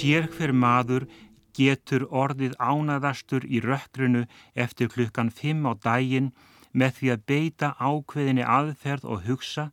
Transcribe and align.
Sér 0.00 0.30
hver 0.32 0.54
maður 0.56 1.04
getur 1.52 2.06
orðið 2.08 2.54
ánaðastur 2.56 3.44
í 3.44 3.58
rökkrunu 3.60 4.22
eftir 4.64 4.88
klukkan 4.88 5.28
fimm 5.28 5.66
á 5.68 5.76
daginn 5.76 6.30
með 6.72 6.94
því 6.98 7.10
að 7.14 7.24
beita 7.32 7.68
ákveðinni 7.76 8.46
aðferð 8.46 9.04
og 9.04 9.26
hugsa, 9.26 9.66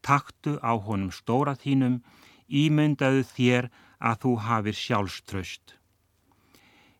taktu 0.00 0.56
á 0.64 0.72
honum 0.72 1.10
stóra 1.12 1.52
þínum, 1.52 1.98
ímyndaðu 2.48 3.26
þér 3.34 3.68
að 4.00 4.16
þú 4.22 4.32
hafir 4.46 4.78
sjálfströst. 4.78 5.74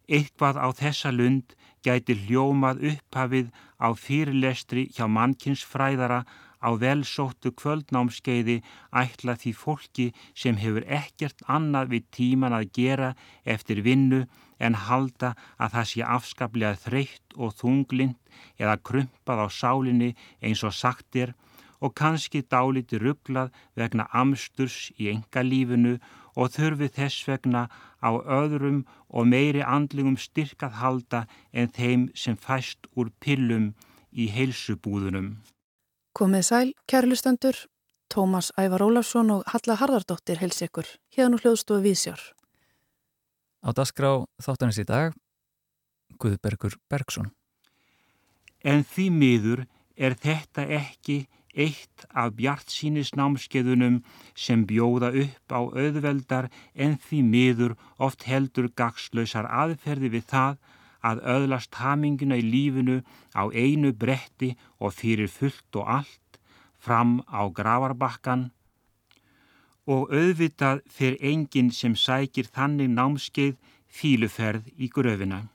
Eitthvað 0.04 0.60
á 0.60 0.68
þessa 0.76 1.14
lund 1.14 1.56
gæti 1.86 2.18
hljómað 2.26 2.84
upphafið 2.92 3.48
á 3.80 3.88
fyrirlestri 3.96 4.88
hjá 4.92 5.06
mannkinsfræðara 5.08 6.24
á 6.58 6.68
velsóttu 6.82 7.52
kvöldnámskeiði 7.60 8.58
ætla 9.02 9.36
því 9.38 9.52
fólki 9.62 10.06
sem 10.34 10.58
hefur 10.62 10.86
ekkert 11.00 11.44
annað 11.46 11.92
við 11.94 12.06
tíman 12.18 12.56
að 12.58 12.70
gera 12.80 13.10
eftir 13.44 13.82
vinnu 13.86 14.24
en 14.58 14.78
halda 14.86 15.34
að 15.56 15.74
það 15.74 15.90
sé 15.90 16.06
afskaplega 16.16 16.80
þreytt 16.84 17.36
og 17.36 17.54
þunglind 17.60 18.16
eða 18.58 18.78
krumpað 18.90 19.44
á 19.44 19.48
sálinni 19.60 20.14
eins 20.42 20.64
og 20.66 20.74
sagtir 20.74 21.34
og 21.78 21.94
kannski 21.94 22.42
dáliti 22.42 22.98
rugglað 22.98 23.52
vegna 23.78 24.08
amsturs 24.22 24.88
í 24.98 25.10
enga 25.12 25.44
lífinu 25.46 25.94
og 26.38 26.54
þurfi 26.54 26.88
þess 26.96 27.26
vegna 27.28 27.66
á 28.02 28.10
öðrum 28.40 28.82
og 29.08 29.30
meiri 29.30 29.62
andlingum 29.62 30.18
styrkað 30.18 30.80
halda 30.82 31.20
en 31.52 31.70
þeim 31.78 32.08
sem 32.14 32.36
fæst 32.36 32.90
úr 32.98 33.14
pillum 33.22 33.72
í 34.12 34.30
heilsubúðunum. 34.34 35.38
Komið 36.18 36.42
sæl, 36.42 36.70
kærlustendur, 36.90 37.54
Tómas 38.10 38.48
Ævar 38.58 38.82
Ólafsson 38.82 39.28
og 39.30 39.44
Halla 39.52 39.76
Harðardóttir 39.78 40.40
heils 40.40 40.58
ykkur, 40.66 40.88
hérna 41.14 41.38
hljóðstofu 41.38 41.84
Vísjár. 41.84 42.18
Á 43.62 43.70
dasgrá 43.70 44.24
þáttanins 44.42 44.80
í 44.82 44.84
dag, 44.88 45.14
Guðbergur 46.18 46.74
Bergson. 46.90 47.28
En 48.66 48.82
því 48.82 49.06
miður 49.14 49.62
er 49.94 50.18
þetta 50.18 50.64
ekki 50.80 51.20
eitt 51.54 52.08
af 52.10 52.34
bjart 52.34 52.74
sínisnámskeiðunum 52.74 54.00
sem 54.34 54.66
bjóða 54.66 55.12
upp 55.22 55.54
á 55.54 55.60
auðveldar 55.70 56.50
en 56.74 56.98
því 56.98 57.22
miður 57.30 57.76
oft 57.94 58.26
heldur 58.26 58.72
gagslausar 58.74 59.46
aðferði 59.46 60.10
við 60.18 60.26
það 60.34 60.58
að 61.04 61.22
öðlast 61.34 61.74
haminguna 61.78 62.38
í 62.40 62.44
lífinu 62.44 63.00
á 63.34 63.46
einu 63.52 63.92
bretti 63.92 64.54
og 64.78 64.94
fyrir 64.98 65.30
fullt 65.30 65.78
og 65.80 65.90
allt 65.98 66.40
fram 66.78 67.20
á 67.30 67.46
gravarbakkan 67.50 68.48
og 69.88 70.12
auðvitað 70.12 70.82
fyrir 70.92 71.20
enginn 71.30 71.70
sem 71.72 71.94
sækir 71.96 72.50
þannig 72.52 72.90
námskeið 72.92 73.54
fíluferð 73.88 74.68
í 74.76 74.90
gröfina. 74.92 75.46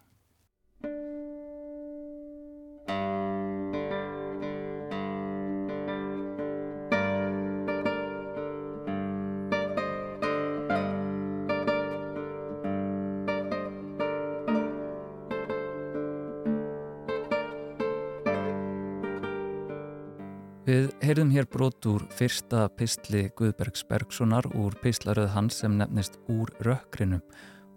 Heyrðum 21.24 21.38
hér 21.40 21.46
brot 21.48 21.86
úr 21.88 22.02
fyrsta 22.12 22.66
pistli 22.76 23.30
Guðbergs 23.38 23.86
Bergsonar 23.88 24.44
úr 24.60 24.74
pislaröð 24.82 25.30
hans 25.32 25.62
sem 25.62 25.78
nefnist 25.80 26.18
Úr 26.28 26.50
rökkrinu 26.60 27.22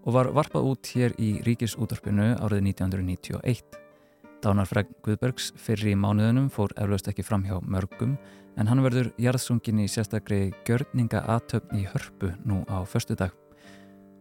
og 0.03 0.17
var 0.17 0.33
varpað 0.35 0.67
út 0.73 0.91
hér 0.91 1.15
í 1.23 1.29
Ríkisútorpinu 1.47 2.33
árið 2.43 2.65
1991. 2.73 3.79
Dánarfreg 4.43 4.91
Guðbergs 5.07 5.53
fyrir 5.63 5.93
í 5.93 5.95
mánuðunum 5.95 6.51
fór 6.51 6.75
eflaust 6.75 7.07
ekki 7.13 7.23
fram 7.23 7.47
hjá 7.47 7.61
mörgum 7.63 8.19
en 8.59 8.67
hann 8.67 8.83
verður 8.83 9.13
jarðsungin 9.15 9.85
í 9.85 9.87
sérstaklega 9.95 10.51
gjörninga 10.67 11.23
aðtöfn 11.23 11.79
í 11.79 11.87
hörpu 11.93 12.35
nú 12.43 12.65
á 12.67 12.83
förstu 12.83 13.15
dag 13.15 13.31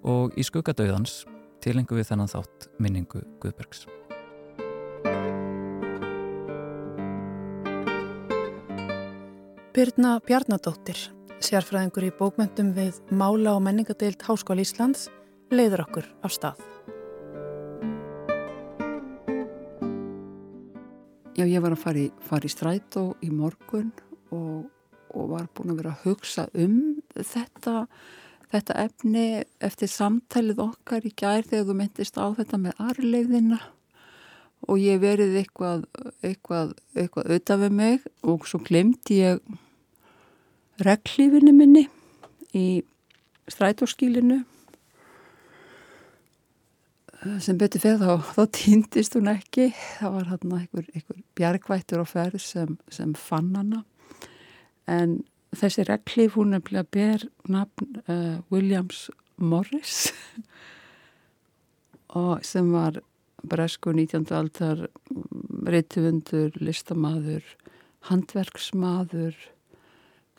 og 0.06 0.38
í 0.38 0.46
skuggadauðans 0.46 1.24
tilengu 1.66 1.97
við 1.97 2.12
þennan 2.12 2.30
þátt 2.30 2.69
minningu 2.78 3.25
Guðbergs. 3.41 3.88
Birna 9.75 10.22
Bjarnadóttir, 10.24 10.96
sérfræðingur 11.44 12.06
í 12.08 12.12
bókmyndum 12.16 12.69
við 12.78 12.96
Mála 13.12 13.58
og 13.58 13.66
menningadeild 13.66 14.22
Háskóli 14.24 14.63
Íslands, 14.63 15.09
leiður 15.52 15.81
okkur 15.84 16.06
af 16.24 16.31
stað. 16.31 16.62
Já, 21.35 21.44
ég 21.44 21.59
var 21.59 21.75
að 21.75 21.81
fara 21.81 22.00
í, 22.00 22.06
fara 22.24 22.47
í 22.47 22.53
strætó 22.53 23.03
í 23.19 23.34
morgun 23.35 23.90
og, 24.31 24.69
og 25.12 25.28
var 25.34 25.52
búin 25.52 25.75
að 25.75 25.81
vera 25.81 25.91
að 25.91 26.08
hugsa 26.08 26.47
um 26.56 26.80
þetta, 27.12 27.75
þetta 28.56 28.80
efni 28.85 29.25
eftir 29.59 29.91
samtælið 29.91 30.64
okkar 30.69 31.03
í 31.03 31.12
gær 31.12 31.44
þegar 31.44 31.68
þú 31.68 31.78
myndist 31.81 32.16
á 32.16 32.31
þetta 32.40 32.62
með 32.64 32.80
arleiðina 32.94 33.59
og 34.72 34.80
ég 34.80 35.03
verið 35.03 35.35
eitthvað, 35.44 35.84
eitthvað, 36.24 36.74
eitthvað 36.96 37.28
auðvitað 37.28 37.68
við 37.68 37.78
mig 37.84 38.09
og 38.24 38.47
svo 38.47 38.64
glemdi 38.64 39.19
ég 39.19 39.44
reglífinu 40.84 41.53
minni 41.56 41.86
í 42.56 42.84
strætóskílinu 43.52 44.41
sem 47.41 47.58
betur 47.58 47.81
fyrir 47.81 48.02
þá, 48.02 48.34
þá 48.36 48.44
týndist 48.53 49.16
hún 49.18 49.31
ekki 49.31 49.69
það 49.74 50.16
var 50.18 50.28
hérna 50.30 50.59
einhver, 50.59 50.90
einhver 50.94 51.22
bjargvættur 51.38 52.03
á 52.03 52.08
ferð 52.09 52.44
sem, 52.44 52.75
sem 52.94 53.16
fann 53.18 53.53
hana 53.58 53.81
en 54.91 55.22
þessi 55.56 55.88
reglíf 55.88 56.35
hún 56.38 56.58
er 56.58 56.80
að 56.81 56.91
ber 56.94 57.25
nafn 57.50 58.02
uh, 58.06 58.38
Williams 58.53 59.08
Morris 59.38 60.12
og 62.22 62.46
sem 62.46 62.69
var 62.74 63.02
bresku 63.46 63.91
19. 63.94 64.25
aldar 64.34 64.88
reytufundur, 65.66 66.53
listamaður 66.62 67.46
handverksmaður 68.09 69.38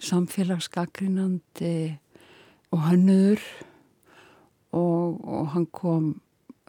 samfélagsgagrinandi 0.03 1.97
og 2.75 2.83
hannur 2.89 3.43
og, 4.77 5.21
og 5.25 5.51
hann 5.55 5.67
kom 5.73 6.09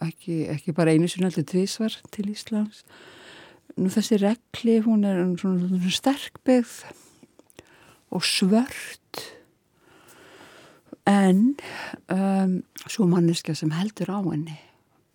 ekki, 0.03 0.45
ekki 0.53 0.75
bara 0.75 0.93
einu 0.93 1.09
sinni 1.09 1.27
alltaf 1.27 1.47
tvísvar 1.49 1.97
til 2.13 2.29
Íslands. 2.31 2.83
Nú 3.77 3.91
þessi 3.93 4.19
regli 4.21 4.79
hún 4.85 5.03
er 5.05 5.19
svona, 5.37 5.67
svona 5.67 5.91
sterkbyggð 5.97 6.77
og 8.15 8.23
svört 8.23 9.23
en 11.07 11.55
um, 12.11 12.63
svo 12.87 13.07
manneska 13.07 13.55
sem 13.55 13.71
heldur 13.75 14.11
á 14.11 14.19
henni 14.23 14.57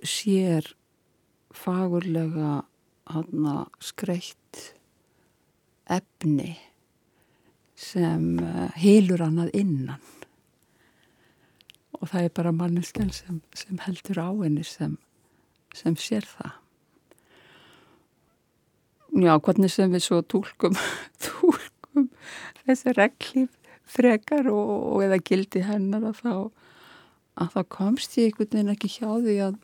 sér 0.02 0.66
fagurlega 1.52 2.62
skreitt 3.82 4.60
efni 5.90 6.54
sem 7.82 8.26
hýlur 8.78 9.20
eh, 9.20 9.26
hann 9.26 9.43
að 9.43 9.54
innan. 9.59 10.03
Og 11.98 12.09
það 12.10 12.26
er 12.26 12.34
bara 12.38 12.54
manneskjan 12.56 13.12
sem, 13.15 13.41
sem 13.54 13.78
heldur 13.84 14.22
á 14.22 14.31
henni 14.31 14.65
sem, 14.66 14.97
sem 15.76 15.97
sér 15.98 16.26
það. 16.26 16.59
Já, 19.12 19.34
hvernig 19.45 19.68
sem 19.68 19.92
við 19.92 20.06
svo 20.06 20.22
tólkum 20.24 20.78
tólkum 21.24 22.09
þessi 22.65 22.95
reglíf 22.97 23.59
frekar 23.92 24.48
og, 24.48 24.71
og 24.95 25.03
eða 25.04 25.18
gildi 25.21 25.60
hennar 25.66 26.06
að 26.09 26.22
þá 26.22 26.34
að 27.42 27.53
það 27.56 27.68
komst 27.77 28.16
ég 28.16 28.30
einhvern 28.30 28.54
veginn 28.54 28.72
ekki 28.72 28.91
hjá 28.95 29.10
því 29.10 29.36
að 29.48 29.60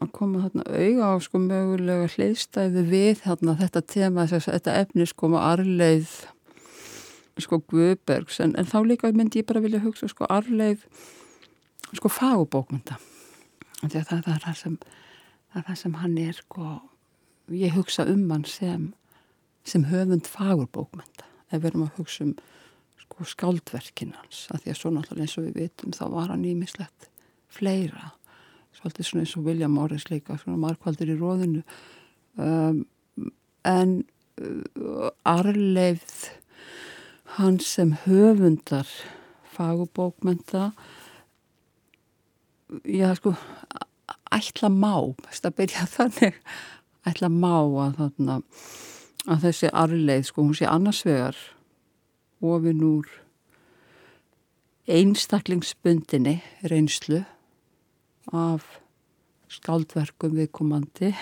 að 0.00 0.12
koma 0.16 0.42
þarna 0.46 0.64
auga 0.66 1.08
á 1.12 1.14
sko 1.22 1.40
mögulega 1.42 2.10
hliðstæði 2.14 2.84
við 2.88 3.22
þarna 3.22 3.56
þetta 3.60 3.82
tema, 3.94 4.26
þetta 4.26 4.76
efni 4.80 5.06
sko 5.08 5.30
með 5.34 5.46
arleið 5.50 6.14
sko 7.40 7.62
Guðbergs 7.70 8.40
en, 8.44 8.56
en 8.58 8.68
þá 8.68 8.78
líka 8.86 9.12
myndi 9.12 9.40
ég 9.40 9.48
bara 9.48 9.62
vilja 9.64 9.82
hugsa 9.84 10.08
sko 10.10 10.28
arleif 10.28 10.84
sko 11.92 12.10
fagubókmynda 12.12 12.98
það, 13.82 14.02
það, 14.08 14.24
það 14.24 14.34
er 14.34 14.42
það 14.46 14.58
sem 14.60 14.78
það 15.52 15.60
er 15.60 15.68
það 15.68 15.78
sem 15.82 16.00
hann 16.02 16.18
er 16.18 16.40
sko 16.40 16.72
ég 17.52 17.76
hugsa 17.76 18.06
um 18.08 18.26
hann 18.30 18.44
sem 18.48 18.90
sem 19.64 19.86
höfund 19.90 20.26
fagurbókmynda 20.30 21.28
ef 21.52 21.60
við 21.60 21.70
erum 21.70 21.86
að 21.86 22.00
hugsa 22.00 22.26
um 22.26 22.34
sko 23.02 23.26
skáldverkin 23.28 24.14
hans. 24.16 24.46
Að 24.52 24.64
því 24.64 24.72
að 24.72 24.78
svo 24.80 24.92
náttúrulega 24.92 25.26
eins 25.26 25.38
og 25.38 25.46
við 25.46 25.58
vitum 25.60 25.94
þá 25.96 26.04
var 26.14 26.32
hann 26.32 26.46
ímislegt 26.48 27.08
fleira. 27.52 28.12
Svolítið 28.78 29.08
svona 29.08 29.26
eins 29.26 29.34
og 29.36 29.48
William 29.48 29.74
Morris 29.76 30.08
líka 30.10 30.38
svona 30.40 30.60
markvaldur 30.62 31.12
í 31.12 31.18
róðinu 31.20 31.62
um, 32.40 32.82
en 33.68 33.98
uh, 34.40 35.10
arleifð 35.28 36.30
hans 37.36 37.66
sem 37.74 37.94
höfundar 38.04 38.88
fagubókmenta 39.54 40.72
já 42.84 43.14
sko 43.16 43.34
ætla 44.32 44.68
má, 44.68 45.14
þess 45.28 45.44
að 45.48 45.56
byrja 45.60 45.86
þannig 45.94 46.38
ætla 47.08 47.28
má 47.32 47.56
að 47.56 47.98
þarna 48.00 48.36
að 49.32 49.44
þessi 49.46 49.70
arleið 49.82 50.24
sko 50.28 50.44
hún 50.44 50.56
sé 50.58 50.68
annarsvegar 50.68 51.38
ofin 52.42 52.82
úr 52.84 53.08
einstaklingsbundinni 54.92 56.40
reynslu 56.68 57.22
af 58.32 58.66
skáldverkum 59.52 60.34
viðkomandi 60.36 61.12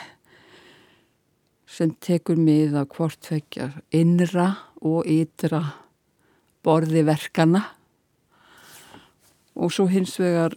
sem 1.71 1.93
tekur 2.03 2.41
mið 2.41 2.75
að 2.81 2.91
hvort 2.97 3.31
vekja 3.31 3.71
innra 3.95 4.49
og 4.81 5.07
ytra 5.07 5.63
borði 6.65 7.05
verkana 7.07 7.63
og 9.61 9.73
svo 9.75 9.87
hins 9.91 10.17
vegar 10.21 10.57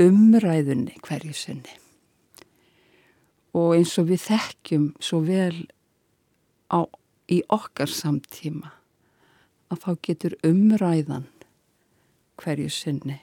umræðunni 0.00 0.96
hverju 1.04 1.34
sinni 1.38 1.78
og 3.54 3.76
eins 3.76 3.94
og 4.02 4.08
við 4.10 4.24
þekkjum 4.24 4.86
svo 4.98 5.20
vel 5.26 5.66
á, 6.74 6.82
í 7.30 7.42
okkar 7.54 7.90
samtíma 7.90 8.72
að 9.70 9.84
þá 9.84 9.90
getur 10.08 10.38
umræðan 10.46 11.28
hverju 12.42 12.70
sinni 12.72 13.20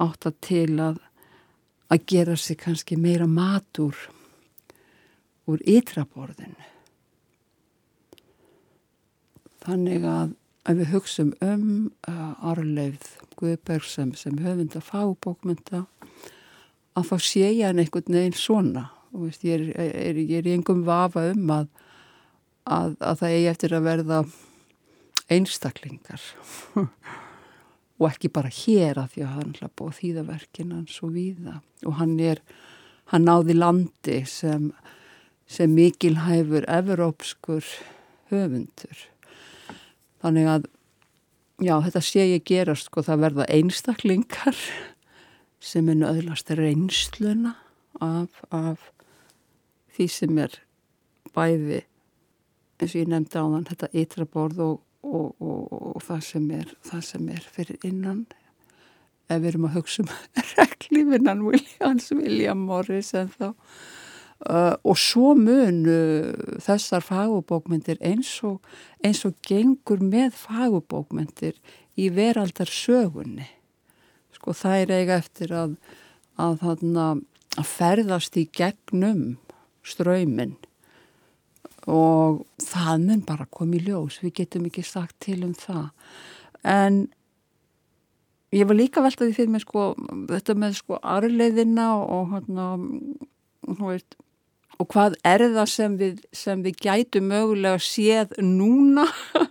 átt 0.00 0.28
að 0.28 0.36
til 0.46 0.74
að 0.80 1.00
að 1.90 2.06
gera 2.06 2.36
sig 2.36 2.58
kannski 2.58 2.96
meira 2.96 3.26
matur 3.26 3.96
úr 5.50 5.62
ytraborðinu. 5.66 6.68
Þannig 9.60 10.04
að 10.08 10.36
ef 10.68 10.76
við 10.78 10.92
hugsaum 10.94 11.32
um 11.44 11.66
uh, 12.08 12.50
Arleifð 12.52 13.08
Guðberg 13.40 13.86
sem, 13.88 14.12
sem 14.16 14.38
höfunda 14.40 14.82
fábókmynda 14.84 15.86
að 16.98 17.08
þá 17.08 17.16
sé 17.24 17.46
ég 17.46 17.66
hann 17.68 17.80
einhvern 17.80 18.16
veginn 18.16 18.36
svona. 18.36 18.88
Og 19.14 19.26
veist, 19.26 19.44
ég 19.46 19.58
er, 19.58 19.70
er, 19.80 20.18
er 20.20 20.46
í 20.46 20.54
engum 20.54 20.84
vafa 20.86 21.30
um 21.32 21.50
að, 21.54 21.68
að, 22.68 22.94
að 22.98 23.22
það 23.22 23.34
eigi 23.36 23.50
eftir 23.52 23.74
að 23.76 23.86
verða 23.88 24.20
einstaklingar. 25.30 26.26
Og 28.00 28.06
ekki 28.08 28.30
bara 28.32 28.52
hér 28.54 29.02
að 29.02 29.14
því 29.14 29.24
að 29.26 29.32
hann 29.36 29.54
hlapp 29.58 29.82
á 29.84 29.86
þýðaverkin 29.98 30.72
hans 30.72 30.94
og 31.04 31.10
víða. 31.12 31.58
Og 31.84 31.98
hann 31.98 32.14
er, 32.24 32.40
hann 33.12 33.26
náði 33.28 33.58
landi 33.58 34.22
sem, 34.24 34.70
sem 35.44 35.74
mikilhæfur 35.76 36.64
evropskur 36.80 37.66
höfundur 38.32 39.09
þannig 40.22 40.48
að 40.54 40.68
já, 41.60 41.74
þetta 41.86 42.02
sé 42.04 42.26
ég 42.34 42.46
gerast 42.48 42.88
sko, 42.88 43.04
það 43.04 43.26
verða 43.26 43.48
einstaklingar 43.52 44.58
sem 45.60 45.88
er 45.92 46.00
nöðlast 46.00 46.50
reynsluna 46.56 47.54
af, 48.00 48.40
af 48.48 48.90
því 49.96 50.08
sem 50.08 50.40
er 50.40 50.60
bæði 51.36 51.82
eins 52.80 52.94
og 52.94 53.00
ég 53.02 53.10
nefndi 53.12 53.36
á 53.36 53.44
þann 53.44 53.68
þetta 53.68 53.90
ytra 54.02 54.26
borð 54.26 54.62
og, 54.64 54.76
og, 55.04 55.26
og, 55.36 55.64
og 55.94 56.04
það, 56.06 56.22
sem 56.30 56.46
er, 56.56 56.74
það 56.86 57.02
sem 57.10 57.32
er 57.34 57.48
fyrir 57.56 57.86
innan. 57.86 58.24
Ef 59.30 59.42
við 59.42 59.50
erum 59.52 59.66
að 59.68 59.76
hugsa 59.76 60.04
um 60.04 60.12
reglífinan 60.56 61.44
Williams, 61.46 62.08
William 62.16 62.64
Morris 62.70 63.12
en 63.18 63.28
þá 63.36 63.52
og 64.40 64.96
svo 64.96 65.34
mun 65.36 65.82
þessar 66.64 67.04
fagubókmyndir 67.04 67.98
eins 68.00 68.30
og 68.46 68.62
eins 69.04 69.20
og 69.28 69.34
gengur 69.44 70.00
með 70.00 70.32
fagubókmyndir 70.40 71.58
í 72.00 72.08
veraldar 72.14 72.70
sögunni 72.72 73.50
sko 74.32 74.54
það 74.56 74.84
er 74.84 74.94
eiga 74.96 75.18
eftir 75.20 75.52
að 75.52 75.76
að, 76.40 76.64
að, 76.64 77.22
að 77.58 77.68
ferðast 77.68 78.38
í 78.40 78.46
gegnum 78.56 79.24
ströymin 79.86 80.56
og 81.90 82.44
það 82.60 83.06
mun 83.06 83.24
bara 83.26 83.48
komið 83.50 83.88
ljós, 83.88 84.20
við 84.22 84.36
getum 84.42 84.68
ekki 84.68 84.84
sagt 84.84 85.16
til 85.24 85.40
um 85.46 85.54
það. 85.56 85.88
En 86.62 87.00
ég 88.54 88.68
var 88.68 88.76
líka 88.76 89.02
veltaði 89.04 89.34
fyrir 89.36 89.54
mig 89.54 89.64
sko, 89.64 89.94
þetta 90.28 90.56
með 90.60 90.76
sko 90.82 91.00
arleiðina 91.00 91.88
og 92.04 92.34
hérna 92.34 92.66
veist, 93.80 94.18
og 94.80 94.88
hvað 94.94 95.16
er 95.28 95.44
það 95.52 95.70
sem 95.74 95.96
við, 96.00 96.20
sem 96.32 96.64
við 96.64 96.82
gætu 96.86 97.22
mögulega 97.24 97.80
séð 97.84 98.34
núna 98.40 99.06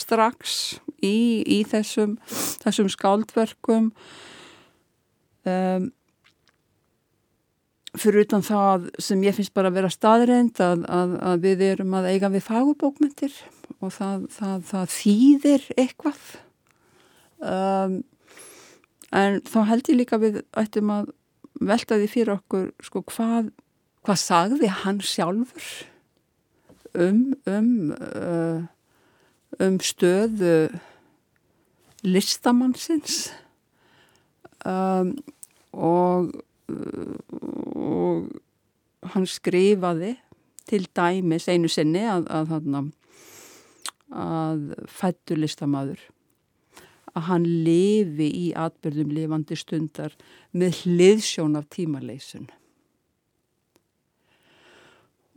strax 0.00 0.76
í, 1.00 1.42
í 1.42 1.62
þessum, 1.68 2.16
þessum 2.62 2.90
skáldverkum? 2.92 3.92
Um, 5.46 5.92
fyrir 7.96 8.26
utan 8.26 8.44
það 8.44 8.90
sem 9.00 9.22
ég 9.24 9.36
finnst 9.36 9.54
bara 9.56 9.70
að 9.70 9.78
vera 9.78 9.92
staðreind 9.92 10.60
að, 10.60 10.82
að, 10.92 11.14
að 11.30 11.44
við 11.46 11.62
erum 11.70 11.94
að 11.96 12.10
eiga 12.12 12.30
við 12.32 12.44
fagubókmyndir 12.44 13.36
og 13.80 13.92
það, 13.94 14.26
það, 14.34 14.58
það 14.70 14.90
þýðir 14.96 15.68
eitthvað. 15.76 16.26
Um, 17.40 17.96
en 19.16 19.40
þá 19.46 19.60
held 19.70 19.90
ég 19.92 20.00
líka 20.00 20.20
við 20.20 20.42
ættum 20.56 20.92
að 20.92 21.12
velta 21.64 21.96
því 22.00 22.08
fyrir 22.12 22.34
okkur 22.36 22.68
sko 22.84 23.02
hvað, 23.12 23.50
hvað 24.06 24.22
sagði 24.22 24.70
hann 24.84 25.02
sjálfur? 25.02 25.70
Um 26.96 27.34
um, 27.50 27.92
uh, 27.92 28.62
um 29.60 29.78
stöðu 29.82 30.70
listamannsins? 32.06 33.26
Um, 34.64 35.16
og 35.72 36.32
og 37.76 38.30
hann 39.12 39.26
skrifaði 39.30 40.16
til 40.66 40.88
dæmis 40.96 41.46
einu 41.46 41.70
sinni 41.70 42.02
að, 42.10 42.26
að, 42.26 42.54
að, 42.58 42.88
að 44.10 44.64
fættu 44.90 45.38
listamæður 45.38 46.00
að 47.16 47.28
hann 47.30 47.46
lifi 47.46 48.28
í 48.34 48.46
atbyrðum 48.58 49.14
lifandi 49.14 49.56
stundar 49.58 50.16
með 50.52 50.82
hliðsjón 50.82 51.56
af 51.60 51.68
tímaleysun 51.72 52.50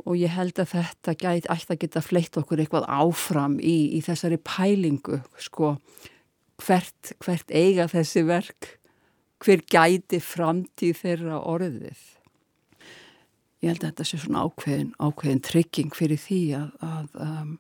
og 0.06 0.16
ég 0.18 0.32
held 0.34 0.60
að 0.62 0.74
þetta 0.76 1.16
gæti 1.20 1.50
að 1.52 1.80
geta 1.82 2.04
fleitt 2.04 2.38
okkur 2.40 2.62
eitthvað 2.64 2.88
áfram 2.88 3.58
í, 3.60 3.96
í 3.98 4.00
þessari 4.06 4.40
pælingu 4.42 5.20
sko 5.42 5.76
hvert, 6.64 7.14
hvert 7.24 7.52
eiga 7.52 7.90
þessi 7.92 8.24
verk 8.28 8.76
hver 9.40 9.64
gæti 9.72 10.20
framtíð 10.20 10.98
þeirra 11.00 11.40
orðið. 11.48 12.00
Ég 13.60 13.72
held 13.72 13.84
að 13.84 13.90
þetta 13.90 14.08
sé 14.08 14.20
svona 14.20 14.44
ákveðin, 14.48 14.92
ákveðin 15.00 15.44
trygging 15.44 15.96
fyrir 15.96 16.20
því 16.20 16.42
að, 16.60 16.70
að 16.84 17.22
um, 17.26 17.54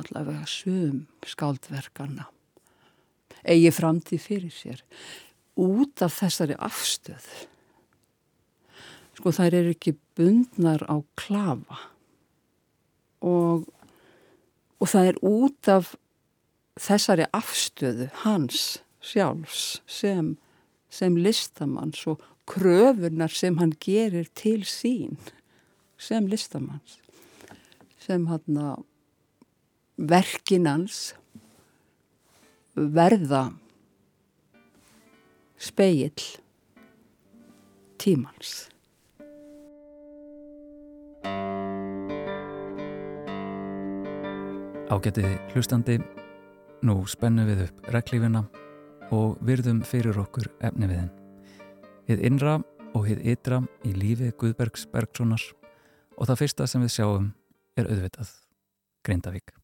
allavega 0.00 0.48
sögum 0.48 1.04
skáldverkarna 1.28 2.28
eigi 3.44 3.72
framtíð 3.74 4.22
fyrir 4.24 4.52
sér 4.54 4.80
út 5.60 6.02
af 6.02 6.16
þessari 6.16 6.56
afstöð. 6.58 7.26
Sko 9.14 9.32
þær 9.34 9.56
eru 9.60 9.74
ekki 9.74 9.94
bundnar 10.18 10.82
á 10.90 10.96
klafa 11.18 11.78
og, 13.24 13.66
og 14.80 14.90
það 14.90 15.10
er 15.10 15.20
út 15.24 15.70
af 15.70 15.94
þessari 16.80 17.28
afstöðu 17.32 18.10
hans 18.24 18.64
sjálfs 19.04 19.80
sem 19.86 20.34
sem 20.94 21.16
listamanns 21.18 22.04
og 22.06 22.22
kröfunar 22.46 23.32
sem 23.34 23.56
hann 23.58 23.72
gerir 23.82 24.28
til 24.36 24.62
sín 24.68 25.16
sem 25.98 26.26
listamanns 26.30 27.00
sem 28.04 28.26
hann 28.28 28.60
að 28.60 28.84
verkinans 29.96 31.14
verða 32.74 33.46
speill 35.58 36.26
tímans. 37.98 38.73
Ágætið 44.94 45.32
hlustandi, 45.54 45.98
nú 46.84 47.00
spennum 47.10 47.48
við 47.48 47.64
upp 47.66 47.88
reglífina 47.94 48.44
og 49.14 49.40
virðum 49.44 49.80
fyrir 49.86 50.20
okkur 50.20 50.50
efni 50.64 50.88
við 50.90 51.00
henn. 51.02 51.10
Hið 52.08 52.24
innra 52.28 52.54
og 52.94 53.08
hið 53.08 53.24
ytra 53.34 53.62
í 53.82 53.96
lífi 53.96 54.30
Guðbergs 54.38 54.86
Bergsonar 54.92 55.42
og 56.14 56.28
það 56.28 56.40
fyrsta 56.44 56.70
sem 56.70 56.84
við 56.84 56.96
sjáum 56.98 57.32
er 57.80 57.90
auðvitað 57.90 58.32
Grindavík. 59.04 59.63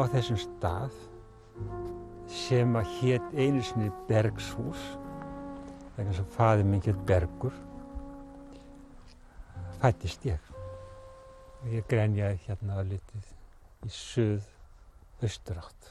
Á 0.00 0.12
þessum 0.14 0.38
stað 0.40 0.94
sem 2.30 2.76
að 2.78 2.92
hétt 3.00 3.34
einu 3.36 3.62
sinni 3.64 3.90
Bergshús 4.08 4.84
vegna 5.96 6.14
sem 6.16 6.28
faði 6.36 6.80
hétt 6.86 7.02
Bergur 7.08 7.56
fættist 9.80 10.24
ég 10.28 10.50
og 11.60 11.74
ég 11.74 11.88
grenjaði 11.88 12.40
hérna 12.46 12.78
að 12.80 12.94
litið 12.94 13.28
í 13.84 13.90
söð 13.92 14.46
austurátt. 15.20 15.90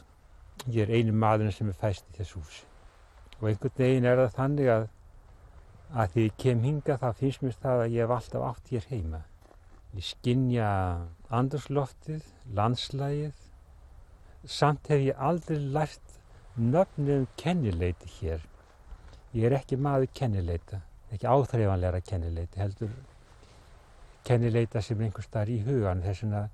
Ég 0.70 0.88
er 0.88 0.96
einu 0.98 1.14
maður 1.14 1.52
sem 1.54 1.70
er 1.70 1.78
fæst 1.78 2.08
í 2.10 2.18
þessu 2.18 2.42
húsi 2.42 2.66
og 3.40 3.52
einhvern 3.52 3.78
veginn 3.78 4.08
er 4.10 4.20
það 4.24 4.34
þannig 4.40 4.72
að 4.74 4.88
að 5.90 6.12
því 6.14 6.24
ég 6.26 6.40
kem 6.44 6.64
hinga 6.66 6.98
þá 7.02 7.08
finnst 7.18 7.44
mér 7.46 7.56
það 7.62 7.84
að 7.84 7.94
ég 7.96 8.04
hef 8.04 8.16
alltaf 8.16 8.48
átt 8.50 8.74
hér 8.74 8.90
heima. 8.92 9.22
Ég 9.98 10.06
skinnja 10.06 10.68
andurslóftið, 11.34 12.26
landslægið, 12.54 13.40
samt 14.46 14.88
hef 14.88 15.02
ég 15.04 15.18
aldrei 15.18 15.60
lært 15.60 16.20
nöfnum 16.56 17.28
kennileiti 17.38 18.10
hér. 18.20 18.42
Ég 19.34 19.46
er 19.50 19.58
ekki 19.60 19.78
maður 19.78 20.10
kennileita, 20.14 20.82
ekki 21.14 21.28
áþreifanleira 21.30 22.02
kennileiti, 22.02 22.60
heldur 22.60 22.96
kennileita 24.26 24.82
sem 24.82 25.02
einhver 25.02 25.26
starf 25.26 25.52
í 25.54 25.60
hugan. 25.66 26.04
Þess 26.06 26.26
vegna 26.26 26.48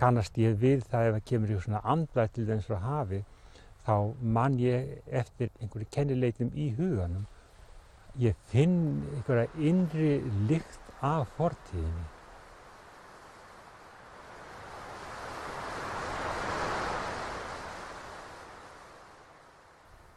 kannast 0.00 0.38
ég 0.40 0.56
við 0.60 0.86
það 0.88 1.10
ef 1.10 1.18
það 1.18 1.28
kemur 1.30 1.52
í 1.52 1.60
svona 1.60 1.84
andvæð 1.94 2.32
til 2.36 2.48
þess 2.48 2.72
að 2.72 2.88
hafi, 2.88 3.22
þá 3.86 3.94
mann 4.38 4.58
ég 4.62 4.98
eftir 5.10 5.50
einhverju 5.60 5.90
kennileitum 5.92 6.52
í 6.54 6.72
huganum 6.78 7.28
ég 8.20 8.36
finn 8.52 9.02
einhverja 9.14 9.48
innri 9.56 10.20
lykt 10.48 10.90
af 11.00 11.30
fortíðinni. 11.38 12.11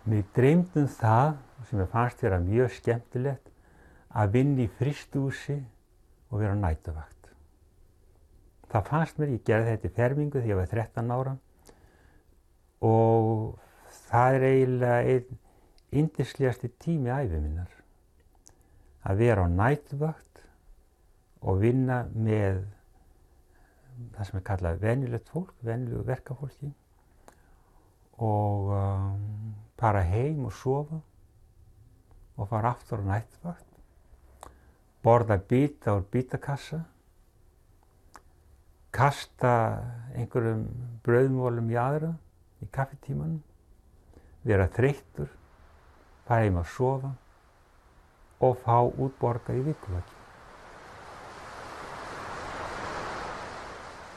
Mér 0.05 0.25
dreymdum 0.35 0.87
það, 0.99 1.37
sem 1.69 1.81
ég 1.81 1.89
fannst 1.89 2.21
vera 2.21 2.37
mjög 2.43 2.73
skemmtilegt, 2.75 3.47
að 4.15 4.35
vinna 4.37 4.65
í 4.65 4.71
fristúsi 4.77 5.57
og 6.29 6.41
vera 6.43 6.55
nætuvakt. 6.59 7.31
Það 8.69 8.89
fannst 8.89 9.17
mér, 9.19 9.33
ég 9.33 9.45
gerði 9.47 9.73
þetta 9.73 9.89
í 9.89 9.95
fermingu 9.95 10.41
þegar 10.41 10.51
ég 10.51 10.59
var 10.59 10.71
13 10.73 11.15
ára 11.15 11.35
og 12.85 13.57
það 14.09 14.37
er 14.37 14.45
eiginlega 14.49 15.15
einn 15.15 15.41
indislegasti 15.95 16.69
tími 16.81 17.11
æfið 17.13 17.41
minnar 17.41 17.75
að 19.05 19.21
vera 19.21 19.45
á 19.45 19.47
nættvakt 19.49 20.41
og 21.45 21.61
vinna 21.61 22.01
með 22.11 22.63
það 24.15 24.27
sem 24.27 24.39
er 24.39 24.45
kallað 24.49 24.81
venjulegt 24.81 25.31
fólk, 25.31 25.53
venjulegu 25.63 26.03
verkafólki 26.09 26.71
og 28.25 28.73
um, 28.75 29.53
fara 29.79 30.03
heim 30.07 30.45
og 30.47 30.53
sofa 30.55 30.99
og 32.35 32.49
fara 32.49 32.73
aftur 32.75 33.03
á 33.03 33.05
nættvakt, 33.07 33.71
borða 35.03 35.37
bita 35.37 35.95
úr 35.95 36.03
bitakassa, 36.11 36.81
kasta 38.95 39.53
einhverjum 40.15 40.65
brauðmólum 41.05 41.71
í 41.71 41.77
aðra 41.79 42.11
í 42.63 42.67
kaffetímanum, 42.71 43.39
vera 44.43 44.67
þreyttur, 44.75 45.31
fara 46.27 46.43
heim 46.43 46.59
að 46.59 46.69
sofa 46.75 47.15
og 48.43 48.59
fá 48.63 48.77
útborga 48.83 49.55
í 49.55 49.63
vikulagi. 49.63 50.11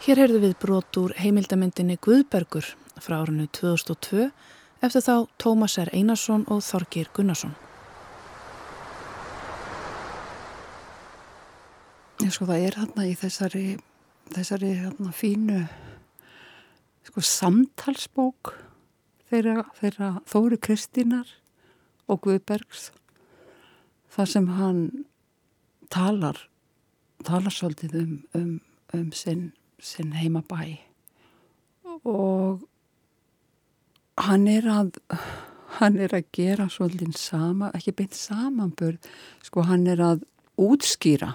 Hér 0.09 0.23
heyrðu 0.23 0.39
við 0.47 0.55
brot 0.63 0.99
úr 1.01 1.13
heimildamindinni 1.19 1.99
Guðbergur 2.03 2.65
frá 3.03 3.19
árinu 3.21 3.49
2002 3.53 4.31
eftir 4.83 5.05
þá 5.05 5.15
Tómas 5.41 5.79
R. 5.81 5.91
Einarsson 5.95 6.45
og 6.49 6.63
Þorgir 6.67 7.11
Gunnarsson. 7.17 7.55
Já, 12.19 12.31
sko, 12.35 12.49
það 12.49 12.65
er 12.67 12.79
hérna 12.81 13.07
í 13.07 13.15
þessari, 13.19 13.67
þessari 14.35 14.73
hérna 14.81 15.13
fínu 15.15 15.61
sko, 17.07 17.23
samtalsbók 17.23 18.53
þeirra, 19.31 19.69
þeirra 19.79 20.13
Þóri 20.29 20.59
Kristínar 20.61 21.31
og 22.11 22.25
Guðbergs 22.27 22.91
þar 24.13 24.33
sem 24.35 24.49
hann 24.59 24.83
talar 25.93 26.43
talar 27.27 27.55
svolítið 27.55 27.97
um, 27.99 28.13
um, 28.35 28.53
um 28.95 29.09
sinn, 29.13 29.53
sinn 29.79 30.13
heimabæ 30.17 30.79
og 32.05 32.67
hann 34.27 34.49
er 34.51 34.67
að 34.73 34.97
hann 35.79 35.99
er 36.01 36.15
að 36.17 36.31
gera 36.35 36.67
svolítið 36.73 37.15
sama, 37.21 37.71
ekki 37.77 37.95
beint 37.95 38.17
samanbörð 38.17 39.05
sko 39.47 39.63
hann 39.69 39.87
er 39.87 40.01
að 40.03 40.25
útskýra 40.59 41.35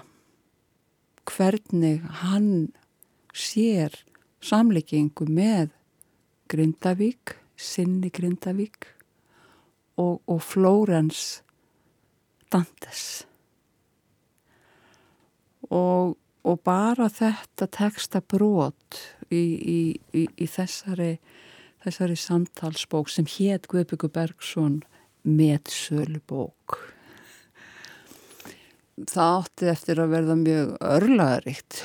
hvernig 1.30 2.02
hann 2.20 2.72
sér 3.34 3.94
samleikingu 4.44 5.26
með 5.30 5.72
Grindavík, 6.52 7.38
sinni 7.56 8.10
Grindavík 8.12 8.90
og, 9.96 10.20
og 10.28 10.42
Flórens 10.44 11.40
Dantes. 12.52 13.24
Og, 15.72 16.12
og 16.44 16.60
bara 16.66 17.08
þetta 17.08 17.70
teksta 17.72 18.20
brot 18.20 19.00
í, 19.32 19.40
í, 19.40 19.80
í, 20.12 20.26
í 20.28 20.46
þessari 20.50 21.16
þessari 21.84 22.16
samtalsbók 22.18 23.12
sem 23.12 23.28
hétt 23.36 23.68
Guðbyggur 23.70 24.12
Bergson 24.14 24.82
meðsölu 25.24 26.20
bók 26.28 26.80
það 29.10 29.36
átti 29.40 29.68
eftir 29.72 30.00
að 30.02 30.12
verða 30.14 30.36
mjög 30.38 30.72
örlaðarikt 30.86 31.80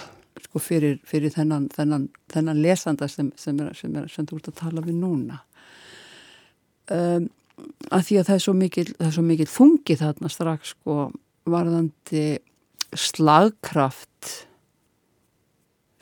sko 0.45 0.61
fyrir, 0.61 0.97
fyrir 1.07 1.33
þennan, 1.33 1.67
þennan, 1.73 2.07
þennan 2.31 2.61
lesanda 2.63 3.09
sem, 3.11 3.31
sem, 3.37 3.57
er, 3.61 3.73
sem, 3.77 3.95
er, 3.97 4.07
sem 4.11 4.27
þú 4.29 4.39
ert 4.39 4.51
að 4.51 4.59
tala 4.61 4.83
við 4.85 4.99
núna. 5.01 5.41
Um, 6.93 7.27
að 7.91 8.05
því 8.07 8.19
að 8.19 8.29
það 8.29 8.35
er 8.35 8.43
svo 8.45 8.53
mikil, 8.57 8.85
er 8.97 9.15
svo 9.15 9.23
mikil 9.25 9.49
þungi 9.49 9.97
þarna 9.99 10.31
strax 10.31 10.73
sko 10.75 11.09
varðandi 11.49 12.25
slagkraft 12.97 14.29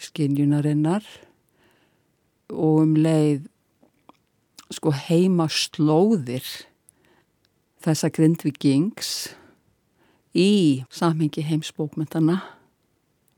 skinjunarinnar 0.07 1.07
og 2.53 2.83
um 2.83 2.93
leið 2.99 3.47
sko 4.73 4.91
heima 4.91 5.47
slóðir 5.51 6.45
þessa 7.83 8.09
grindvikings 8.13 9.11
í 10.37 10.83
samhengi 10.93 11.45
heimsbókmyndana 11.47 12.41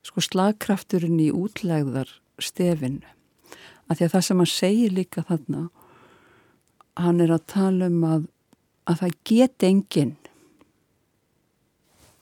sko 0.05 0.24
slagkrafturinn 0.25 1.19
í 1.21 1.29
útlegðar 1.36 2.12
stefinu 2.41 3.05
að 3.89 4.00
því 4.00 4.07
að 4.07 4.13
það 4.15 4.25
sem 4.25 4.41
hann 4.41 4.51
segir 4.53 4.95
líka 4.95 5.25
þarna 5.27 5.67
hann 7.00 7.21
er 7.24 7.33
að 7.36 7.45
tala 7.51 7.89
um 7.91 8.03
að, 8.07 8.25
að 8.89 9.03
það 9.03 9.17
get 9.29 9.67
enginn 9.69 10.15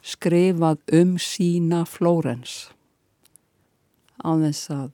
skrifað 0.07 0.83
um 0.95 1.15
sína 1.19 1.83
Flórens 1.89 2.67
á 4.23 4.31
þess 4.39 4.71
að 4.73 4.91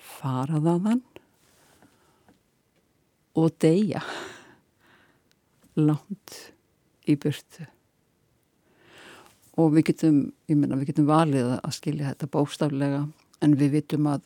fara 0.00 0.60
þaðan 0.62 1.02
og 3.38 3.52
deyja 3.62 4.02
langt 5.78 6.38
í 7.08 7.16
burtu. 7.20 7.66
Og 9.60 9.74
við 9.74 9.90
getum, 9.90 10.20
ég 10.48 10.58
menna 10.58 10.78
við 10.80 10.92
getum 10.92 11.08
valið 11.10 11.54
að 11.58 11.76
skilja 11.76 12.12
þetta 12.12 12.30
bóstaflega 12.32 13.04
en 13.44 13.56
við 13.60 13.76
vitum 13.78 14.08
að 14.10 14.24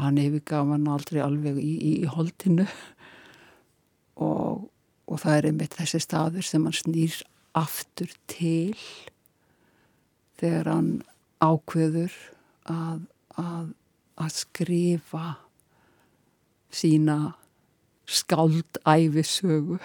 hann 0.00 0.20
yfirgaf 0.20 0.68
hann 0.70 0.88
aldrei 0.88 1.20
alveg 1.24 1.58
í, 1.60 1.72
í, 1.76 1.92
í 2.04 2.08
holdinu. 2.10 2.66
Og, 4.20 4.66
og 5.10 5.20
það 5.20 5.36
er 5.36 5.50
einmitt 5.50 5.76
þessi 5.78 6.00
staður 6.02 6.46
sem 6.46 6.66
hann 6.66 6.76
snýr 6.76 7.20
aftur 7.58 8.12
til 8.30 8.76
þegar 10.40 10.70
hann 10.70 10.90
ákveður 11.42 12.14
að, 12.70 13.04
að, 13.40 13.70
að 14.20 14.34
skrifa 14.36 15.26
sína 16.70 17.18
skáldæfisögu 18.10 19.78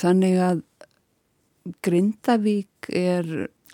þannig 0.00 0.36
að 0.44 0.62
Grindavík 1.84 2.88
er 2.96 3.26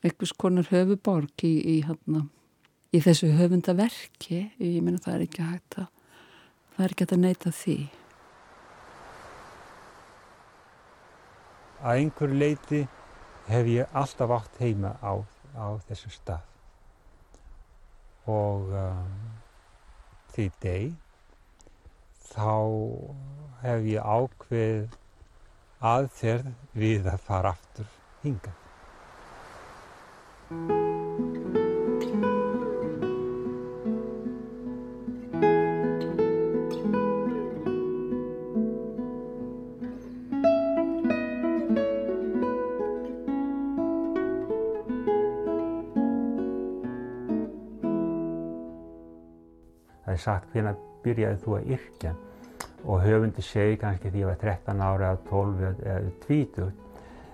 einhvers 0.03 0.33
konar 0.39 0.67
höfuborg 0.73 1.45
í, 1.47 1.53
í, 1.55 1.77
hérna, 1.87 2.25
í 2.91 2.99
þessu 3.03 3.31
höfundaverki. 3.39 4.41
Ég 4.59 4.83
meina 4.83 4.99
það 5.03 5.15
er 5.15 5.25
ekki 5.27 5.47
hægt 5.47 5.79
að 5.81 6.83
ekki 6.89 7.07
að 7.07 7.23
neyta 7.23 7.53
því. 7.55 7.77
Að 11.87 12.03
einhverju 12.03 12.41
leiti 12.43 12.83
hef 13.47 13.71
ég 13.71 13.97
alltaf 13.97 14.35
átt 14.35 14.61
heima 14.61 14.97
á, 14.99 15.15
á 15.55 15.67
þessum 15.87 16.13
stað. 16.13 16.53
Og 18.27 18.73
um, 18.75 19.17
eftir 20.37 20.51
í 20.51 20.53
deg 20.61 21.06
þá 22.37 22.53
hef 23.63 23.87
ég 23.89 24.05
ákveð 24.05 24.97
aðferð 25.81 26.53
við 26.77 27.09
að 27.09 27.25
fara 27.25 27.55
aftur 27.57 27.89
hinga. 28.25 28.53
Það 50.07 50.13
er 50.13 50.23
sagt 50.23 50.53
hvernig 50.53 50.85
byrjaði 51.05 51.43
þú 51.43 51.57
að 51.57 51.75
yrkja 51.77 52.17
og 52.87 53.03
höfundi 53.03 53.43
segi 53.43 53.79
kannski 53.81 54.11
því 54.11 54.19
að 54.19 54.23
ég 54.23 54.31
var 54.31 54.43
13 54.43 54.83
ára 54.87 55.13
eða 55.13 55.23
12 55.31 55.65
eða 55.67 56.11
20 56.27 56.73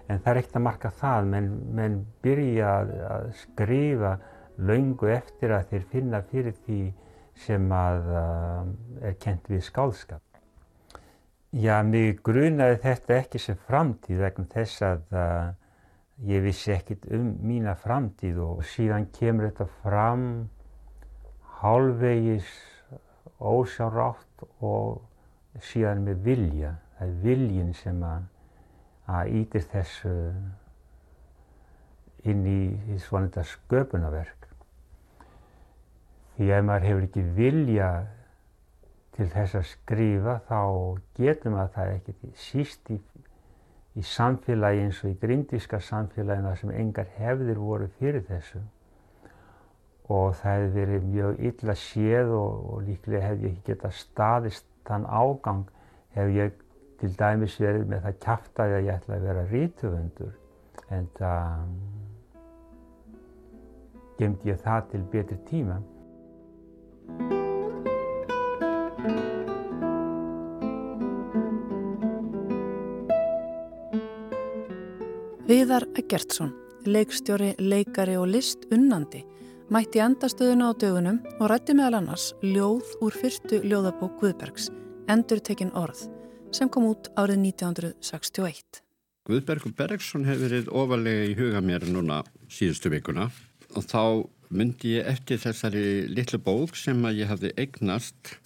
en 0.08 0.20
það 0.20 0.30
er 0.32 0.40
ekkert 0.40 0.58
að 0.58 0.66
marka 0.66 0.90
það 0.98 1.30
menn, 1.32 1.50
menn 1.76 1.96
byrja 2.24 2.74
að, 2.80 2.92
að 3.12 3.30
skrifa 3.42 4.12
laungu 4.58 5.12
eftir 5.12 5.54
að 5.56 5.70
þeir 5.70 5.88
finna 5.92 6.20
fyrir 6.28 6.56
því 6.66 6.82
sem 7.44 7.72
að 7.72 8.10
uh, 8.12 8.66
er 9.08 9.16
kent 9.20 9.48
við 9.48 9.64
skálskap. 9.66 10.22
Já, 11.52 11.82
mig 11.84 12.20
grunaði 12.24 12.78
þetta 12.80 13.18
ekki 13.18 13.40
sem 13.40 13.58
framtíð 13.68 14.22
vegna 14.24 14.48
þess 14.52 14.84
að 14.88 15.16
uh, 15.16 15.52
ég 16.28 16.44
vissi 16.44 16.72
ekkit 16.72 17.08
um 17.12 17.32
mína 17.44 17.74
framtíð 17.76 18.40
og 18.44 18.66
síðan 18.68 19.08
kemur 19.16 19.50
þetta 19.50 19.68
fram 19.82 20.26
hálfvegis 21.62 22.48
ósjárátt 23.42 24.46
og 24.60 25.00
síðan 25.60 26.04
með 26.06 26.24
vilja. 26.26 26.72
Það 26.96 27.08
er 27.08 27.20
viljin 27.26 27.72
sem 27.76 28.02
að, 28.06 28.26
að 29.10 29.32
ítir 29.42 29.66
þessu 29.72 30.14
inn 32.28 32.46
í, 32.46 32.60
í 32.94 32.98
svona 33.02 33.28
þetta 33.28 33.44
sköpunarverk. 33.50 34.48
Því 36.36 36.50
ef 36.56 36.66
maður 36.66 36.88
hefur 36.88 37.06
ekki 37.08 37.24
vilja 37.36 37.88
til 39.16 39.28
þess 39.32 39.58
að 39.58 39.66
skrifa 39.68 40.36
þá 40.48 40.60
getur 41.18 41.52
maður 41.52 41.74
það 41.74 41.96
ekkert 41.96 42.38
síst 42.40 42.92
í, 42.94 42.98
í 43.98 44.04
samfélagi 44.08 44.86
eins 44.86 45.02
og 45.04 45.10
í 45.12 45.18
grindíska 45.20 45.82
samfélagina 45.84 46.54
sem 46.60 46.72
engar 46.72 47.10
hefðir 47.18 47.60
voru 47.60 47.90
fyrir 47.98 48.24
þessu 48.30 48.62
og 50.12 50.32
það 50.40 50.56
hefði 50.56 50.72
verið 50.78 51.04
mjög 51.10 51.42
illa 51.50 51.76
séð 51.78 52.32
og, 52.38 52.64
og 52.72 52.86
líklega 52.88 53.26
hefði 53.28 53.50
ekki 53.50 53.66
getað 53.68 53.98
staðist 54.00 54.71
þann 54.88 55.06
ágang 55.06 55.64
hef 56.16 56.34
ég 56.34 56.60
til 57.00 57.10
dæmis 57.18 57.58
verið 57.60 57.88
með 57.90 58.04
það 58.06 58.20
kæftæði 58.26 58.76
að 58.78 58.86
ég 58.86 58.94
ætla 59.00 59.16
að 59.16 59.26
vera 59.28 59.48
rítufundur 59.50 60.34
en 60.92 61.08
það 61.18 61.66
gemdi 64.20 64.52
ég 64.52 64.60
það 64.62 64.84
til 64.92 65.02
betri 65.12 65.38
tíma. 65.48 65.80
Viðar 75.52 75.84
Eggertsson, 75.98 76.52
leikstjóri, 76.86 77.50
leikari 77.58 78.14
og 78.16 78.30
list 78.30 78.62
unnandi, 78.72 79.24
mætti 79.70 80.00
andastöðuna 80.02 80.70
á 80.70 80.72
dögunum 80.74 81.18
og 81.38 81.50
rætti 81.52 81.76
meðal 81.76 82.00
annars 82.00 82.32
ljóð 82.42 82.88
úr 83.04 83.14
fyrstu 83.14 83.60
ljóðabók 83.62 84.16
Guðbergs, 84.20 84.70
Endur 85.12 85.42
tekin 85.44 85.70
orð, 85.78 86.06
sem 86.50 86.70
kom 86.72 86.88
út 86.88 87.10
árið 87.14 87.44
1961. 87.52 88.82
Guðbergur 89.28 89.74
Bergsson 89.78 90.26
hefur 90.26 90.48
verið 90.48 90.72
ofalega 90.74 91.30
í 91.30 91.36
huga 91.38 91.62
mér 91.62 91.86
núna 91.86 92.22
síðustu 92.50 92.90
vikuna 92.90 93.28
og 93.76 93.86
þá 93.86 94.26
myndi 94.50 94.96
ég 94.96 95.08
eftir 95.14 95.38
þessari 95.42 95.86
litlu 96.10 96.42
bók 96.42 96.74
sem 96.76 96.98
að 97.06 97.22
ég 97.22 97.30
hafði 97.30 97.54
eignast 97.54 98.36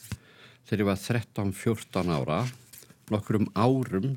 þegar 0.68 0.85
ég 0.85 0.90
var 0.90 1.02
13-14 1.02 2.14
ára, 2.18 2.40
nokkur 3.09 3.40
um 3.40 3.50
árum, 3.55 4.16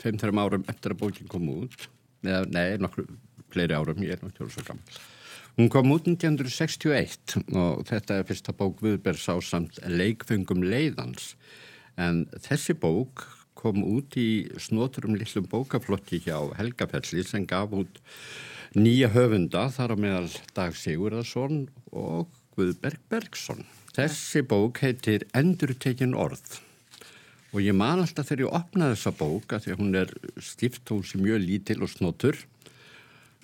tveim-þreim 0.00 0.40
árum 0.40 0.68
eftir 0.70 0.94
að 0.94 1.02
bókin 1.04 1.30
kom 1.30 1.50
út, 1.52 1.90
Nei, 2.20 2.34
nei, 2.52 2.76
nokkur 2.80 3.06
fleiri 3.50 3.76
árum, 3.76 4.02
ég 4.04 4.12
er 4.12 4.20
náttúrulega 4.20 4.52
svo 4.52 4.66
gammal. 4.66 4.98
Hún 5.58 5.68
kom 5.72 5.90
út 5.92 6.06
1961 6.06 7.40
og 7.58 7.82
þetta 7.88 8.20
er 8.20 8.28
fyrsta 8.28 8.54
bók 8.56 8.78
Guðbergs 8.80 9.26
á 9.26 9.36
samt 9.42 9.80
leikfengum 9.82 10.62
leiðans 10.62 11.34
en 12.00 12.24
þessi 12.46 12.76
bók 12.78 13.26
kom 13.58 13.82
út 13.84 14.16
í 14.16 14.46
snoturum 14.62 15.18
lillum 15.18 15.48
bókaflotti 15.50 16.22
hjá 16.24 16.38
Helgafelli 16.56 17.24
sem 17.26 17.44
gaf 17.50 17.74
út 17.76 18.00
nýja 18.78 19.10
höfunda 19.12 19.66
þar 19.74 19.94
á 19.94 20.02
meðal 20.06 20.30
Dag 20.56 20.78
Sigurðarsson 20.78 21.66
og 21.90 22.30
Guðberg 22.56 23.02
Bergsson. 23.10 23.66
Þessi 23.96 24.44
bók 24.46 24.80
heitir 24.84 25.26
Endurtekin 25.36 26.14
orð 26.14 26.60
og 27.50 27.58
ég 27.64 27.74
man 27.74 27.98
alltaf 27.98 28.28
þegar 28.28 28.44
ég 28.44 28.56
opnaði 28.60 28.96
þessa 28.96 29.12
bók 29.18 29.52
að 29.52 29.64
því 29.64 29.74
að 29.74 29.80
hún 29.82 29.96
er 29.98 30.12
stift 30.46 30.92
hún 30.94 31.02
sem 31.06 31.22
mjög 31.24 31.42
lítil 31.42 31.80
og 31.82 31.90
snotur 31.90 32.38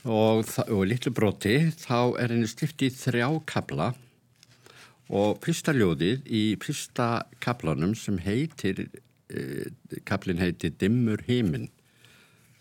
og, 0.07 0.47
og 0.71 0.83
litlu 0.87 1.13
broti 1.15 1.57
þá 1.75 2.17
er 2.23 2.33
henni 2.35 2.49
stift 2.51 2.83
í 2.87 2.91
þrjá 2.95 3.29
kabla 3.49 3.93
og 5.07 5.39
fyrsta 5.45 5.75
ljóðið 5.75 6.27
í 6.27 6.43
fyrsta 6.63 7.27
kablanum 7.43 7.95
sem 7.99 8.19
heitir 8.23 8.87
eh, 8.87 9.67
kablin 10.07 10.43
heitir 10.43 10.75
Dimmur 10.79 11.23
heiminn 11.29 11.69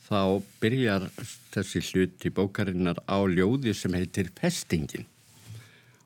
þá 0.06 0.42
byrjar 0.62 1.08
þessi 1.54 1.82
hlut 1.90 2.26
í 2.28 2.34
bókarinnar 2.34 3.02
á 3.10 3.18
ljóði 3.26 3.74
sem 3.74 3.94
heitir 3.98 4.30
Pestingin. 4.38 5.08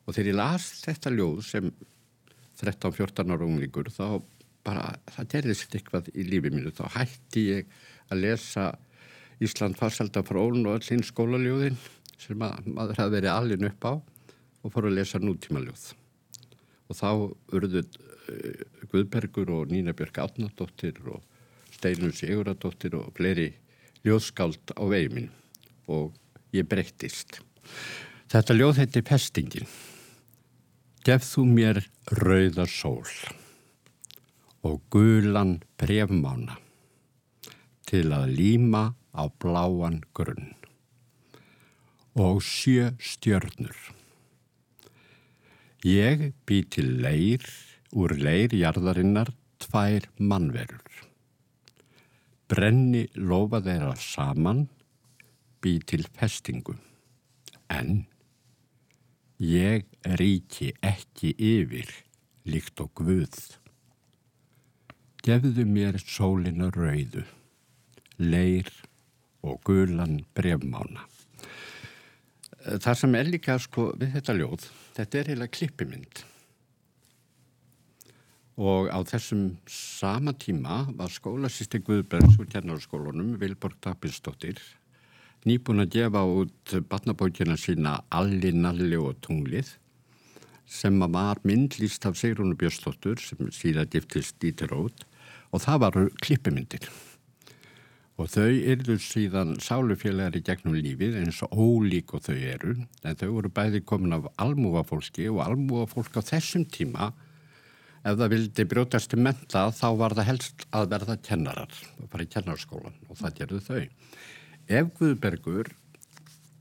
Og 0.08 0.16
þegar 0.16 0.30
ég 0.32 0.38
las 0.40 0.68
þetta 0.86 1.12
ljóð 1.12 1.42
sem 1.46 1.72
13-14 2.62 3.34
ára 3.36 3.48
unglingur 3.48 3.92
þá 3.92 4.22
bara, 4.64 4.94
það 5.16 5.32
gerðist 5.34 5.76
eitthvað 5.76 6.10
í 6.16 6.26
lífið 6.28 6.56
mínu, 6.56 6.72
þá 6.76 6.86
hætti 6.96 7.46
ég 7.50 7.76
að 8.10 8.24
lesa 8.24 8.70
Ísland 9.40 9.78
farselda 9.80 10.24
frá 10.28 10.42
ólun 10.42 10.68
og 10.68 10.80
öll 10.80 10.90
hinn 10.90 11.06
skólaljóðin 11.06 11.78
sem 12.20 12.42
að, 12.44 12.68
maður 12.68 13.00
hafði 13.00 13.16
verið 13.16 13.32
allin 13.32 13.68
upp 13.70 13.88
á 13.88 13.94
og 14.60 14.74
fór 14.74 14.90
að 14.90 14.98
lesa 14.98 15.22
nútímaljóð. 15.24 15.86
Og 16.90 16.98
þá 17.00 17.10
urðu 17.56 17.84
uh, 17.86 18.64
Guðbergur 18.92 19.54
og 19.56 19.72
Nína 19.72 19.96
Björk 19.96 20.20
Átnardóttir 20.26 21.00
og 21.08 21.24
Steinun 21.72 22.16
Siguradóttir 22.16 22.98
og 23.00 23.14
fleiri 23.16 23.54
ljóðskáld 24.04 24.76
á 24.76 24.84
veimin 24.92 25.30
og 25.88 26.16
ég 26.56 26.68
breyttist. 26.68 27.40
Þetta 28.30 28.56
ljóð 28.58 28.84
heiti 28.84 29.04
Pestingin. 29.06 29.70
Gef 31.06 31.24
þú 31.24 31.46
mér 31.48 31.84
rauða 32.20 32.68
sól 32.68 33.08
og 34.68 34.82
gulan 34.92 35.62
brefmána 35.80 36.58
til 37.88 38.10
að 38.14 38.34
líma 38.36 38.90
á 39.14 39.28
bláan 39.42 40.02
grunn 40.14 40.56
og 42.20 42.42
sjö 42.44 42.92
stjörnur. 43.00 43.76
Ég 45.86 46.34
bý 46.44 46.64
til 46.68 46.98
leir 47.04 47.46
úr 47.96 48.12
leirjarðarinnar 48.20 49.32
tvær 49.64 50.10
mannverur. 50.20 51.06
Brenni 52.50 53.06
lofa 53.16 53.62
þeirra 53.64 53.96
saman, 53.96 54.66
bý 55.62 55.80
til 55.86 56.04
festingu. 56.18 56.76
En 57.70 58.04
ég 59.40 59.86
ríki 60.20 60.74
ekki 60.82 61.36
yfir 61.38 61.94
líkt 62.50 62.82
og 62.84 62.92
guð. 63.00 63.38
Gefðu 65.24 65.64
mér 65.70 66.00
sólina 66.02 66.72
rauðu, 66.74 67.24
leir 68.18 68.68
og 69.46 69.62
gulan 69.68 70.20
brefmána. 70.36 71.06
Það 72.60 72.98
sem 73.02 73.16
er 73.16 73.30
líka 73.32 73.56
sko 73.62 73.92
við 74.00 74.18
þetta 74.18 74.36
ljóð, 74.36 74.66
þetta 74.98 75.20
er 75.20 75.32
heila 75.32 75.48
klippimynd. 75.48 76.24
Og 78.60 78.90
á 78.92 79.00
þessum 79.08 79.54
sama 79.72 80.34
tíma 80.36 80.82
var 80.98 81.14
skólasýsti 81.14 81.80
Guðbergs 81.80 82.36
úr 82.42 82.50
kennarskólunum, 82.52 83.38
Vilborg 83.40 83.78
Dabinsdóttir, 83.86 84.60
nýbúin 85.48 85.86
að 85.86 85.94
gefa 85.96 86.26
út 86.28 86.74
batnabókina 86.92 87.56
sína 87.56 88.02
Alli, 88.12 88.52
Nalli 88.52 89.00
og 89.00 89.22
Tunglið 89.24 89.78
sem 90.70 91.00
var 91.00 91.40
myndlýst 91.48 92.06
af 92.06 92.20
Sigrúnu 92.20 92.58
Björnsdóttur 92.60 93.18
sem 93.24 93.48
síðan 93.56 93.90
giftist 93.90 94.36
Dítirót 94.44 95.08
og 95.50 95.64
það 95.64 95.80
var 95.86 95.98
klippimyndir 96.22 96.92
og 98.20 98.28
þau 98.28 98.52
yrðu 98.52 98.98
síðan 99.00 99.54
sálufélagar 99.64 100.36
í 100.36 100.44
gegnum 100.44 100.76
lífið 100.76 101.16
eins 101.22 101.40
og 101.46 101.54
ólík 101.56 102.12
og 102.18 102.26
þau 102.26 102.36
eru. 102.36 102.76
En 103.08 103.16
þau 103.16 103.30
voru 103.38 103.52
bæði 103.56 103.80
komin 103.88 104.18
af 104.18 104.28
almúafólki 104.44 105.30
og 105.32 105.40
almúafólk 105.46 106.20
á 106.20 106.22
þessum 106.28 106.66
tíma. 106.68 107.14
Ef 108.04 108.18
það 108.20 108.34
vildi 108.34 108.66
brjótast 108.72 109.12
til 109.12 109.22
menta 109.24 109.70
þá 109.76 109.88
var 110.02 110.16
það 110.18 110.30
helst 110.34 110.66
að 110.76 110.90
verða 110.96 111.16
kennarar 111.24 111.80
og 112.00 112.12
fara 112.12 112.28
í 112.28 112.32
kennarskólan 112.34 113.00
og 113.08 113.22
það 113.22 113.38
gerðu 113.40 113.62
þau. 113.70 113.84
Ef 114.68 114.92
Guðbergur 115.00 115.72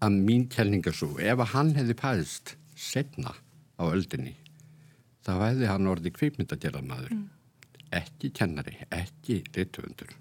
að 0.04 0.20
mín 0.28 0.46
kelninga 0.50 0.94
svo 0.94 1.16
ef 1.18 1.42
að 1.42 1.52
hann 1.56 1.74
hefði 1.78 1.98
pæðist 1.98 2.54
setna 2.78 3.34
á 3.78 3.82
öldinni 3.90 4.36
þá 5.26 5.32
hefði 5.42 5.68
hann 5.72 5.90
orðið 5.90 6.14
kveipmyndagerðarmadur 6.20 7.14
mm. 7.16 7.26
ekki 7.98 8.30
kennari, 8.34 8.78
ekki 8.94 9.42
litvöndur 9.56 10.14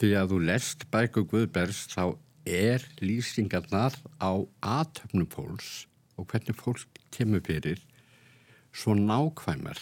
því 0.00 0.10
að 0.18 0.32
þú 0.32 0.38
lest 0.48 0.86
bæku 0.92 1.24
Guðbergs 1.30 1.84
þá 1.92 2.16
er 2.44 2.84
lýsingarnar 3.00 3.96
á 4.20 4.32
aðtöfnum 4.60 5.28
fólks 5.32 5.86
og 6.18 6.28
hvernig 6.30 6.58
fólk 6.58 7.00
kemur 7.14 7.42
fyrir 7.44 7.80
svo 8.74 8.96
nákvæmar. 8.98 9.78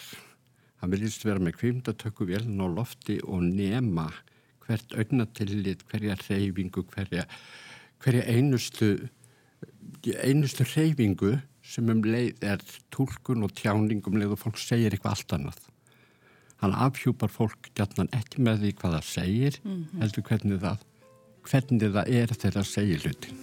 Hann 0.79 0.93
viljast 0.93 1.25
vera 1.25 1.41
með 1.41 1.57
kvimdatöku 1.59 2.27
velin 2.29 2.61
á 2.61 2.67
lofti 2.69 3.19
og 3.23 3.43
nema 3.43 4.09
hvert 4.63 4.95
augnatillit, 4.95 5.83
hverja 5.89 6.15
reyfingu 6.21 6.85
hverja, 6.93 7.25
hverja 8.03 8.23
einustu 8.31 8.93
einustu 10.23 10.65
reyfingu 10.75 11.35
sem 11.63 11.89
um 11.89 12.03
leið 12.03 12.43
er 12.43 12.63
tólkun 12.93 13.45
og 13.47 13.53
tjáningum 13.57 14.19
leið 14.19 14.35
og 14.35 14.41
fólk 14.45 14.59
segir 14.59 14.93
eitthvað 14.93 15.17
allt 15.17 15.35
annað 15.37 15.72
hann 16.63 16.75
afhjúpar 16.79 17.31
fólk 17.31 17.71
gætnan 17.75 18.11
ekki 18.15 18.43
með 18.43 18.61
því 18.63 18.75
hvað 18.79 18.93
það 18.95 19.07
segir 19.09 19.57
mm 19.63 19.71
-hmm. 19.71 20.01
heldur 20.01 20.27
hvernig 20.29 20.61
það 20.61 20.85
hvernig 21.49 21.89
það 21.95 22.13
er 22.19 22.29
þegar 22.33 22.55
það 22.57 22.71
segir 22.75 23.03
hlutin 23.03 23.41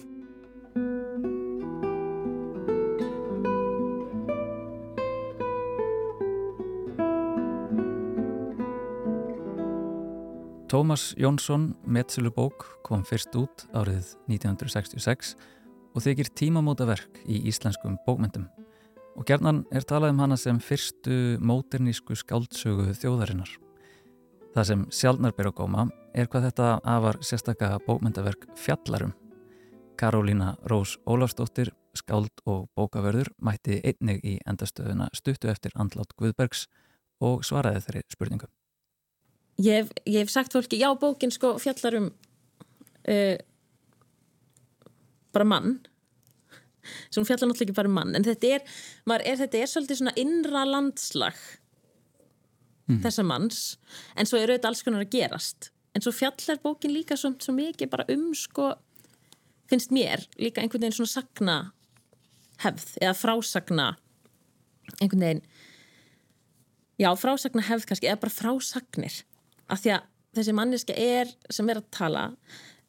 Tómas 10.71 11.13
Jónsson 11.19 11.75
Metsilubók 11.83 12.79
kom 12.83 13.03
fyrst 13.03 13.35
út 13.35 13.67
árið 13.75 14.15
1966 14.31 15.35
og 15.93 16.01
þykir 16.01 16.31
tímamótaverk 16.31 17.19
í 17.27 17.43
íslenskum 17.51 17.99
bókmyndum 18.07 18.47
og 19.15 19.25
gerðnan 19.27 19.63
er 19.71 19.85
talað 19.87 20.13
um 20.15 20.21
hana 20.23 20.37
sem 20.39 20.59
fyrstu 20.63 21.37
móternísku 21.43 22.15
skáldsögu 22.17 22.93
þjóðarinnar. 22.97 23.51
Það 24.51 24.67
sem 24.67 24.85
sjálfnar 24.91 25.35
ber 25.35 25.51
á 25.51 25.53
góma 25.55 25.87
er 26.13 26.27
hvað 26.27 26.49
þetta 26.49 26.69
afar 26.83 27.19
sérstakka 27.23 27.77
bókmyndaverk 27.85 28.49
fjallarum. 28.59 29.13
Karolína 29.99 30.55
Rós 30.67 30.97
Ólafsdóttir, 31.05 31.71
skáld 31.95 32.33
og 32.47 32.69
bókaverður 32.75 33.29
mætti 33.43 33.79
einnig 33.83 34.23
í 34.25 34.37
endastöðuna 34.47 35.11
stuttu 35.15 35.51
eftir 35.51 35.75
andlátt 35.75 36.15
Guðbergs 36.19 36.65
og 37.21 37.45
svaraði 37.45 37.83
þeirri 37.85 38.03
spurningu. 38.11 38.49
Ég 39.61 39.83
hef, 39.83 39.93
ég 40.07 40.23
hef 40.23 40.31
sagt 40.33 40.55
fólki, 40.55 40.79
já 40.79 40.89
bókin 40.97 41.31
sko 41.31 41.57
fjallarum 41.61 42.09
uh, 43.07 43.37
bara 45.31 45.47
mann 45.47 45.79
sem 47.09 47.25
fjallar 47.27 47.49
náttúrulega 47.49 47.69
ekki 47.69 47.77
bara 47.77 47.91
um 47.91 47.97
mann 47.99 48.15
en 48.17 48.27
þetta 48.27 48.55
er, 48.57 48.69
er, 49.19 49.37
þetta 49.43 49.61
er 49.61 49.71
svolítið 49.71 50.01
svona 50.01 50.15
innra 50.19 50.63
landslag 50.69 51.37
mm. 52.89 53.01
þessa 53.05 53.25
manns 53.27 53.61
en 54.15 54.29
svo 54.29 54.41
eru 54.41 54.57
þetta 54.57 54.71
alls 54.71 54.83
konar 54.85 55.05
að 55.05 55.13
gerast 55.15 55.71
en 55.95 56.03
svo 56.03 56.13
fjallar 56.15 56.61
bókin 56.63 56.93
líka 56.95 57.17
svo, 57.19 57.33
svo 57.41 57.55
mikið 57.55 57.91
bara 57.91 58.07
um 58.13 58.31
sko 58.37 58.73
finnst 59.71 59.93
mér 59.95 60.25
líka 60.39 60.63
einhvern 60.63 60.85
veginn 60.85 60.99
svona 60.99 61.15
sagna 61.15 61.57
hefð 62.63 62.95
eða 63.01 63.17
frásagna 63.17 63.89
einhvern 64.99 65.25
veginn 65.25 65.43
já 67.01 67.11
frásagna 67.17 67.65
hefð 67.67 67.89
kannski 67.89 68.09
eða 68.09 68.23
bara 68.25 68.37
frásagnir 68.37 69.21
af 69.71 69.83
því 69.83 69.95
að 69.97 70.09
þessi 70.37 70.55
manniska 70.55 70.95
er 70.95 71.31
sem 71.51 71.69
er 71.71 71.81
að 71.81 71.89
tala 71.93 72.25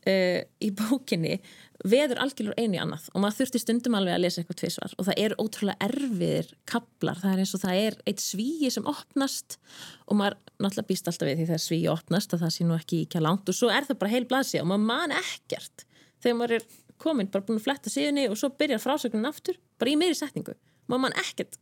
uh, 0.08 0.40
í 0.62 0.70
bókinni 0.78 1.38
veður 1.82 2.20
algjörður 2.22 2.58
einu 2.60 2.78
í 2.78 2.80
annað 2.82 3.08
og 3.10 3.24
maður 3.24 3.40
þurfti 3.40 3.60
stundum 3.62 3.96
alveg 3.98 4.14
að 4.14 4.22
lesa 4.22 4.42
eitthvað 4.42 4.60
tvísvar 4.60 4.92
og 4.96 5.08
það 5.08 5.22
er 5.24 5.36
ótrúlega 5.42 5.88
erfiðir 5.88 6.52
kaplar, 6.70 7.18
það 7.18 7.32
er 7.32 7.42
eins 7.42 7.54
og 7.56 7.62
það 7.64 7.80
er 7.80 7.96
eitt 8.06 8.22
svíi 8.22 8.70
sem 8.70 8.86
opnast 8.86 9.58
og 10.06 10.20
maður 10.20 10.38
náttúrulega 10.62 10.90
býst 10.92 11.10
alltaf 11.10 11.30
við 11.30 11.40
því 11.40 11.48
það 11.48 11.58
er 11.58 11.64
svíi 11.66 11.88
opnast 11.90 12.36
að 12.36 12.44
það 12.44 12.54
sé 12.54 12.68
nú 12.68 12.76
ekki 12.78 13.02
ekki 13.08 13.24
langt 13.24 13.50
og 13.50 13.58
svo 13.58 13.72
er 13.74 13.88
það 13.88 13.98
bara 14.04 14.14
heil 14.14 14.28
blasi 14.30 14.62
og 14.62 14.70
maður 14.70 14.86
man 14.92 15.16
ekkert 15.18 15.86
þegar 16.22 16.38
maður 16.38 16.56
er 16.60 16.70
komin, 17.02 17.30
bara 17.32 17.44
búin 17.46 17.60
að 17.60 17.66
fletta 17.66 17.92
síðunni 17.92 18.28
og 18.30 18.38
svo 18.38 18.52
byrjar 18.58 18.82
frásögnin 18.82 19.28
aftur, 19.28 19.58
bara 19.80 19.92
í 19.92 19.98
meiri 19.98 20.16
setningu. 20.18 20.54
Maður 20.90 21.04
man 21.06 21.18
ekkert 21.22 21.58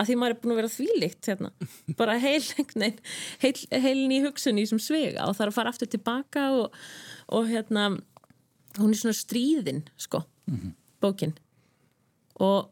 að 0.00 0.08
því 0.08 0.16
maður 0.16 0.34
er 0.34 0.40
búin 0.40 0.54
að 0.54 0.60
vera 0.60 0.72
þvílikt 0.74 1.30
hérna, 1.30 1.50
bara 2.00 2.16
heil, 2.22 2.42
heil, 3.42 3.54
heil 3.84 4.20
hugsun 4.24 4.60
í 4.60 4.66
sem 4.68 4.80
svega 4.82 5.28
og 5.28 5.36
er 5.36 5.50
að 5.52 5.56
fara 5.58 5.72
aftur 5.72 5.90
tilbaka 5.90 6.46
og, 6.56 6.76
og 7.36 7.48
hérna 7.50 7.90
hún 8.78 8.94
er 8.94 9.00
svona 9.00 9.16
stríðin 9.16 9.84
sko, 10.00 10.24
mm 10.46 10.56
-hmm. 10.56 10.72
bókin. 11.00 11.34
Og 12.40 12.70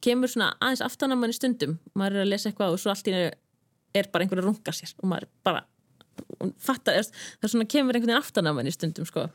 kemur 0.00 0.28
svona 0.28 0.54
aðeins 0.60 0.84
aftan 0.84 1.12
að 1.12 1.18
manni 1.18 1.34
stundum. 1.34 1.78
Maður 1.94 2.16
er 2.16 2.22
að 2.22 2.32
lesa 2.32 2.48
eitthvað 2.48 2.72
og 2.72 2.80
svo 2.80 2.90
allt 2.90 3.08
í 3.08 3.12
nefn 3.12 3.36
er 3.94 4.08
bara 4.12 4.24
einhver 4.24 4.38
að 4.38 4.48
runga 4.48 4.72
sér 4.72 4.94
og 4.98 5.08
maður 5.08 5.28
bara 5.46 5.64
fattar, 6.58 6.98
það 7.02 7.46
er 7.46 7.52
svona 7.52 7.68
kemur 7.70 7.96
einhvern 7.96 8.12
veginn 8.12 8.22
aftan 8.22 8.46
að 8.46 8.58
manni 8.58 8.72
stundum 8.74 9.06
sko. 9.06 9.28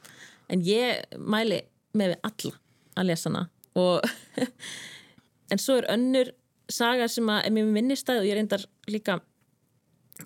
En 0.50 0.62
ég 0.62 1.04
mæli 1.18 1.62
með 1.94 2.14
við 2.14 2.20
alla 2.30 2.54
að 2.96 3.10
lesa 3.10 3.30
hana 3.30 3.50
og 3.80 4.04
en 5.52 5.62
svo 5.62 5.80
er 5.80 5.90
önnur 5.94 6.34
saga 6.72 7.08
sem 7.12 7.30
að 7.30 7.48
er 7.48 7.56
mér 7.56 7.72
minnistæð 7.76 8.22
og 8.22 8.28
ég 8.30 8.38
reyndar 8.38 8.66
líka 8.90 9.20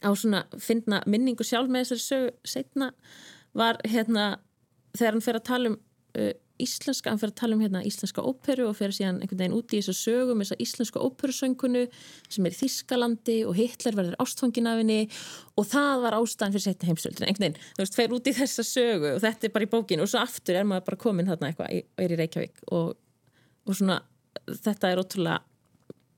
á 0.03 0.09
svona 0.13 0.43
finna 0.61 1.01
minningu 1.07 1.45
sjálf 1.47 1.71
með 1.71 1.87
þessari 1.87 2.03
sögu 2.03 2.33
setna 2.45 2.91
var 3.57 3.79
hérna 3.87 4.35
þegar 4.97 5.15
hann 5.15 5.25
fer 5.25 5.39
að 5.39 5.47
tala 5.47 5.71
um 5.71 5.79
uh, 6.19 6.33
íslenska, 6.61 7.11
hann 7.11 7.19
fer 7.21 7.29
að 7.29 7.37
tala 7.37 7.55
um 7.55 7.61
hérna 7.61 7.83
íslenska 7.85 8.23
óperu 8.25 8.65
og 8.69 8.77
fer 8.79 8.93
síðan 8.95 9.19
einhvern 9.21 9.43
veginn 9.43 9.57
úti 9.57 9.77
í 9.77 9.81
þessu 9.85 10.09
sögum 10.09 10.41
þessa 10.41 10.57
íslenska 10.63 11.01
óperusöngunu 11.05 11.83
sem 12.33 12.47
er 12.47 12.55
í 12.55 12.57
Þískalandi 12.57 13.35
og 13.47 13.57
Hitler 13.59 13.97
verður 13.97 14.17
ástfangin 14.23 14.69
af 14.69 14.81
henni 14.81 14.99
og 15.57 15.67
það 15.69 16.05
var 16.05 16.17
ástæðan 16.17 16.55
fyrir 16.55 16.65
setna 16.65 16.89
heimstöldin, 16.89 17.27
einhvern 17.27 17.45
veginn, 17.45 17.67
þú 17.77 17.83
veist, 17.83 17.99
fer 17.99 18.15
úti 18.17 18.33
í 18.33 18.39
þessa 18.39 18.65
sögu 18.65 19.11
og 19.13 19.21
þetta 19.25 19.49
er 19.49 19.53
bara 19.53 19.67
í 19.67 19.71
bókinu 19.75 20.07
og 20.07 20.11
svo 20.11 20.23
aftur 20.23 20.57
er 20.57 20.65
maður 20.69 20.87
bara 20.89 21.01
komin 21.05 21.29
þarna 21.29 21.51
eitthvað 21.51 21.77
og 21.77 22.05
er 22.07 22.15
í 22.15 22.19
Reykjavík 22.23 22.65
og, 22.73 22.97
og 23.67 23.77
svona 23.77 23.99
þetta 24.49 24.91
er 24.91 25.03
ótrúlega 25.03 25.43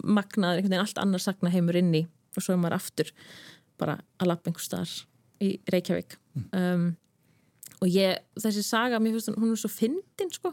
magnaður, 0.03 0.59
einhvern 0.59 0.73
veginn 0.73 0.85
allt 0.85 1.01
annars 1.01 1.27
sakna 1.27 1.51
heimur 1.53 1.77
inni 1.79 2.05
og 2.35 2.43
svo 2.43 2.55
er 2.55 2.62
maður 2.62 2.77
aftur 2.79 3.12
bara 3.79 3.99
að 4.19 4.31
lappa 4.31 4.51
einhver 4.51 4.65
starf 4.65 4.95
í 5.43 5.53
Reykjavík. 5.71 6.17
Um, 6.55 6.91
og 7.79 7.88
ég, 7.91 8.19
þessi 8.39 8.63
saga, 8.67 8.99
mér 8.99 9.15
finnst 9.15 9.39
hún 9.39 9.53
er 9.53 9.59
svo 9.59 9.71
fyndin 9.71 10.31
sko, 10.35 10.51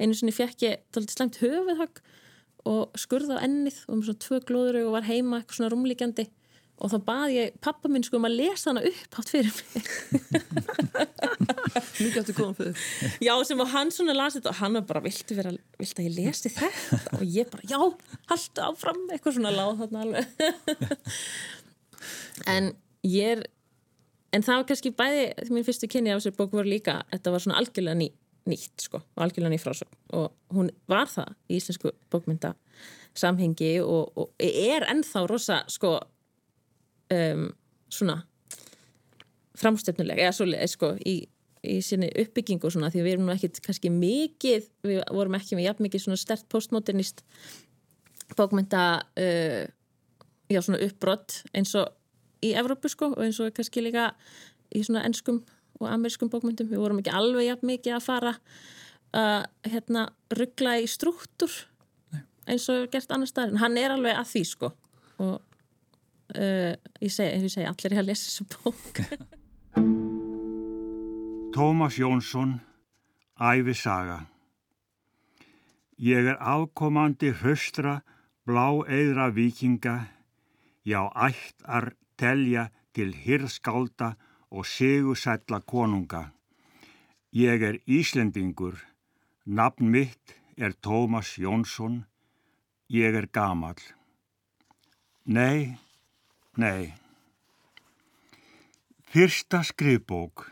einu 0.00 0.16
sinni 0.16 0.34
fekk 0.36 0.64
ég 0.66 0.82
tólið 0.92 1.14
slemt 1.14 1.40
höfuðhag 1.40 2.02
og 2.68 2.98
skurða 3.00 3.38
á 3.40 3.44
ennið 3.46 3.78
og 3.86 3.96
með 3.96 4.08
svona 4.10 4.22
tvö 4.24 4.40
glóður 4.48 4.80
og 4.82 4.96
var 4.98 5.08
heima 5.08 5.40
eitthvað 5.40 5.60
svona 5.60 5.72
rúmlíkjandi 5.72 6.26
og 6.78 6.92
þá 6.92 6.96
baði 7.08 7.36
ég 7.36 7.58
pappa 7.64 7.90
minn 7.90 8.04
sko 8.06 8.18
um 8.20 8.28
að 8.28 8.36
lesa 8.38 8.70
hana 8.70 8.84
upp 8.86 9.18
átt 9.20 9.32
fyrir 9.32 9.52
mig. 9.58 9.88
Mikið 11.98 12.18
áttu 12.22 12.34
góðan 12.36 12.56
fyrir 12.58 12.82
Já, 13.24 13.32
sem 13.48 13.62
að 13.62 13.72
hann 13.74 13.92
svona 13.94 14.16
lasi 14.16 14.38
þetta 14.38 14.52
og 14.52 14.60
hann 14.60 14.78
var 14.78 14.86
bara, 14.92 15.02
viltu 15.04 15.38
vera, 15.38 15.52
viltu 15.80 16.02
að 16.02 16.08
ég 16.08 16.16
lesi 16.16 16.52
þetta? 16.54 17.18
Og 17.18 17.24
ég 17.26 17.50
bara, 17.52 17.66
já, 17.68 17.78
haldu 18.30 18.66
áfram 18.68 19.04
eitthvað 19.10 19.38
svona 19.38 19.54
láð 19.54 19.84
þarna 19.84 20.04
alveg. 20.06 20.26
En 22.48 22.68
ég 23.02 23.32
er 23.34 23.40
en 24.34 24.44
það 24.44 24.60
var 24.60 24.66
kannski 24.68 24.92
bæði, 24.96 25.24
minn 25.50 25.66
fyrstu 25.66 25.88
kynni 25.90 26.12
af 26.12 26.20
þessari 26.20 26.38
bóku 26.38 26.58
voru 26.60 26.70
líka, 26.70 27.00
þetta 27.12 27.32
var 27.34 27.44
svona 27.44 27.58
algjörlega 27.60 27.98
ný, 27.98 28.08
nýtt 28.48 28.84
sko, 28.86 29.00
algjörlega 29.18 29.54
ný 29.54 29.60
frásögn. 29.62 29.98
Og 30.18 30.56
hún 30.56 30.70
var 30.90 31.10
það 31.10 31.34
í 31.48 31.58
íslensku 31.58 31.92
bókmynda 32.12 32.54
samhengi 33.18 33.78
og, 33.82 34.12
og 34.14 34.44
er 34.44 34.86
ennþá 34.92 35.24
rosa 35.30 35.62
sko 35.72 35.96
um, 37.14 37.48
svona 37.92 38.22
framstöfnuleg, 39.58 40.20
eða 40.22 40.34
svolítið 40.36 40.72
sko 40.72 40.92
í, 41.02 41.16
í 41.66 41.78
sinni 41.82 42.10
uppbyggingu 42.22 42.70
svona 42.70 42.92
því 42.94 43.04
við 43.04 43.16
erum 43.16 43.26
nú 43.26 43.34
ekkit 43.34 43.62
kannski 43.64 43.90
mikið 43.90 44.68
við 44.86 45.00
vorum 45.14 45.38
ekki 45.38 45.58
með 45.58 45.70
jafn 45.70 45.88
mikið 45.88 46.04
svona 46.04 46.20
stert 46.20 46.46
postmodernist 46.52 47.24
bókmynda 48.38 48.84
uh, 49.18 49.64
já 50.48 50.60
svona 50.62 50.82
uppbrott 50.86 51.42
eins 51.56 51.74
og 51.78 51.90
í 52.44 52.54
Evrópu 52.58 52.90
sko 52.92 53.12
og 53.16 53.22
eins 53.24 53.40
og 53.42 53.50
kannski 53.56 53.82
líka 53.82 54.12
í 54.74 54.84
svona 54.84 55.02
ennskum 55.08 55.42
og 55.78 55.88
amerískum 55.90 56.30
bókmyndum. 56.30 56.68
Við 56.70 56.82
vorum 56.82 57.00
ekki 57.00 57.14
alveg 57.14 57.48
jafn 57.48 57.70
mikið 57.70 57.96
að 57.96 58.06
fara 58.06 58.34
að 59.16 59.44
uh, 59.44 59.72
hérna 59.72 60.08
ruggla 60.36 60.78
í 60.82 60.88
struktúr 60.90 61.52
eins 62.48 62.68
og 62.72 62.88
gert 62.92 63.12
annar 63.12 63.28
staðar 63.30 63.54
en 63.54 63.62
hann 63.62 63.78
er 63.80 63.94
alveg 63.94 64.16
að 64.16 64.30
því 64.32 64.42
sko 64.48 64.72
og 65.24 65.47
uh, 66.36 66.74
ég 67.00 67.10
segi, 67.12 67.44
ég 67.44 67.50
segi 67.52 67.66
allir 67.68 67.92
er 67.94 68.00
að 68.02 68.08
lesa 68.10 68.24
þessu 68.28 68.44
bók. 68.54 68.94
Tómas 71.54 71.96
Jónsson, 71.98 72.60
Ævisaga. 73.40 74.18
Ég 75.98 76.28
er 76.30 76.38
afkomandi 76.38 77.32
höstra, 77.40 78.02
blá 78.46 78.68
eðra 78.86 79.32
vikinga, 79.34 79.96
já 80.86 81.10
ættar 81.16 81.96
telja 82.14 82.68
til 82.94 83.10
hirðskálda 83.24 84.14
og 84.54 84.66
segursætla 84.66 85.60
konunga. 85.66 86.30
Ég 87.34 87.62
er 87.62 87.80
Íslendingur, 87.86 88.78
nafn 89.44 89.90
mitt 89.90 90.38
er 90.56 90.72
Tómas 90.78 91.38
Jónsson, 91.38 92.06
ég 92.88 93.14
er 93.14 93.26
gamal. 93.32 93.76
Nei, 95.26 95.78
nei. 96.58 96.94
Fyrsta 99.06 99.62
skrifbók 99.62 100.50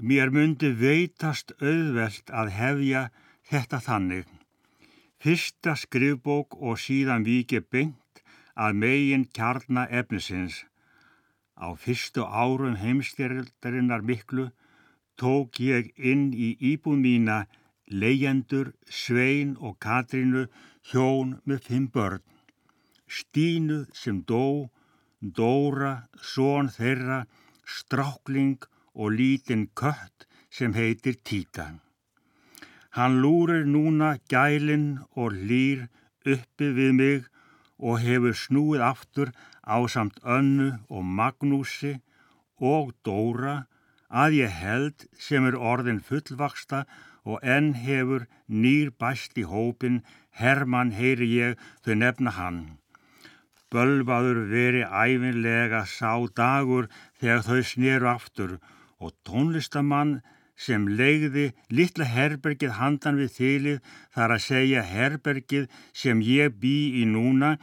Mér 0.00 0.30
myndi 0.32 0.70
veitast 0.80 1.50
auðvelt 1.58 2.30
að 2.32 2.52
hefja 2.56 3.02
þetta 3.50 3.80
þannig. 3.84 4.28
Fyrsta 5.20 5.74
skrifbók 5.76 6.56
og 6.56 6.78
síðan 6.80 7.26
vikið 7.26 7.66
byngt 7.74 8.22
að 8.54 8.78
megin 8.84 9.26
kjarnar 9.36 9.90
efnisins. 9.90 10.62
Á 11.58 11.74
fyrstu 11.76 12.24
árum 12.24 12.78
heimstjördarinnar 12.80 14.06
miklu 14.06 14.48
tók 15.20 15.60
ég 15.60 15.90
inn 15.98 16.30
í 16.32 16.54
íbú 16.72 16.94
mína 16.96 17.42
leyendur, 17.90 18.72
Svein 18.88 19.56
og 19.58 19.76
Katrínu 19.82 20.46
hjón 20.88 21.40
með 21.44 21.66
fimm 21.66 21.90
börn. 21.92 22.22
Stínu 23.10 23.84
sem 23.92 24.22
dó, 24.22 24.70
Dóra, 25.20 26.08
són 26.22 26.70
þeirra, 26.70 27.24
Strákling 27.66 28.62
og 28.94 29.16
lítinn 29.18 29.66
kött 29.74 30.26
sem 30.50 30.74
heitir 30.78 31.18
Títan. 31.26 31.80
Hann 32.96 33.20
lúrir 33.22 33.66
núna 33.66 34.16
gælinn 34.30 35.02
og 35.14 35.34
lýr 35.34 35.88
uppi 36.26 36.70
við 36.78 36.92
mig 37.00 37.28
og 37.78 38.00
hefur 38.04 38.34
snúið 38.34 38.86
aftur 38.86 39.30
á 39.66 39.78
samt 39.94 40.18
önnu 40.36 40.70
og 40.88 41.04
Magnúsi 41.18 41.98
og 42.72 42.90
Dóra 43.06 43.66
að 44.10 44.40
ég 44.40 44.58
held 44.62 45.06
sem 45.18 45.46
er 45.46 45.58
orðin 45.58 46.02
fullvaksta 46.02 46.84
og 47.24 47.38
enn 47.44 47.72
hefur 47.84 48.26
nýr 48.48 48.90
bæst 48.90 49.38
í 49.38 49.46
hópin, 49.46 50.02
Hermann 50.30 50.94
heyri 50.96 51.28
ég 51.36 51.58
þau 51.84 51.94
nefna 51.94 52.34
hann. 52.38 52.79
Bölvaður 53.70 54.44
veri 54.50 54.82
æfinlega 54.82 55.84
sá 55.86 56.18
dagur 56.36 56.88
þegar 57.20 57.46
þau 57.46 57.60
sneru 57.72 58.08
aftur 58.10 58.58
og 58.98 59.14
tónlistamann 59.26 60.18
sem 60.60 60.88
legði 61.00 61.46
litla 61.72 62.08
herbergið 62.14 62.74
handan 62.80 63.20
við 63.20 63.30
þylið 63.36 63.78
þar 64.16 64.34
að 64.36 64.44
segja 64.46 64.82
herbergið 64.90 65.70
sem 66.02 66.20
ég 66.26 66.58
bý 66.60 66.76
í 67.00 67.06
núna 67.08 67.54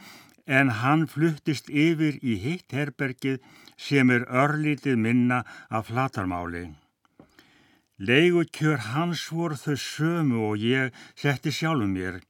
en 0.58 0.72
hann 0.80 1.06
fluttist 1.12 1.68
yfir 1.68 2.18
í 2.24 2.38
hitt 2.42 2.72
herbergið 2.72 3.38
sem 3.76 4.10
er 4.10 4.24
örlítið 4.42 4.96
minna 4.98 5.44
af 5.68 5.92
flatarmáli. 5.92 6.70
Leigukjör 7.98 8.80
hans 8.94 9.26
voru 9.34 9.58
þau 9.58 9.76
sömu 9.82 10.42
og 10.50 10.62
ég 10.62 10.94
setti 11.18 11.52
sjálfum 11.52 11.92
mér. 11.94 12.20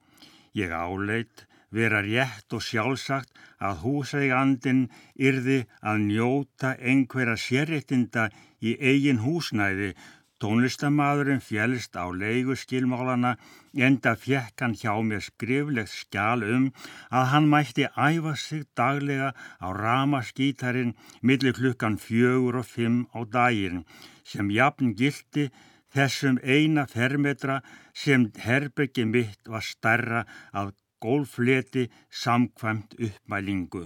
Ég 0.57 0.73
áleit 0.73 1.48
vera 1.75 2.01
rétt 2.05 2.55
og 2.57 2.63
sjálfsagt 2.65 3.33
að 3.61 3.83
húsægandin 3.85 4.85
yrði 5.29 5.59
að 5.81 6.05
njóta 6.11 6.75
einhverja 6.79 7.37
sérréttinda 7.45 8.29
í 8.61 8.77
eigin 8.79 9.25
húsnæði. 9.25 9.93
Tónlistamæðurinn 10.39 11.43
fjælst 11.43 11.97
á 11.99 12.07
leigu 12.15 12.55
skilmálana 12.55 13.33
enda 13.75 14.13
fjekk 14.15 14.63
hann 14.63 14.77
hjá 14.79 14.93
mér 15.03 15.25
skriflegt 15.27 15.91
skjál 15.91 16.45
um 16.47 16.69
að 17.11 17.25
hann 17.33 17.49
mætti 17.51 17.89
æfa 17.91 18.35
sig 18.39 18.63
daglega 18.79 19.33
á 19.35 19.67
ramaskítarin 19.83 20.95
millir 21.23 21.59
klukkan 21.59 21.99
fjögur 21.99 22.61
og 22.63 22.71
fimm 22.71 23.01
á 23.11 23.27
daginn 23.27 23.83
sem 24.23 24.55
jafn 24.55 24.95
gildi 24.95 25.49
þessum 25.95 26.39
eina 26.45 26.87
fermetra 26.87 27.59
sem 28.03 28.31
herbyggi 28.47 29.09
mitt 29.11 29.43
var 29.51 29.67
starra 29.67 30.23
að 30.55 30.71
gólfleti 31.05 31.89
samkvæmt 32.23 32.95
uppmælingu. 33.07 33.85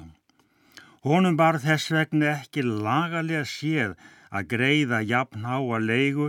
Honum 1.03 1.37
var 1.39 1.59
þess 1.65 1.91
vegna 1.95 2.29
ekki 2.39 2.63
lagalega 2.63 3.45
séð 3.49 3.97
að 4.31 4.49
greiða 4.53 5.01
jafn 5.13 5.45
á 5.45 5.59
að 5.59 5.89
leigu 5.91 6.29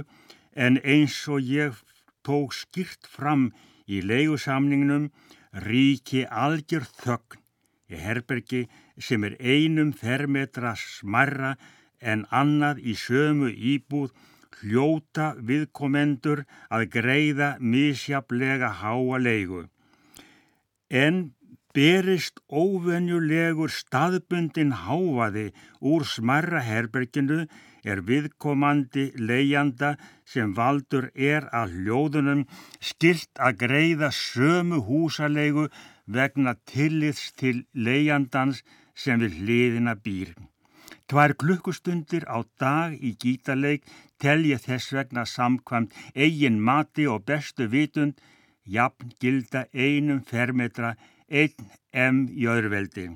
en 0.66 0.80
eins 0.84 1.20
og 1.34 1.46
ég 1.46 1.78
tók 2.26 2.56
skýrt 2.58 3.08
fram 3.16 3.52
í 3.88 4.02
leigusamningnum 4.02 5.12
ríki 5.68 6.24
algjör 6.46 6.86
þögn 7.04 7.42
í 7.94 8.02
herbergi 8.06 8.62
sem 8.98 9.24
er 9.28 9.38
einum 9.40 9.94
fermetra 9.94 10.74
smarra 10.80 11.56
en 12.14 12.26
annað 12.42 12.82
í 12.82 12.96
sömu 13.00 13.52
íbúð 13.74 14.14
hljóta 14.60 15.34
viðkomendur 15.50 16.44
að 16.74 16.90
greiða 16.96 17.50
misjaflega 17.60 18.70
háa 18.82 19.20
leigu. 19.20 19.68
En 20.94 21.16
berist 21.74 22.38
óvenjulegur 22.54 23.72
staðbundin 23.74 24.76
háfaði 24.84 25.48
úr 25.82 26.06
smarra 26.06 26.62
herberginu 26.62 27.40
er 27.84 28.02
viðkomandi 28.10 29.08
leiðjanda 29.18 29.96
sem 30.34 30.54
valdur 30.60 31.10
er 31.16 31.50
að 31.62 31.74
hljóðunum 31.80 32.46
skilt 32.92 33.42
að 33.48 33.58
greiða 33.66 34.12
sömu 34.14 34.84
húsalegu 34.86 35.66
vegna 36.06 36.54
tillits 36.70 37.32
til 37.42 37.64
leiðjandans 37.74 38.62
sem 38.94 39.18
við 39.24 39.40
hliðina 39.42 39.96
býr. 39.98 40.36
Tvær 41.10 41.34
klukkustundir 41.42 42.24
á 42.30 42.46
dag 42.62 42.94
í 43.02 43.16
gítarleik 43.18 43.90
telja 44.22 44.62
þess 44.62 44.94
vegna 44.94 45.26
samkvæmt 45.26 45.98
eigin 46.14 46.62
mati 46.62 47.10
og 47.10 47.26
bestu 47.26 47.66
vitund 47.74 48.22
jafn 48.66 49.12
gilda 49.20 49.66
einum 49.74 50.24
fermetra 50.30 50.96
einn 51.30 51.70
em 51.92 52.26
í 52.32 52.48
öðruveldi. 52.50 53.10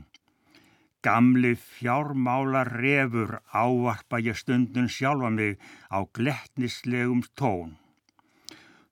Gamli 1.05 1.53
fjármálar 1.55 2.71
refur 2.81 3.37
ávarpa 3.53 4.19
ég 4.19 4.35
stundun 4.35 4.89
sjálfa 4.89 5.29
mig 5.29 5.59
á 5.93 6.03
glettnislegum 6.17 7.21
tón. 7.39 7.77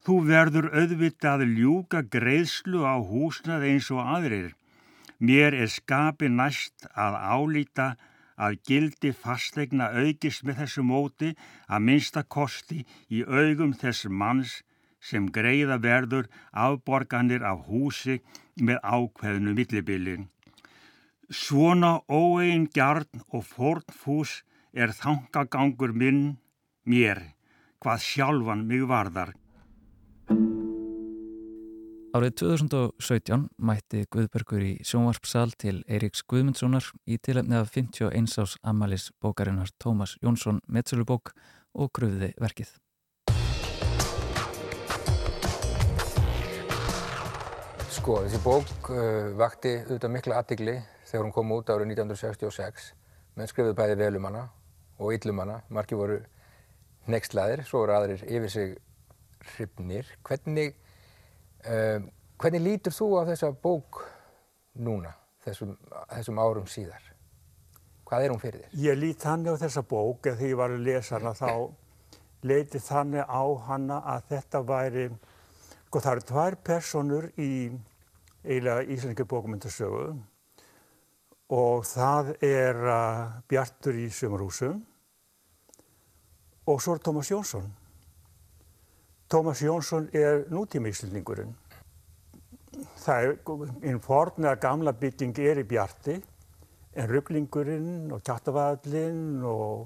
Þú 0.05 0.15
verður 0.29 0.67
auðvitað 0.69 1.47
ljúka 1.57 2.03
greiðslu 2.13 2.85
á 2.85 2.95
húsnað 3.01 3.65
eins 3.71 3.89
og 3.89 4.05
aðrir. 4.05 4.53
Mér 5.17 5.57
er 5.57 5.71
skapi 5.71 6.29
næst 6.29 6.85
að 6.93 7.17
álýta 7.33 7.87
að 8.37 8.59
gildi 8.67 9.11
fastegna 9.15 9.89
aukist 9.95 10.43
með 10.45 10.61
þessu 10.61 10.83
móti 10.85 11.31
að 11.67 11.85
minsta 11.89 12.23
kosti 12.23 12.83
í 13.09 13.23
augum 13.25 13.73
þess 13.73 14.05
manns 14.21 14.59
sem 15.05 15.27
greiða 15.29 15.77
verður 15.81 16.29
afborganir 16.65 17.45
af 17.45 17.67
húsi 17.69 18.19
með 18.57 18.81
ákveðnu 18.81 19.53
millibilin. 19.57 20.27
Svona 21.29 21.99
óein 22.09 22.67
gjarn 22.73 23.23
og 23.33 23.45
fornfús 23.49 24.41
er 24.73 24.93
þangagangur 24.93 25.93
minn 25.95 26.37
mér, 26.85 27.21
hvað 27.81 28.05
sjálfan 28.09 28.67
mig 28.69 28.85
varðar. 28.89 29.33
Árið 32.15 32.37
2017 32.39 33.49
mætti 33.67 34.05
Guðbergur 34.13 34.63
í 34.63 34.75
sjónvarpsal 34.87 35.49
til 35.59 35.81
Eiríks 35.83 36.23
Guðmundssonar 36.23 36.87
í 37.11 37.17
tilefni 37.19 37.57
af 37.59 37.73
51 37.75 38.37
ás 38.39 38.55
Amalis 38.63 39.09
bókarinnar 39.19 39.73
Tómas 39.83 40.15
Jónsson 40.23 40.61
Metsölubók 40.71 41.33
og 41.75 41.91
gröfiði 41.91 42.31
verkið. 42.39 42.71
Sko, 47.95 48.17
þessi 48.25 48.39
bók 48.43 48.89
uh, 48.91 49.29
vakti 49.39 49.71
auðvitað 49.85 50.11
mikla 50.11 50.39
aðtigli 50.41 50.73
þegar 51.07 51.23
hún 51.23 51.33
kom 51.33 51.51
út 51.55 51.69
árið 51.71 51.93
1966 51.93 52.89
menn 53.39 53.47
skrifuði 53.47 53.75
bæði 53.77 53.95
velum 54.01 54.27
hana 54.27 54.41
og 54.99 55.13
yllum 55.15 55.39
hana, 55.39 55.61
margi 55.71 55.95
voru 55.95 56.17
nextlaðir, 57.11 57.63
svo 57.63 57.85
voru 57.85 57.95
aðrir 57.95 58.25
yfir 58.27 58.51
sig 58.51 58.73
hrifnir. 59.53 60.09
Hvernig, 60.27 60.75
uh, 61.63 62.03
hvernig 62.41 62.65
lítur 62.65 62.95
þú 62.95 63.07
á 63.15 63.31
þessa 63.31 63.53
bók 63.63 64.01
núna, 64.75 65.15
þessum, 65.47 65.77
þessum 66.11 66.41
árum 66.43 66.67
síðar? 66.71 67.07
Hvað 68.05 68.25
er 68.25 68.35
hún 68.35 68.43
fyrir 68.43 68.65
þér? 68.65 68.75
Ég 68.89 68.99
lít 68.99 69.23
þannig 69.23 69.55
á 69.55 69.63
þessa 69.63 69.85
bók 69.95 70.27
eða 70.27 70.41
því 70.41 70.51
ég 70.51 70.59
var 70.65 70.75
að 70.75 70.83
lesa 70.89 71.15
hana 71.15 71.31
þá 71.39 71.51
leiti 72.45 72.83
þannig 72.91 73.23
á 73.23 73.43
hana 73.71 74.03
að 74.17 74.27
þetta 74.35 74.65
væri, 74.67 75.07
það 75.91 76.11
eru 76.11 76.25
tvær 76.29 76.55
personur 76.65 77.27
í 77.39 77.51
eiginlega 78.45 78.85
íslenski 78.93 79.25
bókumyndasögu 79.25 80.05
og 81.55 81.85
það 81.85 82.35
er 82.43 82.81
uh, 82.89 83.39
Bjartur 83.49 83.97
í 84.01 84.09
Sumarhúsum 84.13 84.81
og 86.65 86.81
svo 86.81 86.95
er 86.95 87.01
Tómas 87.05 87.29
Jónsson. 87.29 87.67
Tómas 89.29 89.61
Jónsson 89.61 90.09
er 90.13 90.47
nútíma 90.49 90.89
íslendingurinn. 90.89 91.53
Það 93.05 93.27
er, 93.27 93.35
einn 93.85 94.01
fornlega 94.01 94.57
gamla 94.61 94.93
bygging 94.97 95.37
er 95.39 95.61
í 95.61 95.67
bjarti, 95.69 96.17
en 96.95 97.07
rugglingurinn 97.11 98.11
og 98.15 98.23
kjáttavallinn 98.25 99.45
og, 99.45 99.85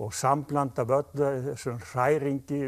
og 0.00 0.14
sambland 0.16 0.80
af 0.80 0.96
öllu 0.96 1.30
þessum 1.50 1.78
hræringi, 1.92 2.60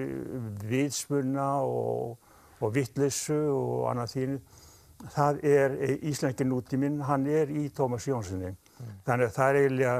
viðspunna 0.68 1.48
og, 1.64 2.16
og 2.60 2.74
vittlissu 2.74 3.36
og 3.52 3.86
annað 3.90 4.12
þínu, 4.14 4.40
það 5.12 5.40
er 5.44 5.76
íslenski 6.08 6.46
nútíminn, 6.48 7.02
hann 7.04 7.26
er 7.28 7.52
í 7.52 7.68
Tómas 7.76 8.06
Jónssoni. 8.08 8.52
Mm. 8.52 8.92
Þannig 9.06 9.28
að 9.28 9.34
það 9.36 9.48
er 9.50 9.60
eiginlega 9.60 9.96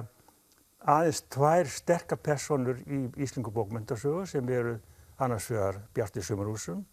aðeins 0.87 1.23
tvær 1.33 1.71
sterkar 1.71 2.21
personur 2.23 2.81
í 2.87 3.01
Íslingu 3.25 3.53
bókmyndasögu 3.55 4.27
sem 4.31 4.49
eru 4.55 4.77
annars 5.23 5.49
vegar 5.51 5.81
Bjarti 5.95 6.23
Sumarúsum 6.23 6.85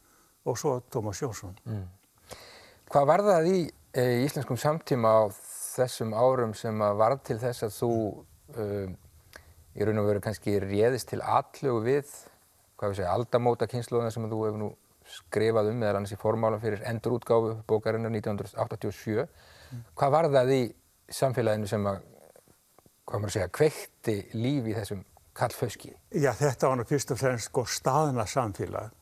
og 0.46 0.58
svo 0.60 0.80
Tómas 0.92 1.22
Jónsson. 1.22 1.56
Mm. 1.66 1.86
Hvað 2.92 3.10
var 3.10 3.24
það 3.28 3.50
í 3.52 3.58
e, 3.94 4.04
íslenskum 4.26 4.60
samtíma 4.60 5.14
á 5.14 5.22
þessum 5.74 6.14
árum 6.14 6.54
sem 6.58 6.78
var 6.78 7.16
til 7.26 7.40
þess 7.42 7.66
að 7.68 7.76
þú 7.78 7.94
um, 8.62 8.96
í 9.74 9.88
raun 9.88 10.02
og 10.04 10.10
veru 10.10 10.22
kannski 10.22 10.60
réðist 10.62 11.10
til 11.10 11.22
allögu 11.22 11.82
við, 11.86 12.12
hvað 12.78 12.94
við 12.94 13.00
segja, 13.00 13.14
aldamóta 13.14 13.70
kynsluðuna 13.70 14.14
sem 14.14 14.28
þú 14.30 14.42
hefur 14.46 14.62
nú 14.62 14.70
skrifað 15.10 15.72
um 15.74 15.84
eða 15.84 16.00
annars 16.00 16.16
í 16.16 16.20
formálum 16.20 16.62
fyrir 16.64 16.84
endurútgáfu 16.90 17.58
bókarinnar 17.68 18.14
1987. 18.14 19.24
Mm. 19.24 19.86
Hvað 20.00 20.16
var 20.16 20.30
það 20.34 20.54
í 20.56 20.64
samfélaginu 21.14 21.70
sem 21.70 21.88
að 21.90 22.02
hvað 23.08 23.24
maður 23.24 23.36
segja, 23.36 23.52
kveikti 23.58 24.16
líf 24.38 24.70
í 24.70 24.76
þessum 24.78 25.04
kallfauski? 25.36 25.92
Já, 26.16 26.32
þetta 26.38 26.70
var 26.70 26.80
nú 26.80 26.88
fyrst 26.88 27.14
og 27.14 27.20
fremst 27.20 27.50
sko 27.50 27.66
staðna 27.68 28.26
samfélag. 28.30 28.94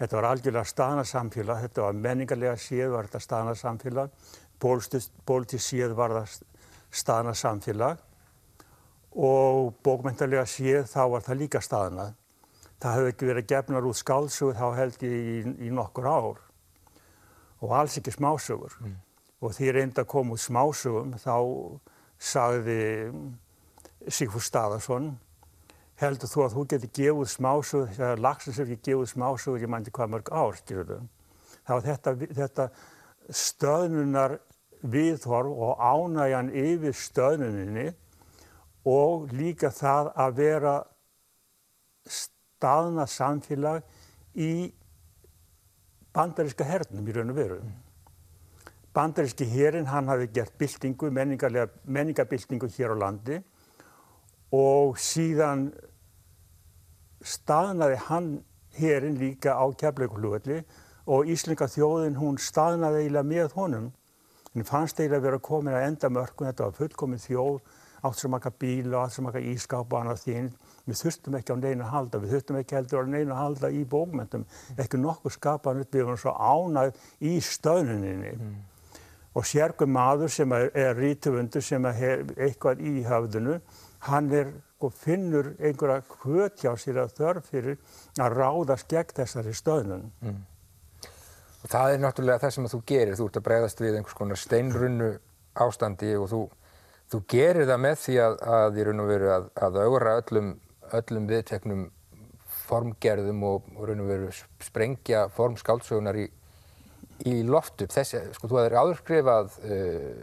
Þetta 0.00 0.16
var 0.16 0.28
algjörlega 0.30 0.68
staðna 0.68 1.04
samfélag, 1.04 1.64
þetta 1.66 1.82
var 1.84 1.98
menningarlega 2.06 2.54
séð 2.60 2.94
var 2.94 3.08
þetta 3.08 3.24
staðna 3.24 3.56
samfélag, 3.58 4.14
bóltið 4.60 5.60
séð 5.60 5.96
var 5.98 6.14
þetta 6.16 6.64
staðna 6.90 7.34
samfélag 7.36 8.06
og 9.10 9.74
bókmyndarlega 9.84 10.46
séð 10.48 10.86
þá 10.88 11.02
var 11.14 11.26
það 11.26 11.40
líka 11.42 11.62
staðnað. 11.64 12.16
Það 12.80 12.96
hefði 12.96 13.12
ekki 13.12 13.28
verið 13.28 13.48
gefnar 13.52 13.86
út 13.90 13.98
skálsugur 13.98 14.56
þá 14.56 14.66
held 14.78 15.02
ég 15.04 15.16
í, 15.20 15.38
í 15.68 15.70
nokkur 15.74 16.08
ár 16.08 16.42
og 17.60 17.72
alls 17.76 17.98
ekki 18.00 18.14
smásugur. 18.14 18.76
Mm. 18.80 18.98
Og 19.40 19.56
því 19.56 19.72
reynda 19.76 20.04
að 20.04 20.12
koma 20.12 20.36
út 20.36 20.42
smásugum 20.42 21.12
þá 21.20 21.36
sagði 22.20 22.80
Sigfúr 24.08 24.44
Staðarsson 24.44 25.12
heldur 26.00 26.30
þú 26.32 26.44
að 26.44 26.54
þú 26.56 26.66
getur 26.72 26.92
gefið 26.96 27.30
smásug 27.34 27.90
þegar 27.96 28.22
Laxins 28.24 28.60
hefur 28.60 28.72
ekki 28.74 28.90
gefið 28.90 29.10
smásug 29.12 29.60
ég 29.60 29.72
mændi 29.72 29.92
hvað 29.92 30.14
mörg 30.14 30.30
ár, 30.32 30.60
þá 31.68 31.74
þetta, 31.84 32.14
þetta 32.38 32.68
stöðnunar 33.28 34.38
viðhorf 34.80 35.52
og 35.52 35.80
ánægjan 35.80 36.52
yfir 36.56 36.96
stöðnuninni 36.96 37.90
og 38.88 39.28
líka 39.36 39.68
það 39.74 40.12
að 40.16 40.38
vera 40.40 40.74
staðna 42.60 43.08
samfélag 43.08 43.80
í 44.36 44.68
bandaríska 46.12 46.66
hernum 46.68 47.08
í 47.08 47.14
raun 47.16 47.32
og 47.32 47.38
veru 47.38 47.62
bandaríski 48.94 49.46
hérinn, 49.46 49.86
hann 49.86 50.08
hafi 50.10 50.26
gert 50.34 50.56
byltingu, 50.58 51.10
menningabyltingu 51.10 52.68
hér 52.74 52.94
á 52.94 53.02
landi 53.06 53.38
og 54.50 54.98
síðan 54.98 55.68
staðnaði 57.22 57.98
hann 58.08 58.30
hérinn 58.74 59.18
líka 59.20 59.54
á 59.54 59.64
keflaugulugulli 59.78 60.62
og 61.10 61.30
Íslinga 61.30 61.68
þjóðin 61.70 62.18
hún 62.18 62.38
staðnaði 62.38 63.04
eiginlega 63.04 63.28
með 63.30 63.54
honum. 63.58 63.86
Henni 64.50 64.66
fannst 64.66 64.98
eiginlega 64.98 65.20
að 65.20 65.26
vera 65.28 65.42
komin 65.42 65.76
að 65.76 65.86
enda 65.86 66.10
mörgum, 66.10 66.48
þetta 66.48 66.66
var 66.66 66.76
fullkomin 66.78 67.22
þjóð, 67.22 67.60
átt 68.00 68.18
sem 68.20 68.32
maka 68.32 68.50
bíl 68.50 68.94
og 68.94 69.04
átt 69.04 69.16
sem 69.16 69.26
maka 69.26 69.42
ískáp 69.52 69.92
og 69.92 70.00
annað 70.00 70.24
þín. 70.24 70.50
Við 70.86 71.02
þurftum 71.04 71.36
ekki 71.38 71.54
á 71.54 71.56
neina 71.60 71.84
að 71.84 71.92
halda, 71.94 72.22
við 72.22 72.34
þurftum 72.36 72.58
ekki 72.62 72.78
heldur 72.78 73.04
á 73.04 73.12
neina 73.12 73.36
að 73.36 73.42
halda 73.42 73.70
í 73.70 73.84
bókmyndum, 73.92 74.48
ekki 74.80 75.00
nokkuð 75.00 75.36
skapan 75.36 75.84
upp, 75.84 75.94
við 75.94 76.08
vorum 76.08 76.20
svo 76.24 76.34
ánægð 76.34 77.30
í 77.30 77.36
stöðnuninni. 77.44 78.34
Mm 78.40 78.58
og 79.34 79.46
sérgum 79.46 79.92
maður 79.94 80.32
sem 80.32 80.52
er, 80.52 80.70
er 80.74 80.96
rítufundur 80.98 81.62
sem 81.62 81.84
er 81.86 82.24
eitthvað 82.34 82.82
í 82.82 83.02
hafðinu, 83.06 83.60
hann 84.08 84.30
er 84.34 84.52
og 84.80 84.94
finnur 84.96 85.52
einhverja 85.60 86.00
hvöt 86.22 86.62
hjá 86.62 86.72
sér 86.80 87.02
að 87.02 87.16
þörf 87.18 87.50
fyrir 87.52 87.76
að 88.20 88.36
ráðast 88.38 88.88
gegn 88.88 89.16
þessari 89.18 89.52
stöðnun. 89.56 90.06
Mm. 90.24 90.38
Og 91.60 91.68
það 91.68 91.94
er 91.94 92.00
náttúrulega 92.00 92.40
það 92.46 92.54
sem 92.56 92.68
þú 92.72 92.80
gerir, 92.88 93.18
þú 93.18 93.26
ert 93.28 93.36
að 93.36 93.46
bregðast 93.50 93.82
við 93.84 93.98
einhvers 93.98 94.16
konar 94.16 94.40
steinrunnu 94.40 95.10
ástandi 95.60 96.14
og 96.16 96.30
þú, 96.30 96.40
þú 97.10 97.22
gerir 97.30 97.68
það 97.68 97.80
með 97.86 98.02
því 98.04 98.18
að, 98.24 98.36
að 98.56 98.80
í 98.80 98.88
raun 98.88 99.04
og 99.04 99.08
veru 99.10 99.32
að, 99.34 99.48
að 99.66 99.80
augra 99.84 100.18
öllum, 100.20 100.52
öllum 101.00 101.30
viðteknum 101.30 101.88
formgerðum 102.70 103.46
og, 103.48 103.72
og 103.76 103.88
raun 103.88 104.04
og 104.04 104.12
veru 104.12 104.34
sprengja 104.62 105.24
formskáldsögunar 105.34 106.20
í 106.22 106.28
í 107.28 107.42
loft 107.48 107.82
upp 107.84 107.92
þessi, 107.92 108.22
sko 108.36 108.48
þú 108.48 108.60
hefur 108.60 108.76
áður 108.80 109.00
skrifað 109.00 109.58
uh, 109.66 110.22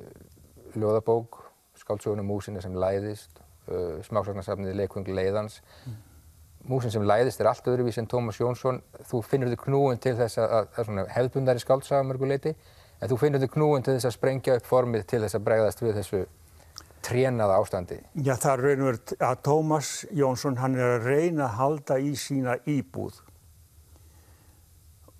ljóðabók, 0.77 1.39
skáldsögunum 1.77 2.27
Músinni 2.27 2.63
sem 2.63 2.75
læðist, 2.77 3.41
uh, 3.69 3.99
smásagnasafnið 4.07 4.77
Leikvöngl 4.81 5.15
leiðans. 5.17 5.61
Mm. 5.85 5.99
Músin 6.67 6.91
sem 6.91 7.05
læðist 7.05 7.39
er 7.39 7.51
allt 7.51 7.69
öðruvís 7.69 7.99
en 8.01 8.09
Tómas 8.11 8.41
Jónsson. 8.41 8.81
Þú 9.07 9.21
finnur 9.23 9.53
þig 9.53 9.61
knúin 9.67 10.01
til 10.03 10.17
þess 10.17 10.41
að, 10.41 10.73
að 10.81 11.05
hefðbundari 11.13 11.63
skáldsaga 11.63 12.07
mörguleiti, 12.07 12.55
en 12.97 13.11
þú 13.11 13.19
finnur 13.21 13.43
þig 13.45 13.53
knúin 13.53 13.85
til 13.85 13.95
þess 13.95 14.09
að 14.09 14.17
sprengja 14.17 14.57
upp 14.57 14.67
formið 14.67 15.05
til 15.07 15.21
þess 15.23 15.37
að 15.37 15.45
bregðast 15.47 15.85
við 15.85 16.01
þessu 16.01 16.25
trénaða 17.07 17.59
ástandi. 17.61 17.99
Já, 18.13 18.35
það 18.35 18.51
er 18.53 18.63
raun 18.65 18.81
og 18.83 18.89
verið 18.91 19.13
að 19.29 19.37
Tómas 19.47 19.91
Jónsson, 20.11 20.59
hann 20.61 20.75
er 20.75 20.97
að 20.97 21.07
reyna 21.07 21.47
að 21.47 21.57
halda 21.61 21.99
í 22.03 22.13
sína 22.19 22.57
íbúð 22.67 23.21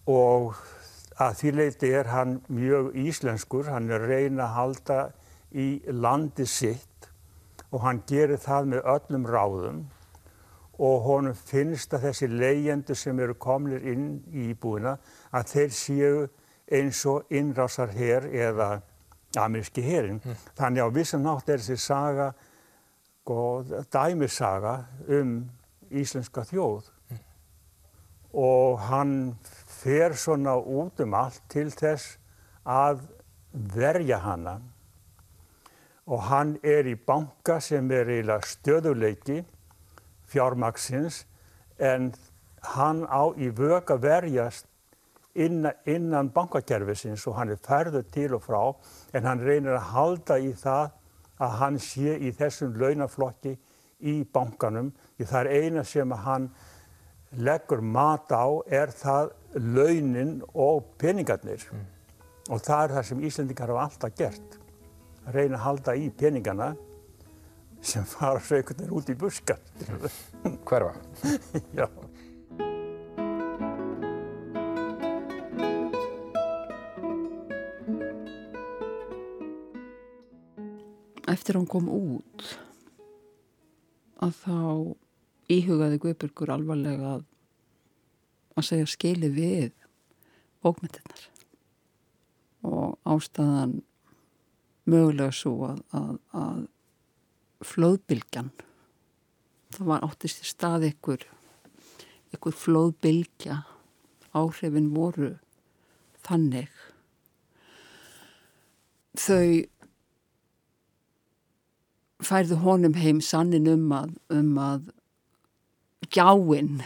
og 0.07 0.57
að 1.19 1.39
því 1.39 1.51
leiti 1.57 1.91
er 1.91 2.09
hann 2.11 2.37
mjög 2.53 2.93
íslenskur, 3.01 3.67
hann 3.71 3.89
er 3.91 4.05
reyna 4.07 4.45
að 4.45 4.57
halda 4.57 4.99
í 5.51 5.67
landi 5.91 6.45
sitt 6.47 7.09
og 7.71 7.81
hann 7.83 8.03
gerir 8.07 8.39
það 8.39 8.73
með 8.73 8.89
öllum 8.93 9.27
ráðum 9.27 9.85
og 10.77 10.99
honum 11.07 11.37
finnst 11.37 11.93
að 11.97 12.09
þessi 12.09 12.29
leyendur 12.29 12.99
sem 12.99 13.19
eru 13.19 13.35
komlir 13.41 13.83
inn 13.89 14.19
í 14.29 14.51
íbúina 14.51 14.97
að 15.35 15.53
þeir 15.53 15.73
séu 15.73 16.27
eins 16.77 17.01
og 17.09 17.31
innrásar 17.33 17.93
hér 17.95 18.27
eða 18.29 18.69
ameríski 19.39 19.83
hérin. 19.85 20.21
Mm. 20.23 20.45
Þannig 20.57 20.85
á 20.85 20.89
vissan 20.93 21.25
nátt 21.25 21.49
er 21.49 21.63
þessi 21.63 21.77
saga, 21.81 22.31
dæmisaga 23.91 24.77
um 25.07 25.33
íslenska 25.91 26.45
þjóð 26.47 26.87
mm. 27.11 27.19
og 28.43 28.79
hann 28.87 29.13
fer 29.81 30.15
svona 30.15 30.55
út 30.57 31.03
um 31.03 31.15
allt 31.15 31.43
til 31.51 31.69
þess 31.71 32.17
að 32.67 33.03
verja 33.75 34.19
hana 34.23 34.57
og 36.07 36.23
hann 36.29 36.55
er 36.63 36.87
í 36.87 36.95
banka 36.95 37.59
sem 37.63 37.89
er 37.91 38.07
eiginlega 38.07 38.47
stöðuleiki 38.47 39.41
fjármaksins 40.31 41.25
en 41.79 42.13
hann 42.75 43.03
á 43.07 43.31
í 43.35 43.49
vög 43.55 43.91
að 43.91 44.05
verjast 44.07 44.67
innan, 45.37 45.77
innan 45.85 46.31
bankakerfisins 46.33 47.25
og 47.29 47.37
hann 47.37 47.53
er 47.53 47.61
ferður 47.61 48.05
til 48.13 48.33
og 48.37 48.43
frá 48.45 48.61
en 49.15 49.27
hann 49.29 49.43
reynir 49.45 49.77
að 49.77 49.91
halda 49.93 50.39
í 50.41 50.53
það 50.57 50.95
að 51.37 51.57
hann 51.61 51.79
sé 51.81 52.15
í 52.17 52.31
þessum 52.33 52.77
launaflokki 52.81 53.53
í 54.09 54.15
bankanum. 54.33 54.89
Því 55.17 55.29
það 55.29 55.39
er 55.43 55.65
eina 55.65 55.83
sem 55.85 56.15
hann 56.25 56.49
leggur 57.37 57.83
mat 57.83 58.31
á 58.33 58.47
er 58.71 58.93
það 58.95 59.33
launin 59.55 60.39
og 60.53 60.95
peningarnir. 60.97 61.67
Mm. 61.71 61.85
og 62.47 62.61
það 62.63 62.83
er 62.83 62.91
það 62.95 63.07
sem 63.09 63.23
Íslendingar 63.27 63.71
hafa 63.73 63.85
alltaf 63.85 64.13
gert. 64.15 64.59
Að 65.27 65.33
reyna 65.35 65.57
að 65.57 65.65
halda 65.65 65.95
í 65.99 66.09
peningana 66.15 66.69
sem 67.83 68.05
fara 68.07 68.41
veginn 68.41 68.93
út 68.95 69.09
í 69.11 69.15
buskan 69.19 69.59
Hverfa? 70.65 70.95
Já 71.77 71.87
Eftir 81.27 81.57
hann 81.57 81.67
kom 81.69 81.89
út 81.91 82.45
að 84.23 84.37
þá 84.41 84.59
íhugaði 85.51 85.99
Guðbjörgur 86.03 86.53
alvarlega 86.55 87.17
að 87.17 87.25
að 88.57 88.65
segja 88.65 88.89
skili 88.89 89.29
við 89.29 89.73
bókmyndirnar 90.65 91.25
og 92.67 92.95
ástæðan 93.05 93.75
mögulega 94.89 95.35
svo 95.35 95.69
að, 95.69 95.81
að, 95.93 96.15
að 96.41 97.67
flóðbylgjan 97.67 98.49
það 99.75 99.89
var 99.91 100.05
áttist 100.07 100.41
í 100.41 100.49
stað 100.49 100.87
ykkur 100.89 101.25
einhver 102.33 102.57
flóðbylgja 102.57 103.61
áhrifin 104.37 104.89
voru 104.93 105.35
þannig. 106.27 106.71
Þau 109.17 109.65
færðu 112.27 112.59
honum 112.63 112.97
heim 112.99 113.19
sannin 113.23 113.69
um 113.71 113.91
að, 113.95 114.15
um 114.33 114.55
að 114.59 114.89
gjáinn 116.13 116.81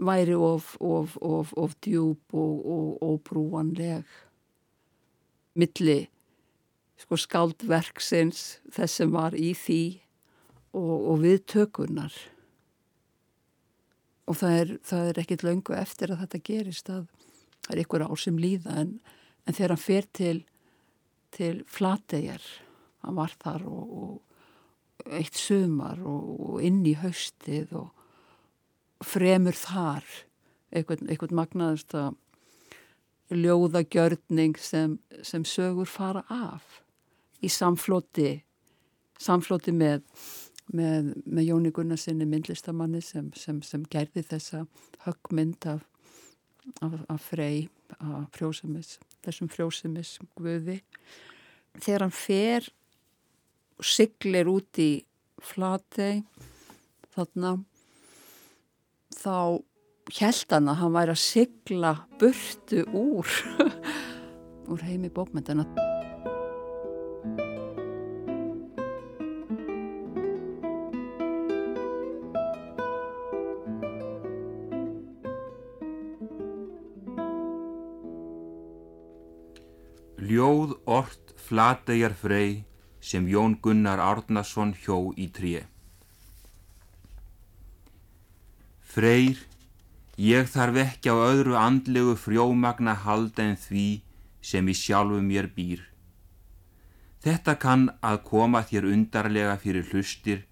væri 0.00 0.34
of, 0.34 0.76
of, 0.80 1.16
of, 1.20 1.52
of 1.56 1.76
djúb 1.84 2.34
og, 2.34 3.00
óbrúanleg 3.04 4.06
milli 5.58 6.00
sko 7.00 7.18
skáldverksins 7.18 8.60
þess 8.72 9.00
sem 9.00 9.12
var 9.12 9.36
í 9.36 9.52
því 9.56 9.82
og, 10.76 10.94
og 11.12 11.16
viðtökunar 11.24 12.14
og 14.30 14.38
það 14.38 14.56
er, 14.60 14.72
það 14.86 15.10
er 15.10 15.22
ekkit 15.24 15.44
löngu 15.46 15.76
eftir 15.76 16.14
að 16.14 16.24
þetta 16.24 16.42
gerist 16.46 16.92
að 16.92 17.04
það 17.66 17.74
er 17.74 17.82
ykkur 17.84 18.06
ár 18.06 18.20
sem 18.20 18.40
líða 18.40 18.78
en, 18.84 18.96
en 19.44 19.56
þegar 19.56 19.74
hann 19.74 19.84
fer 19.84 20.10
til 20.16 20.38
til 21.34 21.60
flategjar 21.70 22.42
hann 23.04 23.16
var 23.18 23.34
þar 23.40 23.64
og, 23.68 23.94
og 24.00 25.14
eitt 25.16 25.38
sumar 25.38 26.00
og, 26.04 26.26
og 26.50 26.64
inn 26.64 26.82
í 26.86 26.96
haustið 27.00 27.72
og 27.80 29.06
fremur 29.06 29.56
þar 29.56 30.04
einhvern, 30.70 31.08
einhvern 31.08 31.38
magnaðust 31.38 31.96
að 31.96 32.18
ljóðagjörning 33.30 34.58
sem, 34.58 34.98
sem 35.22 35.46
sögur 35.46 35.88
fara 35.88 36.24
af 36.28 36.80
í 37.40 37.48
samfloti 37.48 38.40
samfloti 39.20 39.72
með, 39.76 40.02
með, 40.72 41.12
með 41.26 41.48
Jóni 41.50 41.72
Gunnarsinni 41.74 42.26
myndlistamanni 42.28 43.02
sem, 43.04 43.30
sem, 43.36 43.60
sem 43.66 43.84
gerði 43.92 44.24
þessa 44.32 44.64
höggmynd 45.04 45.68
af, 45.70 45.84
af, 46.80 46.96
af 47.08 47.28
frey 47.32 47.68
af 47.98 48.28
frjósumis, 48.36 48.98
þessum 49.24 49.50
frjósumis 49.50 50.16
guði. 50.38 50.78
Þegar 51.80 52.06
hann 52.06 52.14
fer 52.14 52.68
siglir 53.86 54.48
út 54.50 54.80
í 54.80 54.90
flatei 55.40 56.22
þarna 57.14 57.56
þá 59.20 59.60
held 60.20 60.54
hann 60.54 60.70
að 60.72 60.80
hann 60.80 60.96
væri 60.96 61.14
að 61.14 61.22
sigla 61.22 61.92
burtu 62.20 62.84
úr 62.96 63.36
úr 64.70 64.84
heimi 64.86 65.10
bókmyndana 65.12 65.66
Ljóð 80.30 80.76
ort 80.86 81.32
flateyjar 81.42 82.12
frey 82.14 82.60
sem 83.00 83.28
Jón 83.28 83.56
Gunnar 83.62 84.00
Árnason 84.00 84.74
hjó 84.76 85.10
í 85.16 85.28
tré. 85.32 85.64
Freyr, 88.90 89.38
ég 90.18 90.48
þarf 90.50 90.80
ekki 90.84 91.12
á 91.12 91.16
öðru 91.16 91.54
andlegu 91.56 92.16
frjómagna 92.18 92.96
halda 93.04 93.46
en 93.46 93.56
því 93.56 93.86
sem 94.42 94.68
í 94.68 94.74
sjálfu 94.74 95.20
mér 95.22 95.48
býr. 95.54 95.84
Þetta 97.20 97.54
kann 97.60 97.88
að 98.00 98.22
koma 98.26 98.62
þér 98.64 98.88
undarlega 98.90 99.56
fyrir 99.62 99.86
hlustir 99.92 100.46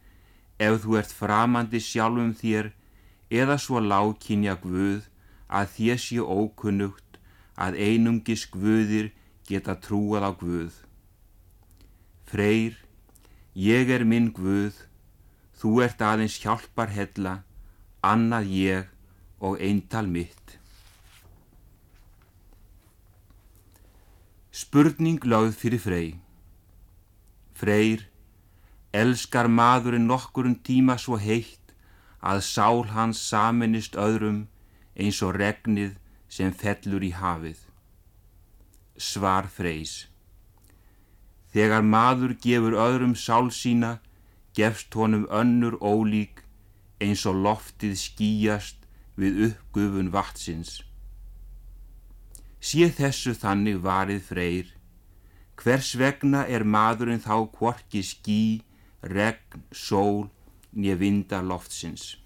ef 0.60 0.82
þú 0.84 0.98
ert 1.00 1.14
framandi 1.14 1.80
sjálfum 1.80 2.34
þér 2.36 2.72
eða 3.42 3.56
svo 3.60 3.80
lákinja 3.80 4.56
guð 4.62 5.08
að 5.48 5.72
þér 5.76 6.02
sé 6.04 6.18
ókunnugt 6.20 7.18
að 7.56 7.78
einungis 7.88 8.44
guðir 8.52 9.10
geta 9.48 9.74
trúað 9.80 10.28
á 10.28 10.32
guð. 10.32 10.87
Freyr, 12.28 12.74
ég 13.56 13.88
er 13.88 14.02
minn 14.04 14.26
Guð, 14.36 14.76
þú 15.56 15.78
ert 15.86 16.02
aðeins 16.04 16.34
hjálpar 16.42 16.90
hella, 16.92 17.38
annað 18.04 18.50
ég 18.52 18.90
og 19.40 19.56
eintal 19.64 20.10
mitt. 20.12 20.58
Spurning 24.52 25.24
lögð 25.24 25.56
fyrir 25.56 25.80
Frey. 25.80 26.10
Freyr, 27.56 28.04
elskar 28.92 29.48
maðurinn 29.48 30.10
nokkurinn 30.10 30.58
tíma 30.66 30.98
svo 31.00 31.16
heitt 31.16 31.72
að 32.20 32.42
sál 32.44 32.84
hans 32.92 33.22
saminist 33.30 33.96
öðrum 33.96 34.44
eins 34.98 35.22
og 35.22 35.38
regnið 35.38 35.96
sem 36.28 36.52
fellur 36.52 37.06
í 37.06 37.14
hafið. 37.16 37.64
Svar 38.98 39.48
Freys. 39.48 40.07
Þegar 41.52 41.84
maður 41.84 42.34
gefur 42.42 42.76
öðrum 42.76 43.14
sál 43.16 43.48
sína, 43.54 43.98
gefst 44.56 44.94
honum 44.98 45.24
önnur 45.30 45.78
ólík 45.80 46.42
eins 47.00 47.24
og 47.30 47.38
loftið 47.46 47.94
skýjast 47.96 48.84
við 49.18 49.42
uppgufun 49.48 50.10
vatsins. 50.14 50.82
Sé 52.60 52.88
þessu 52.90 53.34
þannig 53.38 53.78
varið 53.84 54.22
freyr, 54.28 54.72
hvers 55.58 55.94
vegna 55.98 56.44
er 56.46 56.66
maðurinn 56.66 57.22
þá 57.22 57.46
kvorki 57.54 58.02
ský, 58.02 58.62
regn, 59.02 59.62
sól, 59.72 60.28
nýja 60.74 60.98
vinda 60.98 61.40
loftsins. 61.42 62.16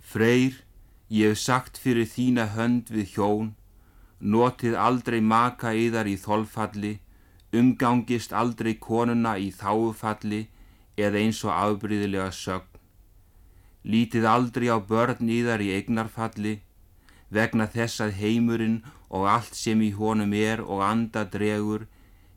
Freyr, 0.00 0.56
ég 1.12 1.32
hef 1.34 1.40
sagt 1.40 1.78
fyrir 1.80 2.08
þína 2.08 2.50
hönd 2.56 2.90
við 2.92 3.16
hjón, 3.16 3.52
notið 4.20 4.76
aldrei 4.78 5.20
maka 5.20 5.72
yðar 5.74 6.08
í 6.08 6.16
þolfalli, 6.20 6.98
umgangist 7.54 8.32
aldrei 8.32 8.74
konuna 8.74 9.36
í 9.38 9.50
þáufalli 9.54 10.46
eða 10.96 11.20
eins 11.22 11.42
og 11.44 11.54
afbríðilega 11.54 12.30
sögn. 12.34 12.70
Lítið 13.84 14.26
aldrei 14.26 14.70
á 14.72 14.78
börn 14.80 15.28
yðar 15.28 15.60
í 15.60 15.70
eignarfalli, 15.76 16.60
vegna 17.28 17.66
þess 17.68 18.00
að 18.00 18.16
heimurinn 18.20 18.78
og 19.10 19.28
allt 19.28 19.58
sem 19.58 19.82
í 19.84 19.90
honum 19.98 20.32
er 20.32 20.62
og 20.64 20.80
andadregur 20.86 21.86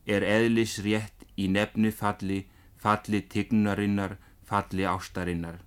er 0.05 0.25
eðlis 0.27 0.77
rétt 0.83 1.25
í 1.37 1.47
nefnifalli, 1.47 2.45
falli 2.75 3.21
tignarinnar, 3.31 4.17
falli 4.43 4.85
ástarinnar. 4.87 5.61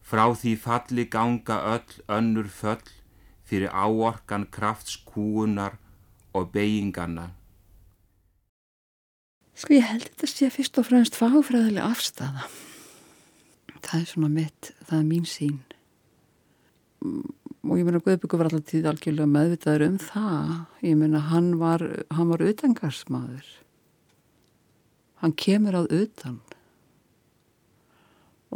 Frá 0.00 0.24
því 0.34 0.56
falli 0.58 1.04
ganga 1.12 1.60
öll 1.74 2.00
önnur 2.08 2.48
föll 2.48 2.99
fyrir 3.50 3.72
áorkan 3.74 4.46
kraftskúunar 4.54 5.76
og 6.36 6.52
beiginganna. 6.54 7.32
Sko 9.58 9.74
ég 9.76 9.88
held 9.90 10.06
þetta 10.06 10.28
sé 10.30 10.48
fyrst 10.54 10.78
og 10.80 10.86
fremst 10.88 11.18
fagfræðilega 11.18 11.90
afstafa. 11.90 12.46
Það 13.80 13.96
er 13.98 14.06
svona 14.08 14.30
mitt, 14.32 14.70
það 14.86 14.98
er 15.00 15.08
mín 15.08 15.26
sín. 15.28 15.58
Og 17.00 17.74
ég 17.76 17.84
meina 17.84 18.00
Guðbyggur 18.00 18.40
var 18.40 18.48
alltaf 18.48 18.68
tíð 18.70 18.88
algjörlega 18.88 19.28
meðvitaður 19.34 19.86
um 19.88 19.98
það. 20.00 20.52
Ég 20.84 20.96
meina 21.00 21.24
hann 21.28 21.50
var, 21.60 21.84
hann 22.14 22.30
var 22.32 22.44
utangarsmaður. 22.44 23.50
Hann 25.20 25.36
kemur 25.36 25.76
áð 25.82 25.90
utan. 25.98 26.38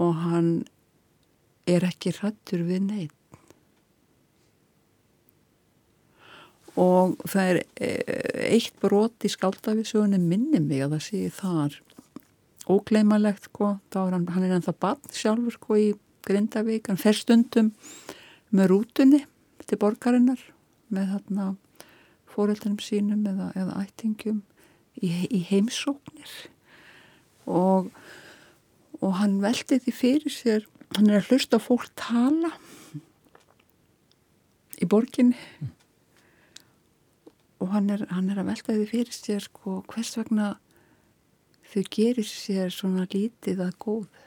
Og 0.00 0.16
hann 0.22 0.48
er 1.68 1.84
ekki 1.88 2.14
hrættur 2.16 2.64
við 2.68 2.88
neitt. 2.88 3.23
Og 6.80 7.18
það 7.30 7.50
er 7.50 7.60
eh, 7.78 8.46
eitt 8.56 8.78
brot 8.82 9.26
í 9.26 9.30
skáldavísugunni 9.30 10.18
minni 10.18 10.60
mig 10.62 10.82
að 10.84 10.96
það 10.96 11.04
sé 11.06 11.20
þar 11.36 11.76
ógleimalegt 12.74 13.50
sko, 13.50 13.74
er 13.92 14.16
hann, 14.16 14.26
hann 14.32 14.46
er 14.46 14.56
ennþá 14.56 14.74
bann 14.80 15.12
sjálfur 15.12 15.58
sko 15.58 15.78
í 15.78 15.90
Grindavík. 16.24 16.88
Hann 16.88 17.00
fer 17.00 17.16
stundum 17.18 17.74
með 18.54 18.70
rútunni 18.72 19.20
til 19.68 19.78
borgarinnar 19.80 20.40
með 20.94 21.14
þarna 21.14 21.48
fóreldunum 22.32 22.80
sínum 22.80 23.26
eða, 23.28 23.50
eða 23.60 23.82
ættingum 23.84 24.40
í, 24.96 25.12
í 25.28 25.44
heimsóknir. 25.50 26.32
Og 27.44 27.92
og 29.04 29.18
hann 29.20 29.40
veldi 29.42 29.80
því 29.82 29.94
fyrir 29.94 30.32
sér 30.32 30.66
hann 30.96 31.10
er 31.10 31.20
að 31.20 31.32
hlusta 31.32 31.60
fólk 31.62 31.90
tala 31.98 32.52
í 34.80 34.88
borginni 34.90 35.38
og 37.62 37.70
hann 37.72 37.90
er, 37.94 38.04
hann 38.10 38.30
er 38.32 38.40
að 38.42 38.50
velta 38.50 38.74
því 38.74 38.86
fyrir 38.90 39.14
sér 39.14 39.44
sko, 39.44 39.80
hvers 39.90 40.14
vegna 40.18 40.54
þau 41.72 41.82
gerir 41.94 42.28
sér 42.28 42.72
svona 42.74 43.06
lítið 43.10 43.62
að 43.64 43.76
góð. 43.82 44.20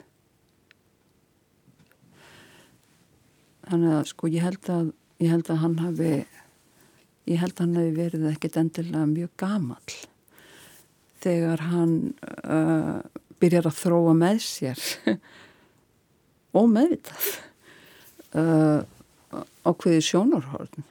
Þannig 3.67 3.95
að 3.97 4.09
sko 4.13 4.31
ég 4.31 4.45
held 4.47 4.71
að 4.71 4.91
ég 5.17 5.33
held 5.33 5.49
að 5.51 5.63
hann 5.63 5.79
hafi 5.81 6.11
ég 7.27 7.41
held 7.41 7.55
að 7.57 7.63
hann 7.65 7.79
hafi 7.79 7.95
verið 7.97 8.27
ekkit 8.31 8.59
endilega 8.61 9.07
mjög 9.09 9.31
gamal 9.41 9.95
þegar 11.23 11.63
hann 11.71 11.95
uh, 12.45 12.99
byrjar 13.41 13.69
að 13.69 13.79
þróa 13.81 14.13
með 14.17 14.43
sér 14.45 14.83
ómeðvitað 16.61 17.25
uh, 18.37 18.85
ákveði 19.67 20.05
sjónarhorn 20.05 20.85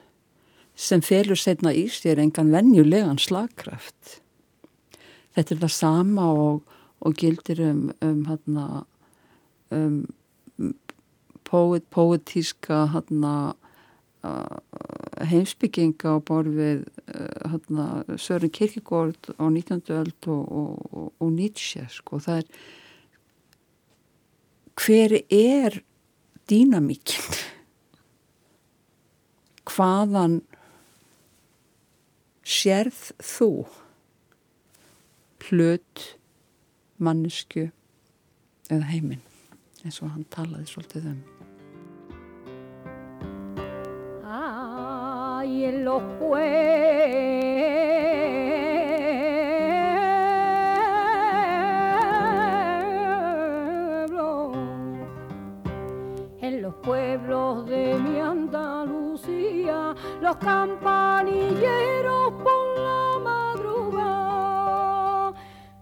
sem 0.77 1.01
felur 1.01 1.39
setna 1.39 1.73
í 1.73 1.87
sér 1.89 2.21
engan 2.21 2.51
vennjulegan 2.53 3.17
slagkraft. 3.21 4.19
Þetta 5.33 5.55
er 5.55 5.61
það 5.63 5.73
sama 5.73 6.27
og, 6.33 6.75
og 7.01 7.17
gildir 7.17 7.61
um, 7.65 7.87
um, 8.05 8.21
hérna, 8.29 8.67
um 9.73 9.97
poet, 11.47 11.85
poetíska 11.93 12.83
hérna, 12.93 13.33
uh, 14.25 14.57
heimsbygginga 15.25 16.13
á 16.13 16.21
borfið 16.21 16.85
hérna, 17.47 17.87
Sören 18.21 18.53
Kierkegaard 18.53 19.31
á 19.41 19.45
19. 19.49 19.81
öld 19.97 20.29
og, 20.29 20.43
og, 20.51 21.13
og 21.17 21.31
Nietzsche 21.33 21.87
sko. 21.89 22.21
það 22.21 22.43
er 22.43 22.49
hver 24.77 25.15
er 25.33 25.79
dýnamíkinn 26.49 27.39
hvaðan 29.67 30.41
sérð 32.47 33.09
þú 33.19 33.49
hlut 35.47 36.03
mannesku 36.97 37.67
eða 38.71 38.87
heiminn 38.87 39.23
eins 39.83 39.99
og 39.99 40.13
hann 40.13 40.23
talaði 40.31 40.71
svolítið 40.71 41.11
um? 41.11 41.25
En 56.39 56.61
los 56.61 56.75
pueblos 56.83 57.65
de 57.67 57.99
mi 57.99 58.19
Andalucía 58.19 59.06
los 60.27 60.37
campanilleros 60.37 62.33
por 62.43 62.63
la 62.87 63.03
madrugada 63.29 65.33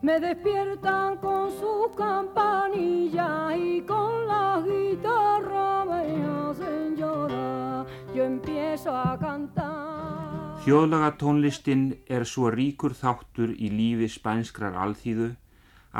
me 0.03 0.19
despiertan 0.19 1.17
con 1.17 1.49
sus 1.49 1.87
campanillas 1.97 3.57
y 3.57 3.81
con 3.81 4.27
la 4.27 4.61
guitarra 4.63 5.85
me 5.85 6.23
hacen 6.23 6.95
llorar. 6.95 7.87
Yo 8.13 8.23
empiezo 8.23 8.95
a 8.95 9.17
cantar. 9.17 10.61
Þjóðlagatónlistin 10.65 11.97
er 12.05 12.25
svo 12.29 12.53
ríkur 12.53 12.93
þáttur 12.93 13.49
í 13.49 13.73
lífi 13.73 14.13
spænskrar 14.13 14.77
alþýðu 14.77 15.33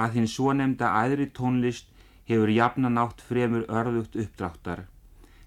að 0.04 0.20
hinn 0.20 0.30
svo 0.30 0.54
nefnda 0.54 0.94
aðri 1.02 1.34
tónlist 1.34 1.90
hefur 2.30 2.54
jafnan 2.54 3.02
átt 3.02 3.26
fremur 3.26 3.66
örðugt 3.70 4.14
uppdráttar 4.22 4.86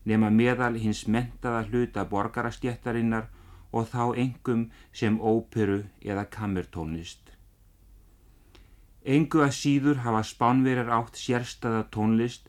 nema 0.09 0.31
meðal 0.41 0.79
hins 0.83 1.05
mentaða 1.15 1.65
hluta 1.69 2.05
borgarastjættarinnar 2.13 3.27
og 3.73 3.89
þá 3.93 4.05
engum 4.25 4.69
sem 5.01 5.19
óperu 5.21 5.83
eða 6.01 6.25
kammertónlist. 6.37 7.21
Engu 9.05 9.43
að 9.45 9.55
síður 9.57 10.03
hafa 10.05 10.23
spánverjar 10.31 10.91
átt 10.99 11.21
sérstaða 11.21 11.85
tónlist 11.95 12.49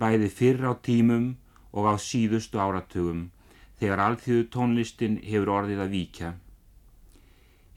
bæði 0.00 0.30
fyrr 0.38 0.70
á 0.70 0.72
tímum 0.86 1.26
og 1.72 1.90
á 1.90 1.94
síðustu 2.02 2.62
áratugum 2.62 3.28
þegar 3.80 4.04
alþjóðu 4.06 4.46
tónlistin 4.54 5.18
hefur 5.24 5.52
orðið 5.58 5.82
að 5.84 5.92
víkja. 5.96 6.30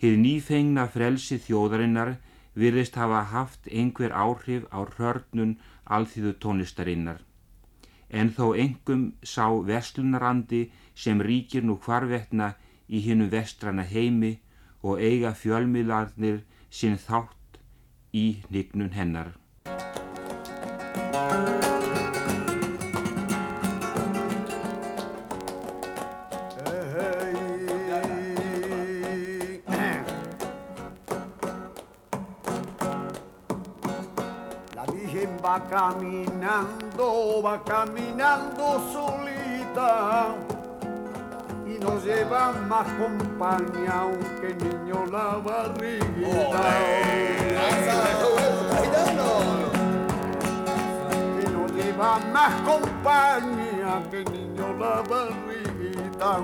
Hið 0.01 0.15
nýfengna 0.23 0.87
frelsi 0.93 1.37
þjóðarinnar 1.45 2.15
virðist 2.59 2.97
hafa 2.99 3.21
haft 3.33 3.69
einhver 3.71 4.11
áhrif 4.13 4.65
á 4.69 4.83
hörnun 4.97 5.57
alþjóðu 5.97 6.33
tónlistarinnar. 6.43 7.21
En 8.13 8.29
þó 8.37 8.53
engum 8.63 9.05
sá 9.25 9.47
vestlunarandi 9.69 10.63
sem 11.03 11.21
ríkir 11.27 11.65
nú 11.65 11.79
hvarvetna 11.85 12.53
í 12.87 13.01
hinnum 13.07 13.31
vestrana 13.33 13.85
heimi 13.93 14.35
og 14.83 15.01
eiga 15.01 15.31
fjölmiðlarnir 15.43 16.43
sinn 16.69 16.99
þátt 17.07 17.57
í 18.13 18.25
hnignun 18.45 18.93
hennar. 18.93 19.33
Caminando, 35.73 37.41
va 37.43 37.59
caminando 37.63 38.79
solita 38.93 40.27
y 41.65 41.79
no 41.79 41.99
lleva 41.99 42.51
más 42.69 42.85
compañía 42.93 44.01
aunque 44.01 44.47
el 44.49 44.57
niño 44.59 45.05
la 45.11 45.37
barriguita. 45.43 46.61
Que 51.39 51.49
no 51.49 51.67
lleva 51.69 52.19
más 52.31 52.53
compañía 52.61 54.03
que 54.11 54.17
el 54.21 54.31
niño 54.31 54.73
la 54.77 55.01
barriguita. 55.09 56.37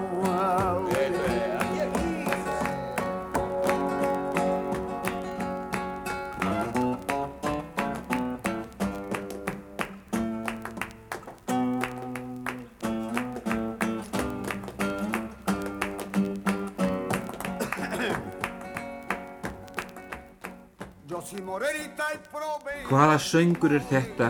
Hvaða 21.59 23.17
söngur 23.19 23.73
er 23.75 23.83
þetta 23.89 24.29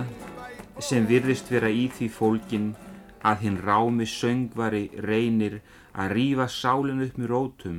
sem 0.81 1.05
virðist 1.05 1.51
vera 1.53 1.69
í 1.69 1.83
því 1.93 2.07
fólkin 2.09 2.65
að 3.21 3.43
hinn 3.43 3.59
rámi 3.61 4.07
söngvari 4.09 4.87
reynir 5.05 5.59
að 5.93 6.15
rífa 6.17 6.47
sálinn 6.49 7.03
upp 7.05 7.21
með 7.21 7.29
rótum? 7.29 7.77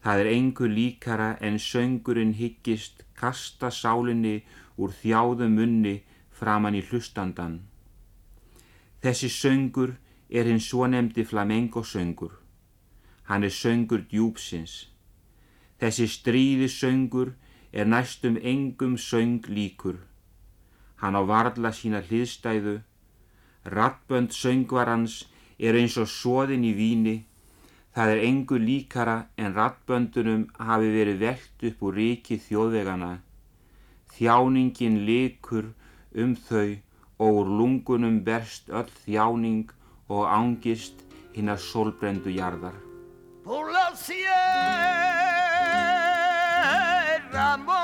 Það 0.00 0.22
er 0.22 0.32
engu 0.32 0.70
líkara 0.78 1.28
en 1.44 1.60
söngurinn 1.60 2.32
hyggist 2.40 3.04
kasta 3.20 3.68
sálinni 3.68 4.36
úr 4.80 4.96
þjáðum 4.96 5.56
munni 5.60 5.96
framann 6.32 6.80
í 6.80 6.84
hlustandan. 6.88 7.66
Þessi 9.04 9.28
söngur 9.28 9.98
er 10.30 10.48
hinn 10.48 10.62
svonemdi 10.62 11.24
flamengo 11.24 11.84
söngur. 11.84 12.32
Hann 13.28 13.44
er 13.44 13.52
söngur 13.52 14.08
djúpsins. 14.08 14.86
Þessi 15.76 16.08
stríði 16.08 16.70
söngur 16.72 17.36
er 17.76 17.84
næstum 17.84 18.36
engum 18.42 18.96
söng 18.96 19.44
líkur. 19.56 19.96
Hann 20.96 21.18
á 21.20 21.22
varla 21.28 21.70
sína 21.78 22.00
hliðstæðu. 22.00 22.76
Rattbönd 23.76 24.30
söngvarans 24.32 25.14
er 25.58 25.76
eins 25.76 25.96
og 26.00 26.08
soðin 26.08 26.64
í 26.64 26.72
víni. 26.80 27.16
Það 27.94 28.12
er 28.14 28.22
engu 28.28 28.56
líkara 28.68 29.18
en 29.36 29.52
rattböndunum 29.58 30.48
hafi 30.68 30.88
verið 30.96 31.20
velt 31.26 31.66
upp 31.68 31.84
úr 31.86 31.94
ríki 32.00 32.40
þjóðvegana. 32.46 33.12
Þjáningin 34.16 34.96
likur 35.08 35.68
um 36.16 36.32
þau 36.48 36.80
og 37.20 37.40
úr 37.42 37.54
lungunum 37.60 38.22
berst 38.24 38.72
öll 38.72 38.88
þjáning 39.04 39.68
og 40.08 40.24
ángist 40.38 41.04
hinn 41.36 41.52
að 41.52 41.64
sólbrendu 41.68 42.32
jarðar. 42.40 42.76
Sierra 47.36 47.56
morena. 47.58 47.76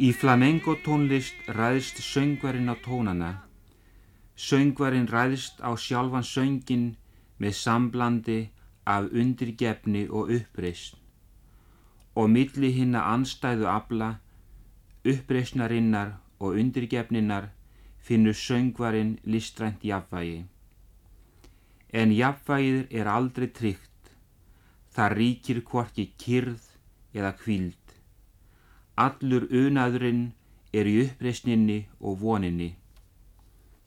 Í 0.00 0.14
flamengo 0.16 0.78
tónlist 0.80 1.36
ræðist 1.52 2.00
söngvarinn 2.00 2.72
á 2.72 2.74
tónana. 2.80 3.49
Söngvarinn 4.40 5.08
ræðist 5.12 5.60
á 5.60 5.70
sjálfan 5.76 6.24
söngin 6.24 6.84
með 7.40 7.52
samblandi 7.64 8.40
af 8.94 9.10
undirgefni 9.20 10.06
og 10.08 10.32
uppreist. 10.36 10.96
Og 12.16 12.30
milli 12.34 12.70
hinna 12.72 13.02
anstæðu 13.14 13.68
abla, 13.68 14.08
uppreistnarinnar 15.12 16.14
og 16.38 16.56
undirgefninnar 16.62 17.50
finnur 18.00 18.36
söngvarinn 18.46 19.18
listrænt 19.24 19.84
jafnvægi. 19.84 20.40
En 21.92 22.12
jafnvægið 22.12 22.96
er 22.98 23.12
aldrei 23.16 23.48
tryggt. 23.60 24.12
Það 24.94 25.16
ríkir 25.20 25.62
hvorki 25.68 26.10
kyrð 26.18 26.64
eða 27.14 27.36
kvíld. 27.42 27.96
Allur 28.96 29.46
unaðurinn 29.50 30.30
er 30.72 30.88
í 30.88 31.00
uppreysninni 31.04 31.80
og 32.00 32.20
voninni. 32.24 32.76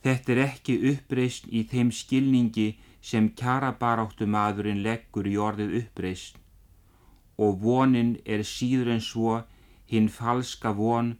Þetta 0.03 0.31
er 0.33 0.41
ekki 0.45 0.77
uppreysn 0.91 1.51
í 1.51 1.63
þeim 1.71 1.91
skilningi 1.95 2.69
sem 3.09 3.29
kjarabaráttu 3.39 4.27
maðurinn 4.35 4.83
leggur 4.83 5.27
í 5.27 5.35
orðið 5.47 5.77
uppreysn 5.81 6.39
og 7.43 7.61
vonin 7.61 8.11
er 8.25 8.43
síður 8.45 8.91
en 8.95 9.01
svo 9.01 9.35
hinn 9.91 10.09
falska 10.17 10.73
von 10.79 11.13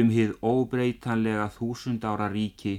um 0.00 0.10
hið 0.16 0.32
óbreytanlega 0.52 1.46
þúsund 1.56 2.06
ára 2.10 2.28
ríki 2.32 2.74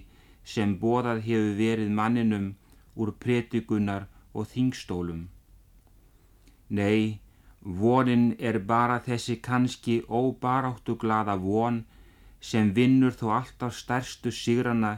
sem 0.54 0.74
bóðað 0.82 1.22
hefur 1.28 1.54
verið 1.60 1.94
manninum 2.00 2.48
úr 2.96 3.14
pretikunar 3.24 4.08
og 4.34 4.48
þingstólum. 4.54 5.22
Nei, 6.70 7.20
vonin 7.62 8.32
er 8.40 8.60
bara 8.74 9.00
þessi 9.08 9.38
kannski 9.48 10.02
óbaráttu 10.08 10.98
glada 11.04 11.36
von 11.46 11.84
sem 12.52 12.72
vinnur 12.78 13.16
þó 13.22 13.28
alltaf 13.40 13.76
stærstu 13.78 14.32
sigrana 14.32 14.94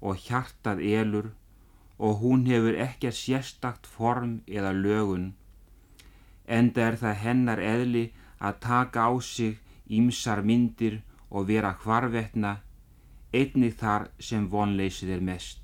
og 0.00 0.16
hjartað 0.26 0.82
elur 0.82 1.32
og 1.98 2.20
hún 2.20 2.46
hefur 2.46 2.76
ekkert 2.76 3.16
sérstakt 3.16 3.86
form 3.86 4.40
eða 4.46 4.72
lögun. 4.72 5.34
Enda 6.46 6.90
er 6.90 6.96
það 7.00 7.20
hennar 7.24 7.60
eðli 7.62 8.04
að 8.38 8.60
taka 8.60 9.08
á 9.08 9.12
sig 9.20 9.58
ímsar 9.88 10.42
myndir 10.44 11.00
og 11.30 11.48
vera 11.48 11.72
hvarvetna 11.82 12.58
einnig 13.32 13.76
þar 13.80 14.08
sem 14.18 14.48
vonleysið 14.50 15.16
er 15.16 15.24
mest. 15.24 15.60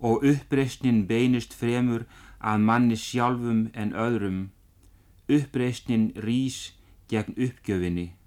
Og 0.00 0.24
uppreysnin 0.24 1.06
beinist 1.08 1.56
fremur 1.56 2.06
að 2.40 2.62
manni 2.68 2.96
sjálfum 2.96 3.66
en 3.74 3.92
öðrum, 3.92 4.40
uppreysnin 5.28 6.12
rís 6.24 6.72
gegn 7.10 7.36
uppgjöfinni. 7.36 8.19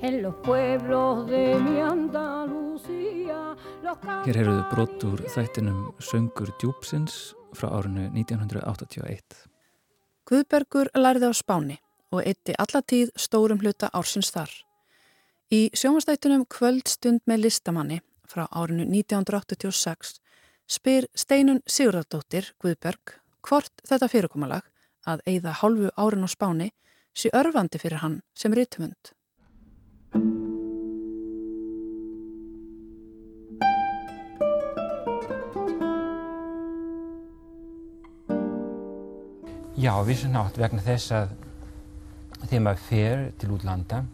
En 0.00 0.22
los 0.22 0.34
pueblos 0.42 1.26
de 1.26 1.60
mi 1.60 1.78
Hér 4.28 4.36
heyrðuðu 4.36 4.64
brott 4.68 5.04
úr 5.08 5.20
þættinum 5.32 5.76
Söngur 6.04 6.50
djúpsins 6.60 7.14
frá 7.56 7.70
árinu 7.78 8.10
1981. 8.12 9.38
Guðbergur 10.28 10.90
lærði 10.92 11.28
á 11.28 11.32
Spáni 11.32 11.78
og 12.12 12.28
eitti 12.28 12.52
allatíð 12.60 13.14
stórum 13.16 13.62
hluta 13.62 13.88
ársins 13.96 14.28
þar. 14.34 14.52
Í 15.48 15.70
sjónvastættunum 15.72 16.42
Kvöldstund 16.52 17.22
með 17.24 17.46
listamanni 17.46 18.02
frá 18.28 18.42
árinu 18.52 18.84
1986 18.84 20.18
spyr 20.68 21.06
Steinun 21.16 21.62
Sigurðardóttir 21.64 22.50
Guðberg 22.60 23.14
hvort 23.48 23.80
þetta 23.88 24.10
fyrirkomalag 24.12 24.66
að 25.08 25.22
eigða 25.24 25.54
hálfu 25.62 25.88
árin 25.96 26.26
á 26.26 26.28
Spáni 26.28 26.66
sé 27.16 27.32
örfandi 27.32 27.80
fyrir 27.80 28.02
hann 28.02 28.18
sem 28.36 28.52
rítumund. 28.52 29.14
Já, 39.80 39.96
vissan 40.04 40.36
átt 40.36 40.60
vegna 40.60 40.84
þess 40.84 41.16
að 41.16 41.34
þegar 42.44 42.64
maður 42.68 42.86
fer 42.92 43.26
til 43.40 43.52
útlanda 43.56 44.04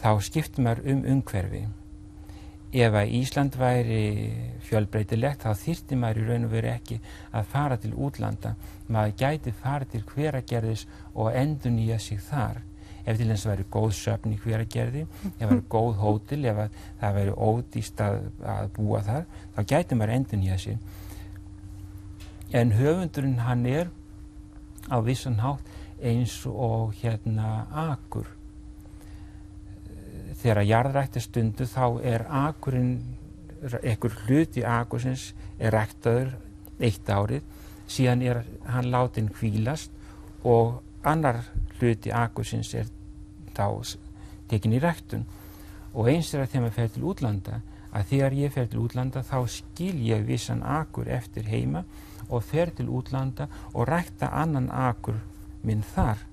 þá 0.00 0.10
skiptir 0.24 0.64
maður 0.64 0.88
um 0.94 1.04
umhverfi. 1.14 1.66
Ef 2.70 2.94
að 2.94 3.12
Ísland 3.18 3.56
væri 3.58 4.02
fjölbreytilegt 4.62 5.42
þá 5.42 5.58
þýrti 5.58 5.96
maður 5.98 6.20
í 6.20 6.26
raun 6.28 6.46
og 6.46 6.52
veru 6.54 6.70
ekki 6.70 7.00
að 7.34 7.48
fara 7.50 7.78
til 7.82 7.90
útlanda. 7.98 8.54
Maður 8.86 9.16
gæti 9.18 9.54
fara 9.58 9.88
til 9.90 10.04
hveragerðis 10.06 10.86
og 11.14 11.32
endur 11.34 11.74
nýja 11.74 11.98
sig 11.98 12.22
þar. 12.28 12.62
Ef 13.02 13.18
til 13.18 13.26
þess 13.26 13.46
að 13.46 13.52
væri 13.54 13.68
góð 13.74 13.92
söfn 13.98 14.36
í 14.36 14.40
hveragerði, 14.44 15.02
ef 15.02 15.36
það 15.40 15.50
væri 15.50 15.66
góð 15.74 15.92
hótel, 16.04 16.40
ef 16.46 16.64
það 17.00 17.14
væri 17.18 17.36
ódýst 17.48 18.02
að, 18.06 18.18
að 18.54 18.72
búa 18.78 19.04
þar, 19.08 19.28
þá 19.56 19.60
gæti 19.74 19.98
maður 19.98 20.16
endur 20.18 20.42
nýja 20.44 20.58
sig. 20.62 20.78
En 22.54 22.74
höfundurinn 22.78 23.40
hann 23.42 23.66
er 23.66 23.90
á 24.86 25.02
vissan 25.02 25.40
hátt 25.42 25.66
eins 26.02 26.44
og 26.46 26.94
hérna 27.02 27.66
akur. 27.90 28.39
Þegar 30.40 30.64
jarðrætti 30.64 31.20
stundu 31.20 31.66
þá 31.68 31.84
er 32.06 32.24
akurinn, 32.32 32.94
ekkur 33.82 34.14
hluti 34.24 34.62
akursins 34.64 35.34
er 35.58 35.74
ræktaður 35.76 36.30
eitt 36.80 37.10
árið, 37.12 37.42
síðan 37.90 38.22
er 38.24 38.40
hann 38.72 38.88
látin 38.92 39.28
kvílast 39.28 39.92
og 40.48 40.80
annar 41.04 41.42
hluti 41.78 42.12
akursins 42.12 42.72
er 42.74 42.88
þá 43.56 43.98
tekin 44.48 44.78
í 44.78 44.80
ræktun. 44.80 45.26
Og 45.92 46.08
eins 46.08 46.32
er 46.32 46.44
að 46.44 46.54
þegar 46.54 46.64
maður 46.64 46.78
fer 46.78 46.94
til 46.94 47.04
útlanda, 47.10 47.60
að 47.90 48.08
þegar 48.14 48.38
ég 48.38 48.54
fer 48.54 48.70
til 48.70 48.82
útlanda 48.84 49.24
þá 49.26 49.38
skil 49.50 49.96
ég 50.06 50.24
vissan 50.24 50.62
akur 50.62 51.10
eftir 51.10 51.50
heima 51.50 51.84
og 52.30 52.44
fer 52.46 52.70
til 52.72 52.88
útlanda 52.88 53.48
og 53.74 53.88
rækta 53.90 54.30
annan 54.40 54.70
akur 54.70 55.18
minn 55.66 55.82
þar 55.94 56.29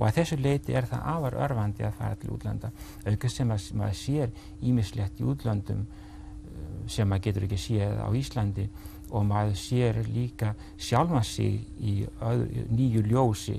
og 0.00 0.06
að 0.08 0.14
þessu 0.16 0.36
leiti 0.40 0.72
er 0.72 0.86
það 0.88 1.08
afar 1.12 1.34
örfandi 1.44 1.84
að 1.84 1.98
fara 1.98 2.16
til 2.16 2.30
útlanda. 2.32 2.70
Auðvitað 3.04 3.32
sem 3.34 3.50
að 3.52 3.66
maður 3.76 3.98
sér 4.00 4.30
ímislegt 4.64 5.20
í 5.20 5.26
útlandum 5.28 5.82
eh, 5.84 6.70
sem 6.88 7.08
maður 7.08 7.26
getur 7.26 7.46
ekki 7.46 7.58
séð 7.60 8.00
á 8.00 8.08
Íslandi. 8.16 8.64
Og 9.10 9.26
maður 9.26 9.58
sér 9.60 10.00
líka 10.08 10.54
sjálfa 10.78 11.20
sig 11.26 11.60
í 11.84 11.98
öðru, 12.24 12.64
nýju 12.72 13.04
ljósi. 13.10 13.58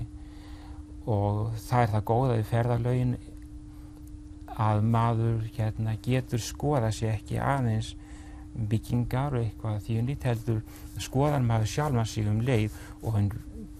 Og 1.05 1.51
það 1.67 1.83
er 1.83 1.93
það 1.93 2.07
góða 2.09 2.39
við 2.39 2.49
ferðarlaugin 2.55 3.15
að 4.61 4.83
maður 4.95 5.45
hérna, 5.55 5.95
getur 6.01 6.41
skoða 6.41 6.89
sér 6.95 7.19
ekki 7.19 7.37
aðeins 7.37 7.93
byggingar 8.55 9.37
og 9.37 9.45
eitthvað. 9.45 9.79
Því 9.85 9.99
hún 9.99 10.09
lít 10.09 10.25
heldur 10.25 10.61
skoðan 10.97 11.45
maður 11.45 11.73
sjálfan 11.75 12.09
sig 12.09 12.33
um 12.33 12.41
leið 12.41 12.81
og 13.03 13.15
hann 13.19 13.31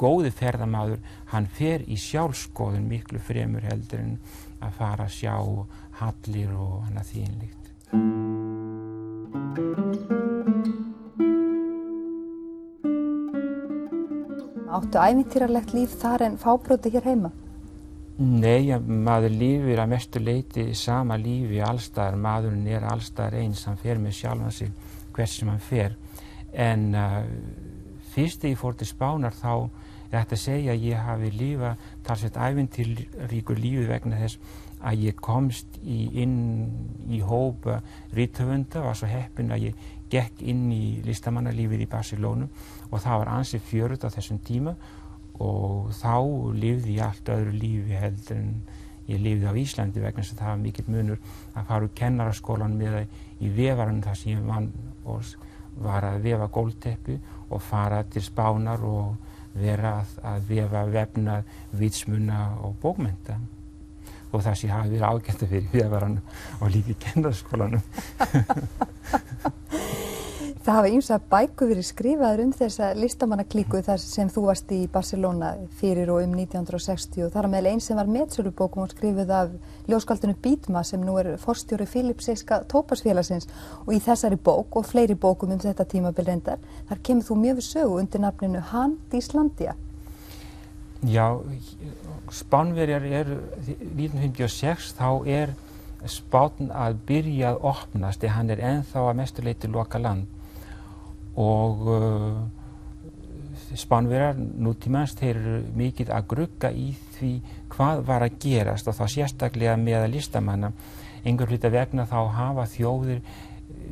góði 0.02 0.32
ferðamadur 0.34 1.02
hann 1.32 1.48
fer 1.60 1.86
í 1.86 1.98
sjálfskoðun 2.02 2.90
miklu 2.90 3.22
fremur 3.22 3.66
heldur 3.70 4.02
en 4.02 4.16
að 4.62 4.78
fara 4.80 5.08
að 5.08 5.16
sjá 5.20 5.36
hallir 6.02 6.56
og 6.58 6.82
hann 6.88 7.02
að 7.02 7.12
þínlíkt 7.14 7.62
Áttu 14.72 14.98
ævintýralegt 15.04 15.74
líf 15.76 15.94
þar 16.00 16.24
en 16.30 16.38
fábróti 16.40 16.90
hér 16.94 17.04
heima? 17.10 17.32
Nei, 18.22 18.72
maður 18.80 19.34
lífir 19.34 19.80
að 19.82 19.90
mestu 19.92 20.22
leiti 20.22 20.64
sama 20.78 21.18
lífi 21.20 21.60
allstaðar, 21.66 22.16
maðurinn 22.22 22.68
er 22.70 22.86
allstaðar 22.88 23.40
eins, 23.42 23.66
hann 23.68 23.80
fer 23.82 24.00
með 24.00 24.16
sjálfan 24.20 24.54
sig 24.56 24.72
hvers 25.16 25.36
sem 25.40 25.50
hann 25.52 25.64
fer. 25.64 25.96
En 26.54 26.86
uh, 26.96 27.24
fyrst 28.14 28.44
þegar 28.44 28.54
ég 28.54 28.62
fór 28.62 28.78
til 28.80 28.88
Spánar 28.88 29.36
þá 29.36 29.54
þetta 30.12 30.40
segja 30.40 30.76
að 30.76 30.86
ég 30.90 31.06
hafi 31.08 31.32
lífa 31.36 31.76
talsveit 32.08 32.38
æfintilríkur 32.38 33.60
lífi 33.60 33.88
vegna 33.90 34.20
þess 34.20 34.60
að 34.82 35.04
ég 35.06 35.20
komst 35.22 35.78
í, 35.86 36.10
inn 36.24 36.38
í 37.14 37.22
hópa 37.22 37.80
rítöfunda, 38.18 38.82
var 38.82 38.98
svo 38.98 39.10
heppin 39.12 39.54
að 39.54 39.70
ég 39.70 39.90
gekk 40.12 40.42
inn 40.44 40.66
í 40.74 41.02
listamannalífið 41.06 41.86
í 41.86 41.90
Barcelónu 41.92 42.50
og 42.90 42.98
það 43.00 43.22
var 43.22 43.34
ansið 43.38 43.68
fjörut 43.70 44.04
á 44.04 44.10
þessum 44.12 44.42
tíma 44.44 44.76
og 45.42 45.94
þá 45.98 46.16
lifði 46.58 46.98
ég 46.98 47.06
allt 47.06 47.32
öðru 47.32 47.54
lífi 47.56 48.00
heldur 48.02 48.38
en 48.38 48.50
ég 49.08 49.22
lifði 49.22 49.48
á 49.48 49.54
Íslandi 49.62 50.04
vegna 50.04 50.24
þess 50.24 50.36
að 50.36 50.44
það 50.44 50.52
var 50.52 50.62
mikill 50.66 50.90
munur 50.92 51.22
að 51.54 51.70
fara 51.70 51.88
úr 51.88 51.96
kennaraskólan 52.02 52.78
með 52.78 52.98
það 52.98 53.16
í 53.42 53.54
vefaran 53.56 54.04
þar 54.06 54.20
sem 54.20 54.34
ég 54.34 54.46
vann 54.50 54.70
og 55.06 55.32
var 55.82 56.06
að 56.06 56.26
vefa 56.26 56.50
gólteppi 56.52 57.18
og 57.50 57.64
fara 57.64 58.04
til 58.12 58.24
spánar 58.26 58.84
og 58.86 59.31
vera 59.54 59.92
að, 60.02 60.10
að 60.34 60.40
vefa 60.52 60.82
vefna, 60.92 61.36
vitsmuna 61.80 62.40
og 62.66 62.72
bókmynda 62.84 63.36
og 64.32 64.40
það 64.46 64.62
ég 64.64 64.72
hafi 64.76 64.90
verið 64.94 65.10
ágætt 65.10 65.44
að 65.44 65.52
fyrir 65.52 65.74
vefaran 65.74 66.18
og 66.62 66.68
líka 66.72 66.90
í 66.94 67.02
kennaraskólanum 67.04 67.84
Það 70.62 70.76
hafa 70.78 71.14
að 71.16 71.24
bæku 71.32 71.68
verið 71.72 71.86
skrifaður 71.88 72.42
um 72.44 72.50
þessa 72.54 72.92
listamannaklíku 72.94 73.80
þar 73.82 73.98
sem 73.98 74.28
þú 74.30 74.42
varst 74.46 74.70
í 74.76 74.84
Barcelona 74.94 75.48
fyrir 75.80 76.10
og 76.14 76.20
um 76.22 76.36
1960 76.38 77.24
og 77.26 77.32
þar 77.34 77.48
að 77.48 77.54
meðlega 77.56 77.74
einn 77.74 77.80
sem 77.82 77.98
var 77.98 78.12
meðsölubókum 78.14 78.84
og 78.84 78.92
skrifuð 78.92 79.32
af 79.34 79.56
ljóskaldinu 79.90 80.36
Bítma 80.38 80.84
sem 80.86 81.02
nú 81.02 81.16
er 81.18 81.32
forstjóri 81.42 81.88
Filipsíska 81.90 82.60
tópasfélagsins 82.70 83.50
og 83.88 83.90
í 83.96 83.98
þessari 84.06 84.38
bók 84.38 84.78
og 84.78 84.86
fleiri 84.86 85.16
bókum 85.18 85.50
um 85.56 85.62
þetta 85.64 85.88
tímabil 85.96 86.28
reyndar 86.28 86.62
þar 86.92 87.02
kemur 87.10 87.26
þú 87.26 87.38
mjög 87.40 87.58
við 87.58 87.66
sögu 87.66 87.96
undir 88.04 88.22
nafninu 88.22 88.62
Hand 88.70 89.16
Íslandia. 89.18 89.74
Já, 91.02 91.42
Spánverjar 92.30 93.08
er 93.10 93.32
1956 93.66 94.94
þá 95.00 95.10
er 95.26 95.56
Spán 96.06 96.70
að 96.70 97.02
byrja 97.10 97.56
að 97.56 97.66
opnast 97.72 98.22
eða 98.22 98.36
hann 98.38 98.54
er 98.54 98.62
enþá 98.76 99.08
að 99.08 99.20
mestuleiti 99.24 99.72
loka 99.74 99.98
land 99.98 100.30
og 101.40 101.88
uh, 101.88 102.42
Spánverjar 103.72 104.36
nútímans 104.36 105.14
þeir 105.16 105.38
eru 105.38 105.60
mikið 105.80 106.10
að 106.12 106.26
grugga 106.34 106.72
í 106.76 106.90
því 107.16 107.30
hvað 107.72 108.02
var 108.08 108.26
að 108.26 108.40
gerast 108.44 108.90
og 108.92 108.98
þá 108.98 109.06
sérstaklega 109.14 109.76
með 109.80 110.02
að 110.02 110.14
listamanna. 110.18 110.72
Einhver 111.24 111.54
hluta 111.54 111.72
vegna 111.72 112.04
þá 112.10 112.18
hafa 112.36 112.66
þjóðir 112.68 113.22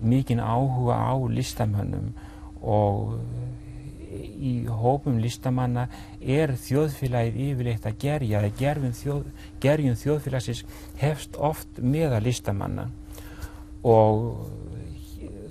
mikinn 0.03 0.41
áhuga 0.43 0.97
á 0.99 1.15
listamönnum 1.31 2.11
og 2.59 3.15
í 4.39 4.65
hópum 4.67 5.19
listamanna 5.21 5.85
er 6.19 6.55
þjóðfélagið 6.59 7.39
yfirleitt 7.45 7.85
að 7.85 7.99
gerja 8.01 8.41
eða 8.41 8.91
þjóð, 8.99 9.27
gerjum 9.61 9.95
þjóðfélagsins 9.99 10.63
hefst 10.99 11.37
oft 11.37 11.79
meða 11.79 12.19
listamanna. 12.23 12.89
Og 13.83 14.49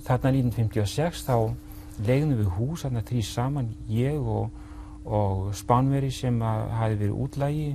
þarna 0.05 0.33
líðin 0.35 0.53
56 0.53 1.25
þá 1.25 1.35
legðum 2.07 2.35
við 2.39 2.49
hús 2.57 2.85
þarna 2.85 3.03
trí 3.05 3.21
saman 3.25 3.69
ég 3.91 4.17
og, 4.19 4.49
og 5.05 5.49
Spánveri 5.57 6.11
sem 6.13 6.41
hafi 6.41 6.99
verið 6.99 7.15
útlægi 7.25 7.69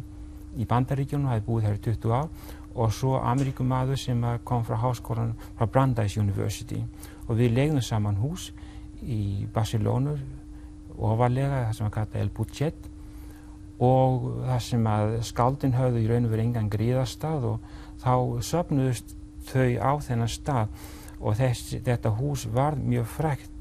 í 0.55 0.67
bandaríkjónu, 0.71 1.29
hafi 1.29 1.45
búið 1.47 1.69
þær 1.69 1.79
í 1.79 1.83
20 1.89 2.15
ár 2.15 2.29
og 2.75 2.93
svo 2.95 3.19
Ameríkumadur 3.23 3.99
sem 3.99 4.23
kom 4.45 4.65
frá 4.67 4.77
háskólan 4.83 5.35
frá 5.59 5.67
Brandeis 5.71 6.17
University. 6.19 6.81
Og 7.29 7.39
við 7.39 7.55
legðum 7.55 7.83
saman 7.83 8.19
hús 8.19 8.51
í 9.03 9.47
Barcelona 9.55 10.17
ofalega 10.95 11.69
það 11.69 11.77
sem 11.77 11.87
að 11.87 11.95
kalla 11.99 12.21
El 12.23 12.33
Budget 12.35 12.91
og 13.83 14.27
það 14.47 14.61
sem 14.69 14.87
að 14.87 15.15
skaldin 15.27 15.75
höfðu 15.75 16.03
í 16.03 16.11
raun 16.11 16.27
og 16.27 16.35
verið 16.35 16.49
engan 16.49 16.71
gríðastað 16.71 17.49
og 17.53 17.71
þá 18.03 18.15
söpnuðust 18.51 19.17
þau 19.51 19.71
á 19.83 19.93
þennan 20.03 20.31
stað. 20.31 20.85
Og 21.25 21.39
þess, 21.39 21.77
þetta 21.87 22.11
hús 22.19 22.45
var 22.53 22.77
mjög 22.77 23.07
frækt 23.09 23.54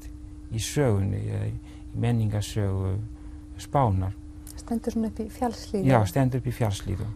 í 0.54 0.62
sögunni, 0.62 1.20
í 1.20 1.98
menningarsögu 2.00 2.94
spánar. 3.62 4.14
Stendur 4.54 4.94
svona 4.94 5.10
upp 5.10 5.20
í 5.20 5.28
fjallslíðu? 5.34 5.86
Já, 5.90 6.00
stendur 6.08 6.42
upp 6.42 6.48
í 6.48 6.54
fjallslíðu 6.54 7.10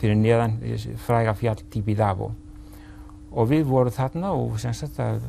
fyrir 0.00 0.18
neðan 0.20 0.58
fræga 1.00 1.34
fjall 1.36 1.60
Tibidabo 1.72 2.30
og 3.32 3.48
við 3.50 3.66
vorum 3.68 3.94
þarna 3.94 4.32
og 4.36 4.58
sem 4.60 4.74
sagt 4.76 5.00
að 5.02 5.22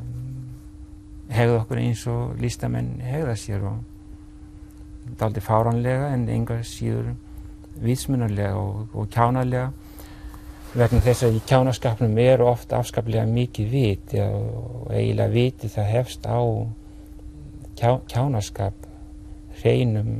hegða 1.34 1.62
okkur 1.62 1.82
eins 1.82 2.04
og 2.12 2.38
listamenn 2.42 2.98
hegða 3.04 3.36
sér 3.40 3.66
og 3.68 3.80
það 5.08 5.22
er 5.22 5.26
aldrei 5.30 5.44
fáranlega 5.44 6.12
en 6.14 6.28
engar 6.32 6.64
síður 6.68 7.14
vísmunarlega 7.84 8.56
og, 8.60 8.88
og 8.94 9.10
kjánarlega 9.14 9.72
vegna 10.76 11.00
þess 11.04 11.24
að 11.28 11.38
í 11.38 11.42
kjánaskapnum 11.48 12.18
er 12.22 12.44
ofta 12.44 12.82
afskaplega 12.82 13.26
mikið 13.30 13.72
vit 13.72 14.16
og 14.24 14.92
eiginlega 14.92 15.34
viti 15.34 15.72
það 15.72 15.92
hefst 15.94 16.28
á 16.28 16.40
kjá, 17.78 18.00
kjánaskap 18.10 18.88
hreinum 19.62 20.16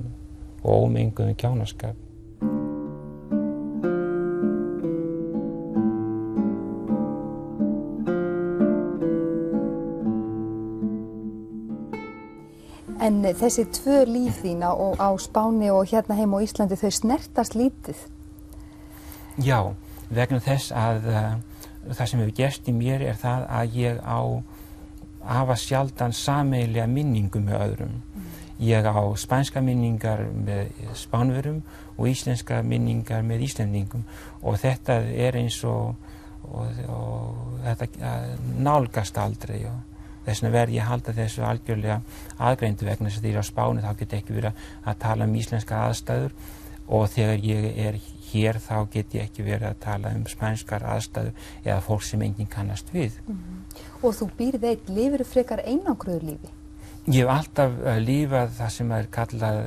og 0.64 0.88
ómenguðum 0.88 1.38
kjánaskap 1.38 2.04
En 13.08 13.22
þessi 13.24 13.64
tvö 13.72 14.02
líf 14.10 14.42
þín 14.44 14.66
á, 14.68 14.74
á 15.00 15.10
Spáni 15.22 15.70
og 15.72 15.86
hérna 15.88 16.18
heim 16.18 16.34
á 16.36 16.44
Íslandi, 16.44 16.76
þau 16.76 16.92
snertast 16.92 17.54
lítið? 17.56 18.02
Já, 19.38 19.78
vegna 20.10 20.40
þess 20.44 20.72
að 20.76 21.10
uh, 21.12 21.34
það 21.94 22.10
sem 22.10 22.22
hefur 22.22 22.36
gerst 22.38 22.70
í 22.70 22.76
mér 22.76 23.04
er 23.08 23.20
það 23.20 23.48
að 23.60 23.78
ég 23.82 24.00
á 24.04 24.20
hafa 25.28 25.58
sjaldan 25.60 26.16
sameilega 26.16 26.88
minningu 26.88 27.42
með 27.44 27.64
öðrum. 27.66 27.98
Ég 28.64 28.88
á 28.88 28.98
spænska 29.20 29.62
minningar 29.62 30.24
með 30.34 30.72
spánverum 30.98 31.60
og 31.98 32.08
íslenska 32.10 32.62
minningar 32.66 33.26
með 33.28 33.44
íslendingum 33.50 34.06
og 34.42 34.58
þetta 34.62 35.02
er 35.14 35.38
eins 35.38 35.60
og, 35.68 35.94
og, 36.48 36.80
og 36.90 37.60
þetta 37.68 38.16
nálgast 38.58 39.20
aldrei. 39.22 39.60
Og, 39.68 39.84
þess 40.28 40.44
vegna 40.44 40.54
verð 40.58 40.76
ég 40.76 40.84
að 40.84 40.92
halda 40.92 41.16
þessu 41.16 41.44
algjörlega 41.48 41.98
aðgreindu 42.44 42.88
vegna 42.88 43.10
þess 43.10 43.22
að 43.22 43.28
því 43.28 43.34
að 43.34 43.40
á 43.40 43.52
spáni 43.52 43.84
þá 43.84 43.92
get 44.02 44.16
ekki 44.18 44.36
verið 44.36 44.66
að 44.84 44.98
tala 45.04 45.28
um 45.28 45.38
íslenska 45.40 45.84
aðstæður 45.86 46.34
og 46.98 47.06
þegar 47.14 47.46
ég 47.48 47.68
er 47.86 48.00
hér 48.32 48.60
þá 48.62 48.76
get 48.94 49.16
ég 49.16 49.28
ekki 49.28 49.46
verið 49.46 49.70
að 49.70 49.82
tala 49.84 50.14
um 50.16 50.26
spænskar 50.30 50.86
aðstæður 50.86 51.34
eða 51.64 51.82
fólk 51.86 52.06
sem 52.08 52.24
enginn 52.26 52.50
kannast 52.52 52.94
við. 52.94 53.20
Mm 53.28 53.36
-hmm. 53.36 53.84
Og 54.02 54.16
þú 54.16 54.30
býrð 54.38 54.64
eitt, 54.64 54.90
lifir 54.90 55.24
þú 55.24 55.28
frekar 55.34 55.62
einangruður 55.66 56.24
lífi? 56.24 56.50
Ég 57.08 57.24
hef 57.24 57.30
alltaf 57.30 57.72
uh, 57.72 57.98
lífað 58.04 58.50
það 58.58 58.70
sem 58.70 58.92
er 58.92 59.06
kallað 59.08 59.60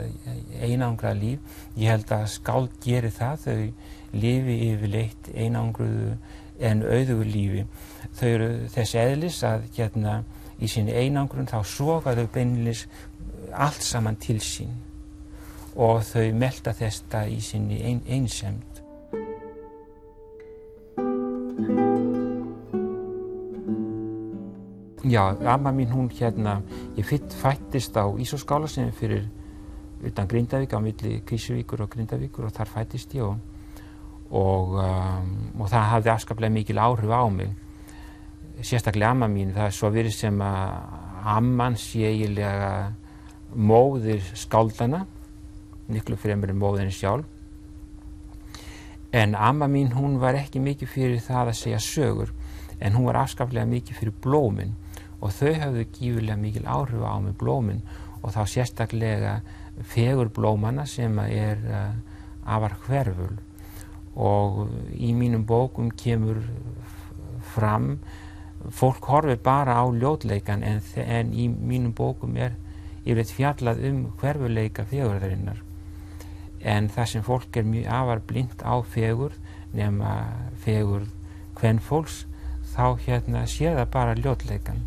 einangrað 0.60 1.16
líf. 1.22 1.38
Ég 1.76 1.88
held 1.88 2.12
að 2.12 2.26
skáld 2.26 2.70
gerir 2.84 3.10
það, 3.10 3.36
þau 3.44 3.72
lifi 4.12 4.56
yfirleitt 4.70 5.30
einangruðu 5.34 6.16
en 6.60 6.82
auðugur 6.82 7.24
lífi. 7.24 7.64
Þau 8.12 8.28
eru 8.28 8.50
þess 8.68 8.94
eðlis 8.94 9.42
að 9.42 9.64
hérna 9.76 10.24
í 10.60 10.68
sinni 10.68 10.92
einangrun 10.92 11.48
þá 11.48 11.64
sogaðu 11.64 12.28
beinlis 12.34 12.86
allt 13.52 13.82
saman 13.82 14.16
til 14.20 14.40
sín 14.44 14.89
og 15.76 16.02
þau 16.06 16.32
melda 16.34 16.74
þetta 16.76 17.24
í 17.30 17.40
sinni 17.44 17.80
ein, 17.86 18.02
einsemd. 18.08 18.66
Já, 25.10 25.24
amma 25.48 25.72
mín 25.74 25.90
hún 25.90 26.10
hérna, 26.12 26.60
ég 26.96 27.06
fættist 27.06 27.96
á 27.96 28.06
Ísóskála 28.06 28.68
sem 28.68 28.92
fyrir 28.92 29.24
utan 30.06 30.28
Grindavík 30.28 30.74
á 30.76 30.78
milli 30.78 31.22
Kísuvíkur 31.26 31.82
og 31.82 31.90
Grindavíkur 31.90 32.46
og 32.46 32.52
þar 32.54 32.68
fættist 32.68 33.14
ég 33.14 33.24
og, 33.24 33.40
og, 34.30 34.76
um, 34.78 35.32
og 35.60 35.66
það 35.72 35.88
hafði 35.94 36.12
afskaplega 36.14 36.54
mikil 36.54 36.78
áhrif 36.78 37.10
á 37.10 37.24
mig 37.28 37.50
sérstaklega 38.62 39.10
amma 39.10 39.28
mín, 39.28 39.54
það 39.54 39.66
er 39.66 39.74
svo 39.76 39.90
verið 39.92 40.14
sem 40.14 40.42
að 40.44 41.26
amman 41.34 41.76
sé 41.80 42.04
eiginlega 42.10 42.70
móðir 43.56 44.22
skáldana 44.36 45.06
miklu 45.90 46.18
fremur 46.20 46.52
en 46.52 46.60
móðinni 46.60 46.94
sjálf. 46.94 47.26
En 49.12 49.34
amma 49.34 49.66
mín 49.66 49.90
hún 49.96 50.20
var 50.22 50.38
ekki 50.38 50.62
mikið 50.62 50.88
fyrir 50.88 51.22
það 51.24 51.50
að 51.50 51.58
segja 51.58 51.80
sögur 51.82 52.30
en 52.80 52.94
hún 52.94 53.08
var 53.08 53.24
afskaplega 53.24 53.66
mikið 53.66 53.98
fyrir 53.98 54.14
blóminn 54.22 54.76
og 55.20 55.34
þau 55.34 55.52
hafðu 55.58 55.86
gífurlega 55.96 56.38
mikil 56.40 56.62
áhrif 56.70 57.02
á 57.02 57.14
með 57.20 57.34
blóminn 57.42 57.82
og 58.22 58.32
þá 58.36 58.40
sérstaklega 58.54 59.34
fegur 59.82 60.30
blómana 60.32 60.86
sem 60.86 61.18
er 61.26 61.60
uh, 61.66 61.92
afar 62.44 62.76
hverful. 62.86 63.34
Og 64.14 64.68
í 64.94 65.12
mínum 65.16 65.44
bókum 65.46 65.90
kemur 65.90 66.42
fram 67.54 67.96
fólk 68.68 69.06
horfir 69.08 69.40
bara 69.42 69.78
á 69.80 69.84
ljótleikan 69.88 70.62
en, 70.66 70.82
en 71.00 71.32
í 71.32 71.48
mínum 71.48 71.94
bókum 71.96 72.36
er 72.36 72.54
yfirleitt 73.04 73.32
fjallað 73.32 73.82
um 73.88 74.00
hverfuleika 74.20 74.84
fegurðarinnar 74.88 75.62
en 76.60 76.88
það 76.92 77.10
sem 77.12 77.24
fólk 77.24 77.56
er 77.56 77.64
mjög 77.64 77.86
afar 77.96 78.20
blind 78.28 78.64
á 78.64 78.74
fegur 78.84 79.36
nema 79.72 80.14
fegur 80.64 81.06
hvern 81.60 81.80
fólks 81.80 82.24
þá 82.74 82.96
hérna 83.06 83.46
sé 83.48 83.72
það 83.74 83.92
bara 83.94 84.18
ljótleikan 84.18 84.82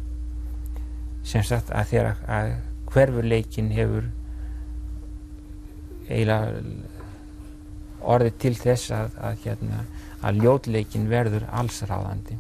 sem 1.24 1.44
sagt 1.44 1.72
að 1.72 1.90
þegar 1.92 2.24
að 2.28 2.54
hverfuleikin 2.94 3.72
hefur 3.74 4.10
eiginlega 6.10 6.62
orðið 8.04 8.40
til 8.44 8.54
þess 8.60 8.92
að, 8.92 9.14
að, 9.24 9.38
hérna, 9.46 9.84
að 10.22 10.42
ljótleikin 10.44 11.08
verður 11.12 11.46
allsráðandi 11.56 12.38